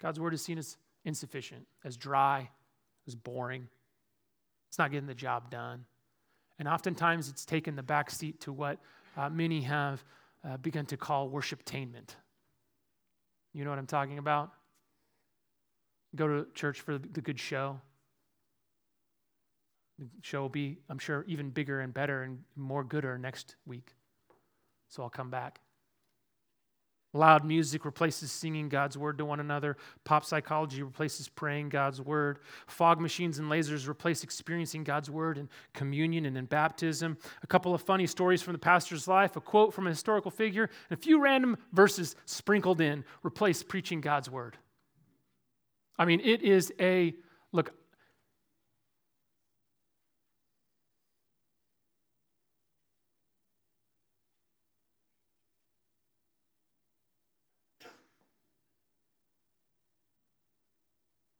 God's 0.00 0.20
word 0.20 0.34
is 0.34 0.42
seen 0.42 0.58
as 0.58 0.76
insufficient, 1.04 1.66
as 1.84 1.96
dry, 1.96 2.50
as 3.06 3.14
boring. 3.14 3.68
It's 4.68 4.78
not 4.78 4.90
getting 4.90 5.06
the 5.06 5.14
job 5.14 5.50
done. 5.50 5.84
And 6.58 6.68
oftentimes 6.68 7.28
it's 7.28 7.44
taken 7.44 7.76
the 7.76 7.82
back 7.82 8.10
seat 8.10 8.40
to 8.40 8.52
what 8.52 8.78
uh, 9.16 9.28
many 9.28 9.60
have 9.62 10.04
uh, 10.44 10.56
begun 10.58 10.86
to 10.86 10.96
call 10.96 11.28
worshiptainment. 11.28 12.16
You 13.52 13.64
know 13.64 13.70
what 13.70 13.78
I'm 13.78 13.86
talking 13.86 14.18
about? 14.18 14.52
Go 16.14 16.26
to 16.28 16.46
church 16.54 16.80
for 16.80 16.98
the 16.98 17.20
good 17.20 17.38
show. 17.38 17.80
The 19.98 20.06
show 20.22 20.42
will 20.42 20.48
be, 20.48 20.78
I'm 20.88 20.98
sure, 20.98 21.24
even 21.26 21.50
bigger 21.50 21.80
and 21.80 21.92
better 21.92 22.22
and 22.22 22.38
more 22.54 22.84
gooder 22.84 23.18
next 23.18 23.56
week. 23.66 23.94
So 24.88 25.02
I'll 25.02 25.10
come 25.10 25.30
back. 25.30 25.60
Loud 27.16 27.44
music 27.44 27.84
replaces 27.84 28.30
singing 28.30 28.68
God's 28.68 28.96
word 28.96 29.18
to 29.18 29.24
one 29.24 29.40
another. 29.40 29.76
Pop 30.04 30.24
psychology 30.24 30.82
replaces 30.82 31.28
praying 31.28 31.70
God's 31.70 32.00
word. 32.00 32.38
Fog 32.66 33.00
machines 33.00 33.38
and 33.38 33.50
lasers 33.50 33.88
replace 33.88 34.22
experiencing 34.22 34.84
God's 34.84 35.10
word 35.10 35.38
in 35.38 35.48
communion 35.72 36.26
and 36.26 36.36
in 36.36 36.44
baptism. 36.44 37.16
A 37.42 37.46
couple 37.46 37.74
of 37.74 37.82
funny 37.82 38.06
stories 38.06 38.42
from 38.42 38.52
the 38.52 38.58
pastor's 38.58 39.08
life, 39.08 39.36
a 39.36 39.40
quote 39.40 39.72
from 39.72 39.86
a 39.86 39.90
historical 39.90 40.30
figure, 40.30 40.70
and 40.90 40.98
a 40.98 41.02
few 41.02 41.20
random 41.20 41.56
verses 41.72 42.14
sprinkled 42.26 42.80
in 42.80 43.04
replace 43.24 43.62
preaching 43.62 44.00
God's 44.00 44.30
word. 44.30 44.56
I 45.98 46.04
mean, 46.04 46.20
it 46.20 46.42
is 46.42 46.72
a 46.78 47.14
look, 47.52 47.72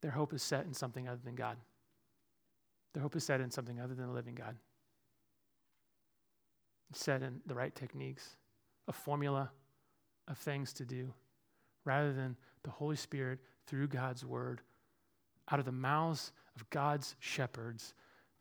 Their 0.07 0.13
hope 0.13 0.33
is 0.33 0.43
set 0.45 0.67
in 0.67 0.73
something 0.73 1.09
other 1.09 1.19
than 1.25 1.35
God. 1.35 1.57
Their 2.95 3.03
hope 3.03 3.17
is 3.17 3.25
set 3.25 3.41
in 3.41 3.51
something 3.51 3.81
other 3.81 3.93
than 3.93 4.07
the 4.07 4.13
living 4.13 4.37
God. 4.37 4.55
It's 6.91 7.05
set 7.05 7.23
in 7.23 7.41
the 7.45 7.57
right 7.57 7.75
techniques, 7.75 8.37
a 8.87 8.93
formula 8.93 9.51
of 10.29 10.39
things 10.39 10.73
to 10.75 10.85
do, 10.85 11.13
rather 11.85 12.13
than 12.13 12.37
the 12.63 12.71
Holy 12.71 12.95
Spirit 12.95 13.41
through 13.67 13.89
God's 13.89 14.25
word, 14.25 14.61
out 15.51 15.59
of 15.59 15.65
the 15.65 15.73
mouths 15.73 16.31
of 16.55 16.71
God's 16.71 17.17
shepherds, 17.19 17.93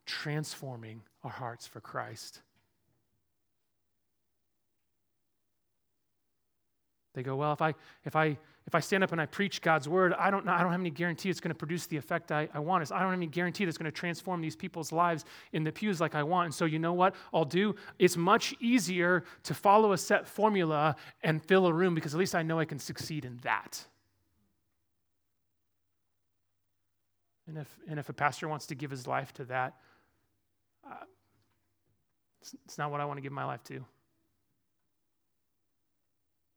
transforming 0.05 1.01
our 1.23 1.31
hearts 1.31 1.65
for 1.65 1.81
Christ. 1.81 2.41
They 7.15 7.23
go, 7.23 7.35
well, 7.35 7.53
if 7.53 7.61
I, 7.63 7.73
if 8.03 8.15
I, 8.15 8.37
if 8.67 8.73
I 8.73 8.79
stand 8.79 9.03
up 9.03 9.11
and 9.11 9.21
I 9.21 9.27
preach 9.27 9.61
God's 9.61 9.87
word, 9.87 10.13
I 10.13 10.31
don't 10.31 10.45
know, 10.45 10.51
I 10.51 10.63
don't 10.63 10.71
have 10.71 10.79
any 10.79 10.89
guarantee 10.89 11.29
it's 11.29 11.39
going 11.39 11.53
to 11.53 11.57
produce 11.57 11.85
the 11.85 11.97
effect 11.97 12.31
I, 12.31 12.49
I 12.51 12.59
want. 12.59 12.91
I 12.91 12.99
don't 12.99 13.09
have 13.09 13.17
any 13.17 13.27
guarantee 13.27 13.63
that's 13.63 13.77
going 13.77 13.91
to 13.91 13.95
transform 13.95 14.41
these 14.41 14.55
people's 14.55 14.91
lives 14.91 15.23
in 15.53 15.63
the 15.63 15.71
pews 15.71 16.01
like 16.01 16.15
I 16.15 16.23
want. 16.23 16.45
And 16.45 16.53
so 16.53 16.65
you 16.65 16.79
know 16.79 16.93
what 16.93 17.13
I'll 17.31 17.45
do? 17.45 17.75
It's 17.99 18.17
much 18.17 18.55
easier 18.59 19.23
to 19.43 19.53
follow 19.53 19.91
a 19.91 19.97
set 19.97 20.27
formula 20.27 20.95
and 21.21 21.43
fill 21.43 21.67
a 21.67 21.73
room 21.73 21.93
because 21.93 22.15
at 22.15 22.19
least 22.19 22.33
I 22.33 22.41
know 22.41 22.59
I 22.59 22.65
can 22.65 22.79
succeed 22.79 23.23
in 23.23 23.37
that. 23.43 23.85
And 27.47 27.59
if, 27.59 27.77
and 27.87 27.99
if 27.99 28.09
a 28.09 28.13
pastor 28.13 28.47
wants 28.47 28.65
to 28.67 28.75
give 28.75 28.89
his 28.89 29.05
life 29.05 29.31
to 29.33 29.45
that, 29.45 29.75
uh, 30.89 30.95
it's, 32.41 32.55
it's 32.65 32.77
not 32.79 32.89
what 32.89 32.99
I 32.99 33.05
want 33.05 33.17
to 33.17 33.21
give 33.21 33.31
my 33.31 33.45
life 33.45 33.63
to. 33.65 33.85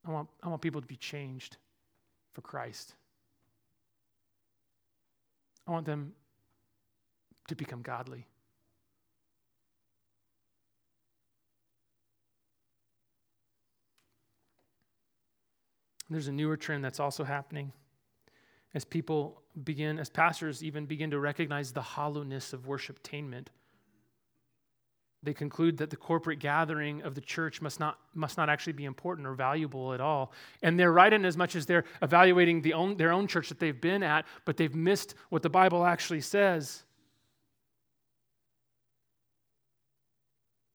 I 0.06 0.10
want, 0.10 0.30
I 0.42 0.48
want 0.48 0.62
people 0.62 0.80
to 0.80 0.86
be 0.86 0.96
changed 0.96 1.58
for 2.32 2.40
Christ. 2.40 2.94
I 5.66 5.70
want 5.70 5.86
them 5.86 6.12
to 7.48 7.54
become 7.54 7.82
godly. 7.82 8.26
There's 16.10 16.28
a 16.28 16.32
newer 16.32 16.56
trend 16.56 16.82
that's 16.84 17.00
also 17.00 17.24
happening 17.24 17.72
as 18.74 18.84
people 18.84 19.42
begin, 19.64 19.98
as 19.98 20.08
pastors 20.08 20.62
even 20.62 20.86
begin 20.86 21.10
to 21.10 21.18
recognize 21.18 21.72
the 21.72 21.82
hollowness 21.82 22.52
of 22.52 22.66
worshiptainment. 22.66 23.48
They 25.22 25.34
conclude 25.34 25.78
that 25.78 25.90
the 25.90 25.96
corporate 25.96 26.38
gathering 26.38 27.02
of 27.02 27.14
the 27.14 27.20
church 27.20 27.60
must 27.60 27.80
not, 27.80 27.98
must 28.14 28.36
not 28.36 28.48
actually 28.48 28.74
be 28.74 28.84
important 28.84 29.26
or 29.26 29.34
valuable 29.34 29.92
at 29.92 30.00
all. 30.00 30.32
And 30.62 30.78
they're 30.78 30.92
right 30.92 31.12
in 31.12 31.24
as 31.24 31.36
much 31.36 31.56
as 31.56 31.66
they're 31.66 31.84
evaluating 32.02 32.62
the 32.62 32.74
own, 32.74 32.96
their 32.96 33.10
own 33.12 33.26
church 33.26 33.48
that 33.48 33.58
they've 33.58 33.80
been 33.80 34.04
at, 34.04 34.26
but 34.44 34.56
they've 34.56 34.74
missed 34.74 35.14
what 35.30 35.42
the 35.42 35.50
Bible 35.50 35.84
actually 35.84 36.20
says. 36.20 36.84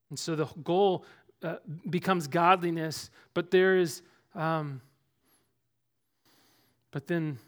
And 0.09 0.19
so 0.19 0.35
the 0.35 0.45
goal 0.63 1.05
uh, 1.41 1.55
becomes 1.89 2.27
godliness, 2.27 3.09
but 3.33 3.49
there 3.49 3.77
is, 3.77 4.01
um, 4.35 4.81
but 6.91 7.07
then 7.07 7.39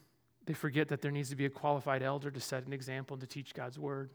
they 0.45 0.53
forget 0.53 0.87
that 0.87 1.01
there 1.01 1.11
needs 1.11 1.29
to 1.29 1.35
be 1.35 1.45
a 1.45 1.49
qualified 1.49 2.01
elder 2.01 2.31
to 2.31 2.39
set 2.39 2.65
an 2.65 2.73
example 2.73 3.15
and 3.15 3.21
to 3.21 3.27
teach 3.27 3.53
God's 3.53 3.77
word. 3.77 4.11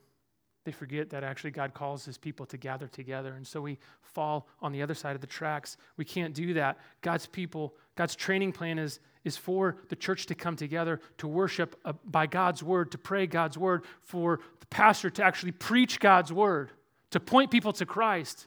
They 0.65 0.73
forget 0.73 1.11
that 1.11 1.25
actually 1.25 1.53
God 1.53 1.73
calls 1.73 2.05
his 2.05 2.19
people 2.19 2.45
to 2.47 2.59
gather 2.59 2.87
together. 2.87 3.33
And 3.33 3.47
so 3.47 3.63
we 3.63 3.79
fall 4.03 4.47
on 4.61 4.73
the 4.73 4.83
other 4.83 4.95
side 4.95 5.15
of 5.15 5.23
the 5.23 5.27
tracks. 5.27 5.79
We 5.97 6.05
can't 6.05 6.35
do 6.35 6.55
that. 6.55 6.79
God's 7.01 7.27
people, 7.27 7.75
God's 7.97 8.15
training 8.15 8.53
plan 8.53 8.79
is, 8.79 9.01
is 9.25 9.39
for 9.39 9.77
the 9.89 9.97
church 9.97 10.27
to 10.27 10.35
come 10.35 10.57
together, 10.57 11.01
to 11.19 11.27
worship 11.27 11.77
uh, 11.85 11.95
by 12.05 12.27
God's 12.27 12.63
word, 12.63 12.91
to 12.93 12.99
pray 12.99 13.27
God's 13.27 13.57
word, 13.57 13.85
for 14.03 14.41
the 14.61 14.67
pastor 14.67 15.09
to 15.09 15.25
actually 15.25 15.53
preach 15.53 15.99
God's 15.99 16.33
word, 16.33 16.71
to 17.11 17.21
point 17.21 17.51
people 17.51 17.73
to 17.75 17.87
Christ 17.87 18.47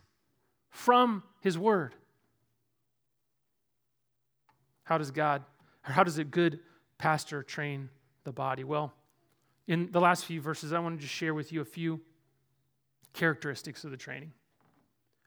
from 0.69 1.23
his 1.41 1.57
word. 1.57 1.95
How 4.83 4.99
does 4.99 5.11
God, 5.11 5.43
or 5.87 5.93
how 5.93 6.03
does 6.03 6.19
a 6.19 6.23
good 6.23 6.59
pastor 6.99 7.41
train 7.41 7.89
the 8.23 8.31
body? 8.31 8.63
Well, 8.63 8.93
In 9.67 9.89
the 9.91 10.01
last 10.01 10.25
few 10.25 10.41
verses, 10.41 10.73
I 10.73 10.79
want 10.79 10.99
to 10.99 11.07
share 11.07 11.33
with 11.33 11.51
you 11.51 11.61
a 11.61 11.65
few 11.65 12.01
characteristics 13.13 13.83
of 13.83 13.91
the 13.91 13.97
training. 13.97 14.33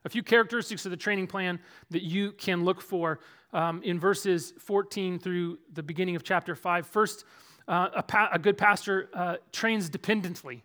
A 0.04 0.08
few 0.08 0.22
characteristics 0.22 0.84
of 0.84 0.90
the 0.90 0.96
training 0.96 1.26
plan 1.26 1.58
that 1.90 2.02
you 2.02 2.32
can 2.32 2.64
look 2.64 2.80
for 2.80 3.20
um, 3.52 3.82
in 3.82 3.98
verses 3.98 4.52
14 4.58 5.18
through 5.18 5.58
the 5.72 5.82
beginning 5.82 6.16
of 6.16 6.22
chapter 6.22 6.54
5. 6.54 6.86
First, 6.86 7.24
uh, 7.66 7.88
a, 7.96 8.02
pa- 8.02 8.28
a, 8.32 8.38
good 8.38 8.58
pastor 8.58 9.08
uh, 9.14 9.36
trains 9.52 9.88
dependently. 9.88 10.62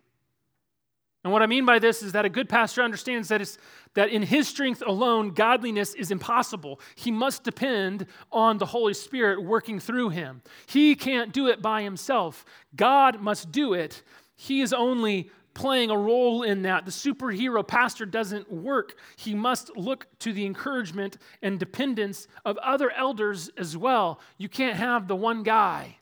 And 1.23 1.31
what 1.31 1.43
I 1.43 1.45
mean 1.45 1.65
by 1.65 1.77
this 1.77 2.01
is 2.01 2.13
that 2.13 2.25
a 2.25 2.29
good 2.29 2.49
pastor 2.49 2.81
understands 2.81 3.27
that, 3.27 3.41
it's, 3.41 3.59
that 3.93 4.09
in 4.09 4.23
his 4.23 4.47
strength 4.47 4.81
alone, 4.85 5.29
godliness 5.29 5.93
is 5.93 6.09
impossible. 6.09 6.79
He 6.95 7.11
must 7.11 7.43
depend 7.43 8.07
on 8.31 8.57
the 8.57 8.65
Holy 8.65 8.95
Spirit 8.95 9.43
working 9.43 9.79
through 9.79 10.09
him. 10.09 10.41
He 10.65 10.95
can't 10.95 11.31
do 11.31 11.47
it 11.47 11.61
by 11.61 11.83
himself, 11.83 12.43
God 12.75 13.21
must 13.21 13.51
do 13.51 13.73
it. 13.73 14.01
He 14.35 14.61
is 14.61 14.73
only 14.73 15.29
playing 15.53 15.91
a 15.91 15.97
role 15.97 16.43
in 16.43 16.63
that. 16.63 16.85
The 16.85 16.91
superhero 16.91 17.67
pastor 17.67 18.05
doesn't 18.05 18.51
work. 18.51 18.95
He 19.17 19.35
must 19.35 19.75
look 19.77 20.07
to 20.19 20.33
the 20.33 20.45
encouragement 20.45 21.17
and 21.43 21.59
dependence 21.59 22.27
of 22.45 22.57
other 22.57 22.89
elders 22.91 23.49
as 23.57 23.75
well. 23.77 24.19
You 24.37 24.49
can't 24.49 24.77
have 24.77 25.07
the 25.07 25.15
one 25.15 25.43
guy. 25.43 25.97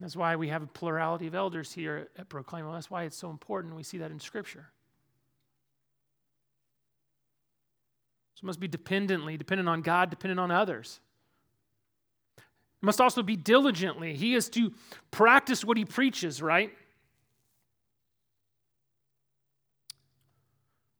That's 0.00 0.14
why 0.14 0.36
we 0.36 0.48
have 0.48 0.62
a 0.62 0.66
plurality 0.66 1.26
of 1.26 1.34
elders 1.34 1.72
here 1.72 2.08
at 2.16 2.28
Proclaim. 2.28 2.70
That's 2.70 2.90
why 2.90 3.04
it's 3.04 3.16
so 3.16 3.30
important. 3.30 3.74
We 3.74 3.82
see 3.82 3.98
that 3.98 4.12
in 4.12 4.20
Scripture. 4.20 4.68
So 8.34 8.44
it 8.44 8.46
must 8.46 8.60
be 8.60 8.68
dependently, 8.68 9.36
dependent 9.36 9.68
on 9.68 9.82
God, 9.82 10.10
dependent 10.10 10.38
on 10.38 10.52
others. 10.52 11.00
It 12.36 12.86
must 12.86 13.00
also 13.00 13.24
be 13.24 13.34
diligently. 13.34 14.14
He 14.14 14.36
is 14.36 14.48
to 14.50 14.72
practice 15.10 15.64
what 15.64 15.76
he 15.76 15.84
preaches, 15.84 16.40
right? 16.40 16.72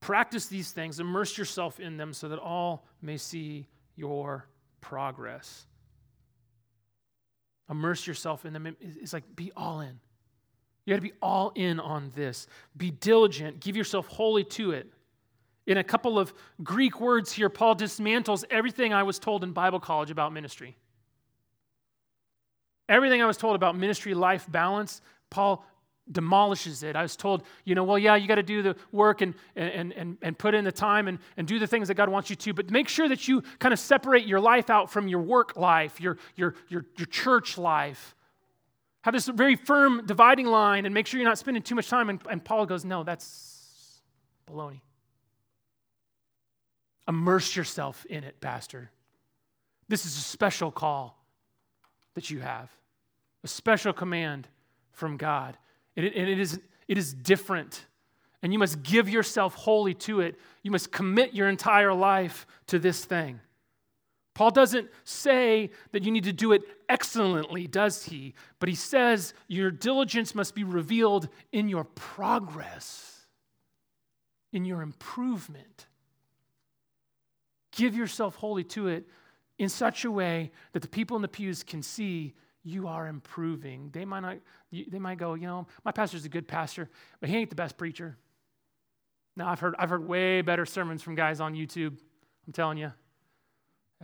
Practice 0.01 0.47
these 0.47 0.73
things, 0.73 0.99
immerse 0.99 1.39
yourself 1.39 1.79
in 1.79 1.97
them 1.97 2.13
so 2.13 2.29
that 2.31 2.41
all 2.41 2.85
may 3.01 3.17
see 3.17 3.69
your 3.95 4.49
progress 4.81 5.68
immerse 7.71 8.07
yourself 8.07 8.45
in 8.45 8.53
them. 8.53 8.77
It's 8.81 9.13
like 9.13 9.25
be 9.37 9.53
all 9.57 9.81
in. 9.81 9.99
You 10.85 10.95
got 10.95 10.97
to 10.97 11.03
be 11.03 11.13
all 11.21 11.53
in 11.55 11.81
on 11.81 12.11
this. 12.15 12.47
Be 12.77 12.91
diligent. 12.91 13.61
Give 13.61 13.77
yourself 13.77 14.07
wholly 14.07 14.45
to 14.45 14.71
it. 14.71 14.91
In 15.67 15.77
a 15.77 15.85
couple 15.85 16.19
of 16.19 16.33
Greek 16.63 16.99
words 16.99 17.31
here, 17.31 17.51
Paul 17.51 17.77
dismantles 17.77 18.43
everything 18.51 18.95
I 18.95 19.03
was 19.03 19.19
told 19.19 19.45
in 19.45 19.53
Bible 19.53 19.81
college 19.81 20.11
about 20.11 20.33
ministry. 20.33 20.79
Everything 22.89 23.21
I 23.21 23.27
was 23.27 23.37
told 23.37 23.55
about 23.55 23.77
ministry 23.77 24.15
life 24.15 24.51
balance, 24.51 25.03
Paul 25.29 25.63
demolishes 26.11 26.83
it. 26.83 26.97
I 26.97 27.03
was 27.03 27.17
told, 27.17 27.43
you 27.65 27.75
know, 27.75 27.85
well, 27.85 27.99
yeah, 27.99 28.17
you 28.17 28.27
got 28.27 28.37
to 28.37 28.43
do 28.43 28.63
the 28.63 28.77
work 28.93 29.21
and, 29.21 29.35
and, 29.57 29.93
and, 29.93 30.19
and 30.23 30.39
put 30.39 30.55
in 30.55 30.65
the 30.65 30.73
time 30.73 31.09
and, 31.09 31.19
and 31.37 31.47
do 31.47 31.59
the 31.59 31.67
things 31.67 31.89
that 31.89 31.95
God 31.95 32.09
wants 32.09 32.31
you 32.31 32.37
to, 32.37 32.55
but 32.55 32.71
make 32.71 32.89
sure 32.89 33.09
that 33.09 33.29
you 33.29 33.43
kind 33.59 33.73
of 33.73 33.79
separate 33.79 34.27
your 34.27 34.41
life 34.41 34.71
out 34.71 34.91
from 34.91 35.09
your 35.09 35.21
work 35.21 35.57
life, 35.57 36.01
your, 36.01 36.19
your, 36.37 36.55
your, 36.69 36.87
your 36.97 37.07
church 37.07 37.59
life. 37.59 38.15
Have 39.03 39.15
this 39.15 39.29
very 39.29 39.57
firm 39.57 40.07
dividing 40.07 40.47
line 40.47 40.85
and 40.85 40.95
make 40.95 41.07
sure 41.07 41.21
you're 41.21 41.29
not 41.29 41.39
spending 41.39 41.63
too 41.63 41.75
much 41.75 41.89
time. 41.89 42.11
And, 42.11 42.21
and 42.31 42.45
Paul 42.45 42.67
goes, 42.67 42.85
no, 42.85 43.05
that's 43.05 44.01
baloney. 44.51 44.81
Immerse 47.07 47.57
yourself 47.57 48.05
in 48.11 48.25
it, 48.25 48.41
Pastor. 48.41 48.91
This 49.89 50.05
is 50.05 50.17
a 50.19 50.21
special 50.21 50.71
call 50.71 51.19
that 52.15 52.29
you 52.29 52.41
have, 52.41 52.71
a 53.45 53.49
special 53.49 53.93
command 53.93 54.49
from 54.93 55.17
God. 55.17 55.57
And 55.99 56.07
it, 56.07 56.15
and 56.15 56.29
it, 56.29 56.39
is, 56.39 56.61
it 56.87 56.97
is 56.97 57.13
different. 57.13 57.85
And 58.41 58.53
you 58.53 58.59
must 58.61 58.85
give 58.85 59.09
yourself 59.09 59.55
wholly 59.57 59.95
to 59.95 60.21
it. 60.21 60.39
You 60.63 60.71
must 60.71 60.93
commit 60.93 61.35
your 61.35 61.49
entire 61.49 61.93
life 61.93 62.47
to 62.69 62.79
this 62.79 63.05
thing. 63.05 63.41
Paul 64.33 64.53
doesn't 64.53 64.89
say 65.03 65.71
that 65.91 66.05
you 66.05 66.13
need 66.13 66.23
to 66.23 66.33
do 66.33 66.53
it 66.53 66.63
excellently, 66.89 67.67
does 67.67 68.05
he? 68.05 68.35
But 68.61 68.69
he 68.69 68.77
says 68.77 69.35
your 69.49 69.73
diligence 69.73 70.37
must 70.37 70.55
be 70.55 70.63
revealed 70.63 71.29
in 71.51 71.69
your 71.69 71.83
progress, 71.83 73.27
in 74.53 74.65
your 74.65 74.83
improvement. 74.83 75.87
Give 77.73 77.97
yourself 77.97 78.37
wholly 78.37 78.63
to 78.65 78.87
it 78.87 79.09
in 79.59 79.69
such 79.69 80.05
a 80.05 80.13
way 80.13 80.53
that 80.75 80.83
the 80.83 80.89
people 80.89 81.17
in 81.17 81.23
the 81.23 81.27
pews 81.27 81.65
can 81.65 81.83
see 81.83 82.35
you 82.65 82.89
are 82.89 83.07
improving. 83.07 83.91
They 83.93 84.05
might 84.05 84.21
not, 84.21 84.39
they 84.73 84.99
might 84.99 85.19
go, 85.19 85.35
you 85.35 85.47
know, 85.47 85.67
my 85.85 85.93
pastor's 85.93 86.25
a 86.25 86.29
good 86.29 86.49
pastor, 86.49 86.89
but 87.21 87.29
he 87.29 87.37
ain't 87.37 87.51
the 87.51 87.57
best 87.57 87.77
preacher. 87.77 88.17
Now, 89.37 89.49
I've 89.49 89.61
heard, 89.61 89.75
I've 89.79 89.91
heard 89.91 90.07
way 90.07 90.43
better 90.43 90.67
sermons 90.67 91.03
from 91.03 91.15
guys 91.15 91.41
on 91.41 91.55
YouTube. 91.55 91.97
I'm 92.47 92.53
telling 92.53 92.79
you. 92.79 92.93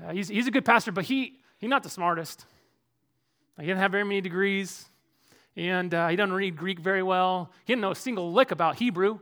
Uh, 0.02 0.12
he's, 0.12 0.28
he's 0.28 0.46
a 0.46 0.50
good 0.50 0.64
pastor, 0.64 0.92
but 0.92 1.04
he, 1.04 1.40
he's 1.58 1.70
not 1.70 1.82
the 1.82 1.90
smartest. 1.90 2.46
He 3.58 3.66
doesn't 3.66 3.80
have 3.80 3.92
very 3.92 4.04
many 4.04 4.20
degrees, 4.20 4.88
and 5.56 5.92
uh, 5.94 6.08
he 6.08 6.16
doesn't 6.16 6.34
read 6.34 6.56
Greek 6.56 6.80
very 6.80 7.02
well. 7.02 7.52
He 7.64 7.72
didn't 7.72 7.82
know 7.82 7.92
a 7.92 7.96
single 7.96 8.32
lick 8.32 8.50
about 8.50 8.76
Hebrew 8.76 9.20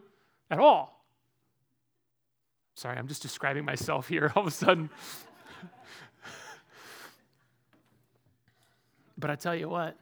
at 0.51 0.59
all. 0.59 1.05
Sorry, 2.75 2.97
I'm 2.97 3.09
just 3.09 3.23
describing 3.23 3.65
myself 3.65 4.09
here 4.09 4.33
all 4.37 4.43
of 4.43 4.49
a 4.49 4.51
sudden. 4.51 4.91
But 9.19 9.31
I 9.31 9.37
tell 9.37 9.55
you 9.55 9.69
what, 9.69 9.97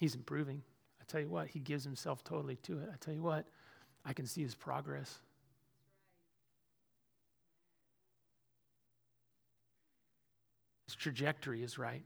he's 0.00 0.14
improving. 0.14 0.62
I 1.00 1.04
tell 1.06 1.20
you 1.20 1.28
what, 1.28 1.48
he 1.48 1.58
gives 1.60 1.84
himself 1.84 2.24
totally 2.24 2.56
to 2.56 2.78
it. 2.80 2.88
I 2.92 2.96
tell 3.00 3.14
you 3.14 3.22
what, 3.22 3.46
I 4.04 4.12
can 4.12 4.26
see 4.26 4.42
his 4.42 4.54
progress. 4.54 5.18
His 10.86 10.94
trajectory 10.94 11.62
is 11.62 11.78
right. 11.78 12.02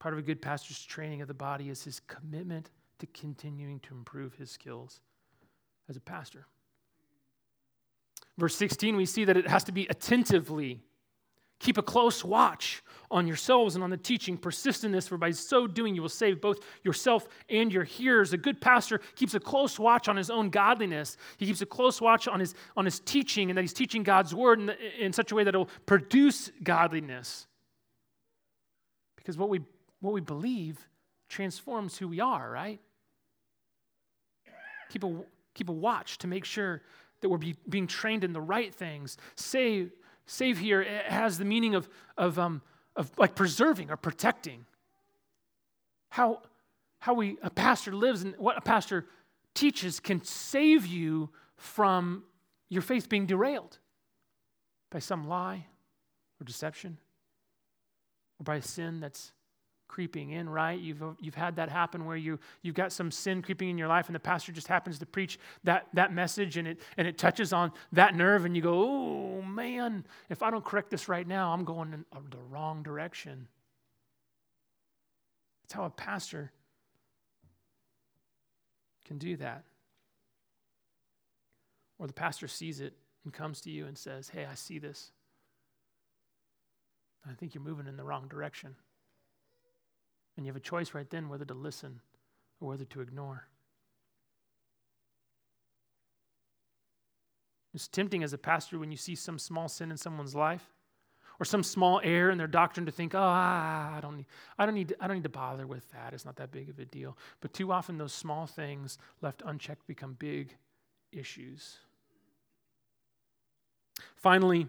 Part 0.00 0.14
of 0.14 0.18
a 0.18 0.22
good 0.22 0.42
pastor's 0.42 0.82
training 0.82 1.20
of 1.22 1.28
the 1.28 1.34
body 1.34 1.68
is 1.68 1.84
his 1.84 2.00
commitment 2.00 2.70
to 2.98 3.06
continuing 3.06 3.78
to 3.80 3.94
improve 3.94 4.34
his 4.34 4.50
skills 4.50 5.00
as 5.88 5.96
a 5.96 6.00
pastor. 6.00 6.46
Verse 8.40 8.56
16, 8.56 8.96
we 8.96 9.06
see 9.06 9.24
that 9.24 9.36
it 9.36 9.46
has 9.46 9.62
to 9.64 9.72
be 9.72 9.86
attentively 9.88 10.80
Keep 11.60 11.76
a 11.76 11.82
close 11.82 12.24
watch 12.24 12.82
on 13.10 13.26
yourselves 13.26 13.74
and 13.74 13.84
on 13.84 13.90
the 13.90 13.96
teaching. 13.98 14.38
Persist 14.38 14.82
in 14.82 14.92
this, 14.92 15.06
for 15.06 15.18
by 15.18 15.30
so 15.30 15.66
doing 15.66 15.94
you 15.94 16.00
will 16.00 16.08
save 16.08 16.40
both 16.40 16.60
yourself 16.82 17.28
and 17.50 17.70
your 17.70 17.84
hearers. 17.84 18.32
A 18.32 18.38
good 18.38 18.62
pastor 18.62 18.98
keeps 19.14 19.34
a 19.34 19.40
close 19.40 19.78
watch 19.78 20.08
on 20.08 20.16
his 20.16 20.30
own 20.30 20.48
godliness. 20.48 21.18
He 21.36 21.44
keeps 21.44 21.60
a 21.60 21.66
close 21.66 22.00
watch 22.00 22.26
on 22.28 22.40
his, 22.40 22.54
on 22.78 22.86
his 22.86 22.98
teaching 23.00 23.50
and 23.50 23.58
that 23.58 23.60
he's 23.60 23.74
teaching 23.74 24.02
God's 24.02 24.34
word 24.34 24.58
in, 24.58 24.70
in 24.98 25.12
such 25.12 25.32
a 25.32 25.34
way 25.34 25.44
that 25.44 25.54
it 25.54 25.58
will 25.58 25.68
produce 25.84 26.50
godliness. 26.62 27.46
Because 29.16 29.36
what 29.36 29.50
we, 29.50 29.60
what 30.00 30.14
we 30.14 30.22
believe 30.22 30.78
transforms 31.28 31.98
who 31.98 32.08
we 32.08 32.20
are, 32.20 32.50
right? 32.50 32.80
Keep 34.88 35.04
a, 35.04 35.24
keep 35.52 35.68
a 35.68 35.72
watch 35.72 36.16
to 36.18 36.26
make 36.26 36.46
sure 36.46 36.80
that 37.20 37.28
we're 37.28 37.38
be, 37.38 37.56
being 37.68 37.86
trained 37.86 38.24
in 38.24 38.32
the 38.32 38.40
right 38.40 38.74
things. 38.74 39.16
Say 39.34 39.88
Save 40.30 40.58
here 40.58 40.84
has 41.06 41.38
the 41.38 41.44
meaning 41.44 41.74
of, 41.74 41.88
of, 42.16 42.38
um, 42.38 42.62
of 42.94 43.10
like 43.18 43.34
preserving 43.34 43.90
or 43.90 43.96
protecting. 43.96 44.64
How, 46.10 46.42
how 47.00 47.14
we, 47.14 47.36
a 47.42 47.50
pastor 47.50 47.92
lives 47.92 48.22
and 48.22 48.36
what 48.38 48.56
a 48.56 48.60
pastor 48.60 49.06
teaches 49.54 49.98
can 49.98 50.22
save 50.22 50.86
you 50.86 51.30
from 51.56 52.22
your 52.68 52.80
faith 52.80 53.08
being 53.08 53.26
derailed 53.26 53.78
by 54.88 55.00
some 55.00 55.26
lie 55.26 55.66
or 56.40 56.44
deception 56.44 56.96
or 58.38 58.44
by 58.44 58.54
a 58.54 58.62
sin 58.62 59.00
that's 59.00 59.32
creeping 59.90 60.30
in, 60.30 60.48
right? 60.48 60.78
You've, 60.78 61.02
you've 61.18 61.34
had 61.34 61.56
that 61.56 61.68
happen 61.68 62.06
where 62.06 62.16
you, 62.16 62.38
you've 62.62 62.76
got 62.76 62.92
some 62.92 63.10
sin 63.10 63.42
creeping 63.42 63.68
in 63.68 63.76
your 63.76 63.88
life 63.88 64.06
and 64.06 64.14
the 64.14 64.20
pastor 64.20 64.52
just 64.52 64.68
happens 64.68 65.00
to 65.00 65.06
preach 65.06 65.36
that, 65.64 65.88
that 65.94 66.12
message 66.12 66.56
and 66.56 66.68
it, 66.68 66.80
and 66.96 67.08
it 67.08 67.18
touches 67.18 67.52
on 67.52 67.72
that 67.90 68.14
nerve 68.14 68.44
and 68.44 68.54
you 68.54 68.62
go, 68.62 68.72
oh 68.72 69.42
man, 69.42 70.06
if 70.28 70.44
I 70.44 70.50
don't 70.52 70.64
correct 70.64 70.90
this 70.90 71.08
right 71.08 71.26
now, 71.26 71.52
I'm 71.52 71.64
going 71.64 71.92
in 71.92 72.04
the 72.30 72.38
wrong 72.50 72.84
direction. 72.84 73.48
That's 75.64 75.74
how 75.74 75.84
a 75.84 75.90
pastor 75.90 76.52
can 79.04 79.18
do 79.18 79.36
that. 79.38 79.64
Or 81.98 82.06
the 82.06 82.12
pastor 82.12 82.46
sees 82.46 82.80
it 82.80 82.94
and 83.24 83.32
comes 83.34 83.60
to 83.62 83.70
you 83.70 83.86
and 83.86 83.98
says, 83.98 84.28
hey, 84.28 84.46
I 84.48 84.54
see 84.54 84.78
this. 84.78 85.10
I 87.28 87.34
think 87.34 87.54
you're 87.54 87.64
moving 87.64 87.88
in 87.88 87.96
the 87.96 88.04
wrong 88.04 88.28
direction. 88.28 88.76
And 90.36 90.46
you 90.46 90.50
have 90.50 90.56
a 90.56 90.60
choice 90.60 90.94
right 90.94 91.08
then 91.08 91.28
whether 91.28 91.44
to 91.44 91.54
listen 91.54 92.00
or 92.60 92.68
whether 92.68 92.84
to 92.84 93.00
ignore. 93.00 93.46
It's 97.74 97.88
tempting 97.88 98.22
as 98.22 98.32
a 98.32 98.38
pastor 98.38 98.78
when 98.78 98.90
you 98.90 98.96
see 98.96 99.14
some 99.14 99.38
small 99.38 99.68
sin 99.68 99.90
in 99.90 99.96
someone's 99.96 100.34
life, 100.34 100.66
or 101.40 101.44
some 101.44 101.62
small 101.62 102.00
error 102.04 102.30
in 102.30 102.36
their 102.36 102.46
doctrine 102.46 102.84
to 102.84 102.92
think, 102.92 103.14
oh, 103.14 103.18
I 103.18 103.98
don't, 104.02 104.18
need, 104.18 104.26
I, 104.58 104.66
don't 104.66 104.74
need 104.74 104.88
to, 104.88 104.96
I 105.00 105.06
don't 105.06 105.16
need 105.16 105.22
to 105.22 105.30
bother 105.30 105.66
with 105.66 105.90
that. 105.92 106.12
It's 106.12 106.26
not 106.26 106.36
that 106.36 106.52
big 106.52 106.68
of 106.68 106.78
a 106.78 106.84
deal. 106.84 107.16
But 107.40 107.54
too 107.54 107.72
often, 107.72 107.96
those 107.96 108.12
small 108.12 108.46
things 108.46 108.98
left 109.22 109.42
unchecked 109.46 109.86
become 109.86 110.14
big 110.18 110.54
issues. 111.12 111.78
Finally, 114.16 114.66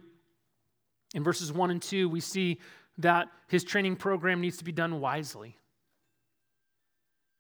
in 1.13 1.23
verses 1.25 1.51
1 1.51 1.71
and 1.71 1.81
2, 1.81 2.07
we 2.07 2.21
see 2.21 2.57
that 2.97 3.27
his 3.47 3.63
training 3.63 3.95
program 3.95 4.41
needs 4.41 4.57
to 4.57 4.63
be 4.63 4.71
done 4.71 4.99
wisely. 4.99 5.57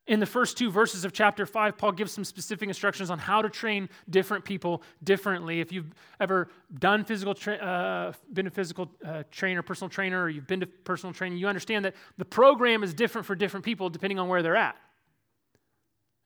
In 0.07 0.19
the 0.19 0.25
first 0.25 0.57
two 0.57 0.71
verses 0.71 1.05
of 1.05 1.13
chapter 1.13 1.45
5, 1.45 1.77
Paul 1.77 1.91
gives 1.91 2.11
some 2.11 2.25
specific 2.25 2.67
instructions 2.67 3.09
on 3.09 3.19
how 3.19 3.41
to 3.41 3.49
train 3.49 3.87
different 4.09 4.43
people 4.43 4.81
differently. 5.03 5.61
If 5.61 5.71
you've 5.71 5.93
ever 6.19 6.49
done 6.79 7.05
physical, 7.05 7.35
tra- 7.35 7.55
uh, 7.55 8.13
been 8.33 8.47
a 8.47 8.49
physical 8.49 8.91
uh, 9.05 9.23
trainer, 9.31 9.61
personal 9.61 9.89
trainer, 9.89 10.23
or 10.23 10.29
you've 10.29 10.47
been 10.47 10.59
to 10.61 10.67
personal 10.67 11.13
training, 11.13 11.37
you 11.37 11.47
understand 11.47 11.85
that 11.85 11.95
the 12.17 12.25
program 12.25 12.83
is 12.83 12.93
different 12.93 13.27
for 13.27 13.35
different 13.35 13.63
people 13.63 13.89
depending 13.89 14.17
on 14.17 14.27
where 14.27 14.41
they're 14.41 14.57
at. 14.57 14.75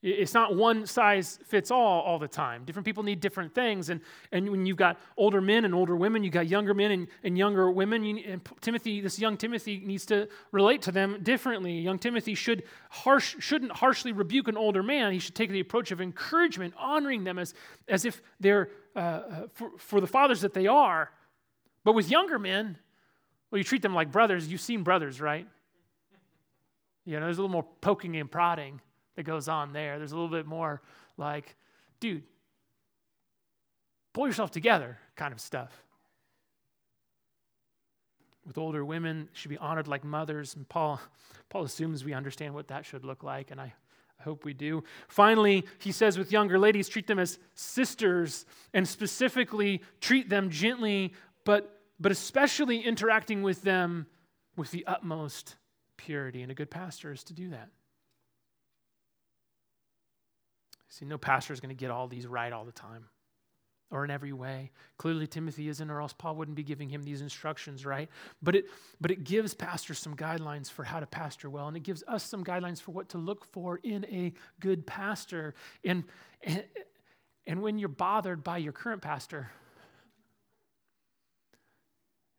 It's 0.02 0.36
not 0.36 0.56
one 0.56 0.86
size 0.86 1.40
fits 1.46 1.72
all 1.72 2.02
all 2.02 2.20
the 2.20 2.28
time. 2.28 2.64
Different 2.64 2.86
people 2.86 3.02
need 3.02 3.20
different 3.22 3.56
things. 3.56 3.90
And, 3.90 4.02
and 4.32 4.48
when 4.52 4.66
you've 4.68 4.78
got 4.78 5.00
older 5.18 5.42
men 5.42 5.66
and 5.66 5.74
older 5.74 5.96
women, 5.96 6.24
you've 6.24 6.34
got 6.34 6.48
younger 6.48 6.76
men 6.76 6.92
and, 6.92 7.08
and 7.24 7.36
younger 7.36 7.72
women. 7.72 8.04
You, 8.04 8.24
and 8.28 8.42
Timothy, 8.62 9.02
this 9.02 9.18
young 9.18 9.36
Timothy 9.36 9.82
needs 9.84 10.06
to 10.08 10.28
relate 10.52 10.84
to 10.84 10.92
them 10.92 11.22
differently. 11.24 11.80
Young 11.80 11.98
Timothy 11.98 12.36
should 12.36 12.64
harsh, 12.92 13.36
shouldn't 13.40 13.72
harshly 13.72 14.12
rebuke 14.12 14.48
an 14.48 14.58
older 14.58 14.84
man. 14.84 15.12
He 15.12 15.18
should 15.18 15.34
take 15.34 15.50
the 15.50 15.60
approach 15.60 15.92
of 15.92 16.00
encouragement, 16.00 16.76
honoring 16.78 17.24
them 17.24 17.40
as, 17.40 17.56
as 17.88 18.06
if 18.06 18.22
they're 18.40 18.70
uh, 18.96 19.00
uh 19.00 19.48
for, 19.54 19.72
for 19.78 20.02
the 20.02 20.08
fathers 20.08 20.42
that 20.42 20.54
they 20.54 20.68
are. 20.68 21.10
But 21.84 21.94
with 21.94 22.12
younger 22.12 22.38
men, 22.38 22.78
well, 23.50 23.58
you 23.58 23.64
treat 23.64 23.82
them 23.82 23.96
like 23.96 24.12
brothers. 24.12 24.48
You've 24.48 24.62
seen 24.62 24.84
brothers, 24.84 25.20
right? 25.20 25.48
You 27.06 27.20
know, 27.20 27.26
there's 27.26 27.38
a 27.40 27.42
little 27.42 27.54
more 27.54 27.66
poking 27.82 28.16
and 28.18 28.30
prodding 28.30 28.82
that 29.16 29.24
goes 29.24 29.48
on 29.48 29.74
there. 29.74 29.98
There's 29.98 30.12
a 30.12 30.16
little 30.16 30.30
bit 30.30 30.46
more 30.46 30.82
like, 31.18 31.56
dude, 32.00 32.24
pull 34.14 34.28
yourself 34.28 34.52
together 34.52 34.98
kind 35.16 35.34
of 35.34 35.40
stuff. 35.40 35.72
With 38.46 38.58
older 38.58 38.86
women, 38.86 39.30
should 39.34 39.50
be 39.50 39.58
honored 39.58 39.88
like 39.88 40.04
mothers. 40.04 40.56
And 40.56 40.68
Paul, 40.70 41.02
Paul 41.50 41.64
assumes 41.64 42.06
we 42.06 42.14
understand 42.14 42.54
what 42.54 42.68
that 42.68 42.86
should 42.86 43.04
look 43.04 43.24
like, 43.24 43.50
and 43.50 43.60
I, 43.60 43.74
I 44.20 44.24
hope 44.24 44.46
we 44.46 44.54
do. 44.54 44.84
Finally, 45.08 45.66
he 45.80 45.92
says 45.92 46.18
with 46.18 46.32
younger 46.32 46.60
ladies, 46.60 46.88
treat 46.88 47.08
them 47.08 47.18
as 47.18 47.40
sisters, 47.56 48.46
and 48.74 48.88
specifically 48.88 49.82
treat 50.00 50.30
them 50.30 50.52
gently, 50.52 51.14
but, 51.44 51.82
but 52.00 52.12
especially 52.12 52.80
interacting 52.82 53.42
with 53.42 53.64
them 53.64 54.06
with 54.56 54.70
the 54.70 54.86
utmost 54.86 55.56
purity. 55.98 56.44
And 56.44 56.52
a 56.52 56.56
good 56.56 56.70
pastor 56.70 57.12
is 57.12 57.24
to 57.26 57.34
do 57.34 57.50
that. 57.50 57.70
See, 60.90 61.06
no 61.06 61.18
pastor 61.18 61.54
is 61.54 61.60
going 61.60 61.76
to 61.76 61.80
get 61.80 61.92
all 61.92 62.08
these 62.08 62.28
right 62.28 62.54
all 62.54 62.66
the 62.66 62.72
time 62.72 63.06
or 63.92 64.04
in 64.04 64.12
every 64.12 64.34
way. 64.34 64.72
Clearly, 64.98 65.28
Timothy 65.28 65.70
isn't, 65.70 65.90
or 65.90 66.02
else 66.02 66.14
Paul 66.14 66.36
wouldn't 66.36 66.56
be 66.56 66.64
giving 66.64 66.90
him 66.90 67.04
these 67.04 67.22
instructions, 67.22 67.86
right? 67.86 68.10
But 68.42 68.56
it, 68.56 68.66
but 69.00 69.12
it 69.12 69.24
gives 69.24 69.54
pastors 69.54 70.00
some 70.00 70.16
guidelines 70.16 70.72
for 70.72 70.84
how 70.84 71.00
to 71.00 71.06
pastor 71.06 71.50
well, 71.50 71.68
and 71.68 71.78
it 71.78 71.84
gives 71.84 72.04
us 72.08 72.24
some 72.24 72.44
guidelines 72.44 72.82
for 72.82 72.92
what 72.92 73.10
to 73.10 73.18
look 73.18 73.46
for 73.46 73.80
in 73.84 74.06
a 74.06 74.34
good 74.60 74.86
pastor. 74.88 75.54
And, 75.84 76.04
and, 76.42 76.64
and 77.46 77.62
when 77.62 77.78
you're 77.78 77.90
bothered 77.90 78.44
by 78.44 78.58
your 78.58 78.74
current 78.74 79.02
pastor, 79.02 79.50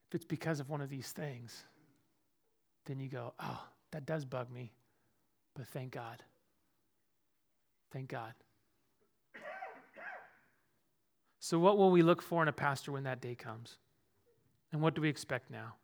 if 0.09 0.17
it's 0.17 0.25
because 0.25 0.61
of 0.61 0.69
one 0.69 0.81
of 0.81 0.91
these 0.91 1.11
things, 1.11 1.65
then 2.87 3.01
you 3.01 3.09
go, 3.09 3.35
oh, 3.41 3.65
that 3.93 4.07
does 4.07 4.25
bug 4.25 4.51
me, 4.51 4.73
but 5.55 5.67
thank 5.69 5.93
God. 5.93 6.23
Thank 7.93 8.09
God. 8.09 8.33
So, 11.47 11.61
what 11.61 11.79
will 11.79 11.93
we 11.93 12.03
look 12.03 12.23
for 12.23 12.43
in 12.43 12.49
a 12.49 12.53
pastor 12.53 12.91
when 12.91 13.05
that 13.05 13.21
day 13.21 13.37
comes? 13.37 13.77
And 14.73 14.83
what 14.83 14.95
do 14.95 15.01
we 15.01 15.09
expect 15.09 15.49
now? 15.49 15.75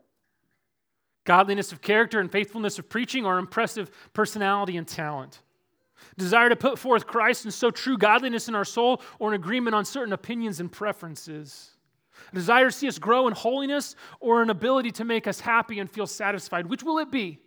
Godliness 1.25 1.71
of 1.71 1.81
character 1.81 2.19
and 2.19 2.33
faithfulness 2.33 2.81
of 2.81 2.89
preaching, 2.89 3.25
or 3.25 3.39
impressive 3.39 3.89
personality 4.13 4.77
and 4.77 4.89
talent? 4.89 5.41
Desire 6.19 6.49
to 6.49 6.57
put 6.57 6.81
forth 6.81 7.07
Christ 7.07 7.45
and 7.45 7.55
sow 7.55 7.71
true 7.71 7.97
godliness 7.97 8.49
in 8.49 8.57
our 8.57 8.65
soul, 8.65 9.03
or 9.21 9.29
an 9.29 9.35
agreement 9.35 9.77
on 9.77 9.85
certain 9.85 10.13
opinions 10.13 10.59
and 10.59 10.71
preferences? 10.71 11.71
Desire 12.35 12.65
to 12.65 12.73
see 12.73 12.89
us 12.89 12.99
grow 12.99 13.29
in 13.29 13.33
holiness, 13.33 13.95
or 14.19 14.43
an 14.43 14.51
ability 14.51 14.91
to 14.91 15.05
make 15.05 15.29
us 15.29 15.39
happy 15.39 15.79
and 15.79 15.89
feel 15.89 16.09
satisfied? 16.09 16.67
Which 16.67 16.83
will 16.83 16.99
it 16.99 17.13
be? 17.13 17.39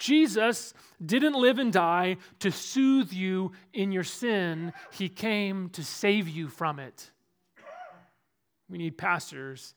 Jesus 0.00 0.74
didn't 1.04 1.34
live 1.34 1.58
and 1.58 1.72
die 1.72 2.16
to 2.40 2.50
soothe 2.50 3.12
you 3.12 3.52
in 3.72 3.92
your 3.92 4.02
sin, 4.02 4.72
He 4.90 5.08
came 5.08 5.68
to 5.70 5.84
save 5.84 6.26
you 6.26 6.48
from 6.48 6.80
it. 6.80 7.10
We 8.68 8.78
need 8.78 8.96
pastors 8.96 9.74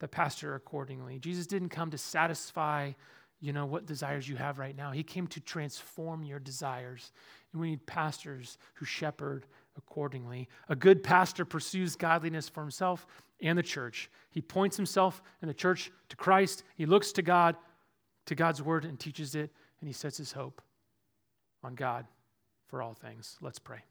that 0.00 0.08
pastor 0.08 0.54
accordingly. 0.54 1.18
Jesus 1.18 1.46
didn't 1.46 1.70
come 1.70 1.90
to 1.92 1.98
satisfy, 1.98 2.92
you 3.40 3.52
know, 3.52 3.64
what 3.64 3.86
desires 3.86 4.28
you 4.28 4.36
have 4.36 4.58
right 4.58 4.76
now. 4.76 4.90
He 4.90 5.02
came 5.02 5.26
to 5.28 5.40
transform 5.40 6.24
your 6.24 6.40
desires. 6.40 7.12
And 7.52 7.60
we 7.60 7.70
need 7.70 7.86
pastors 7.86 8.58
who 8.74 8.84
shepherd 8.84 9.46
accordingly. 9.78 10.48
A 10.68 10.76
good 10.76 11.02
pastor 11.02 11.44
pursues 11.44 11.96
godliness 11.96 12.48
for 12.48 12.60
himself 12.60 13.06
and 13.40 13.56
the 13.56 13.62
church. 13.62 14.10
He 14.30 14.42
points 14.42 14.76
himself 14.76 15.22
and 15.40 15.48
the 15.48 15.54
church 15.54 15.90
to 16.08 16.16
Christ. 16.16 16.64
He 16.76 16.84
looks 16.84 17.12
to 17.12 17.22
God 17.22 17.56
to 18.26 18.34
God's 18.34 18.62
word 18.62 18.84
and 18.84 18.98
teaches 18.98 19.34
it, 19.34 19.50
and 19.80 19.88
he 19.88 19.92
sets 19.92 20.16
his 20.16 20.32
hope 20.32 20.62
on 21.62 21.74
God 21.74 22.06
for 22.66 22.82
all 22.82 22.94
things. 22.94 23.36
Let's 23.40 23.58
pray. 23.58 23.84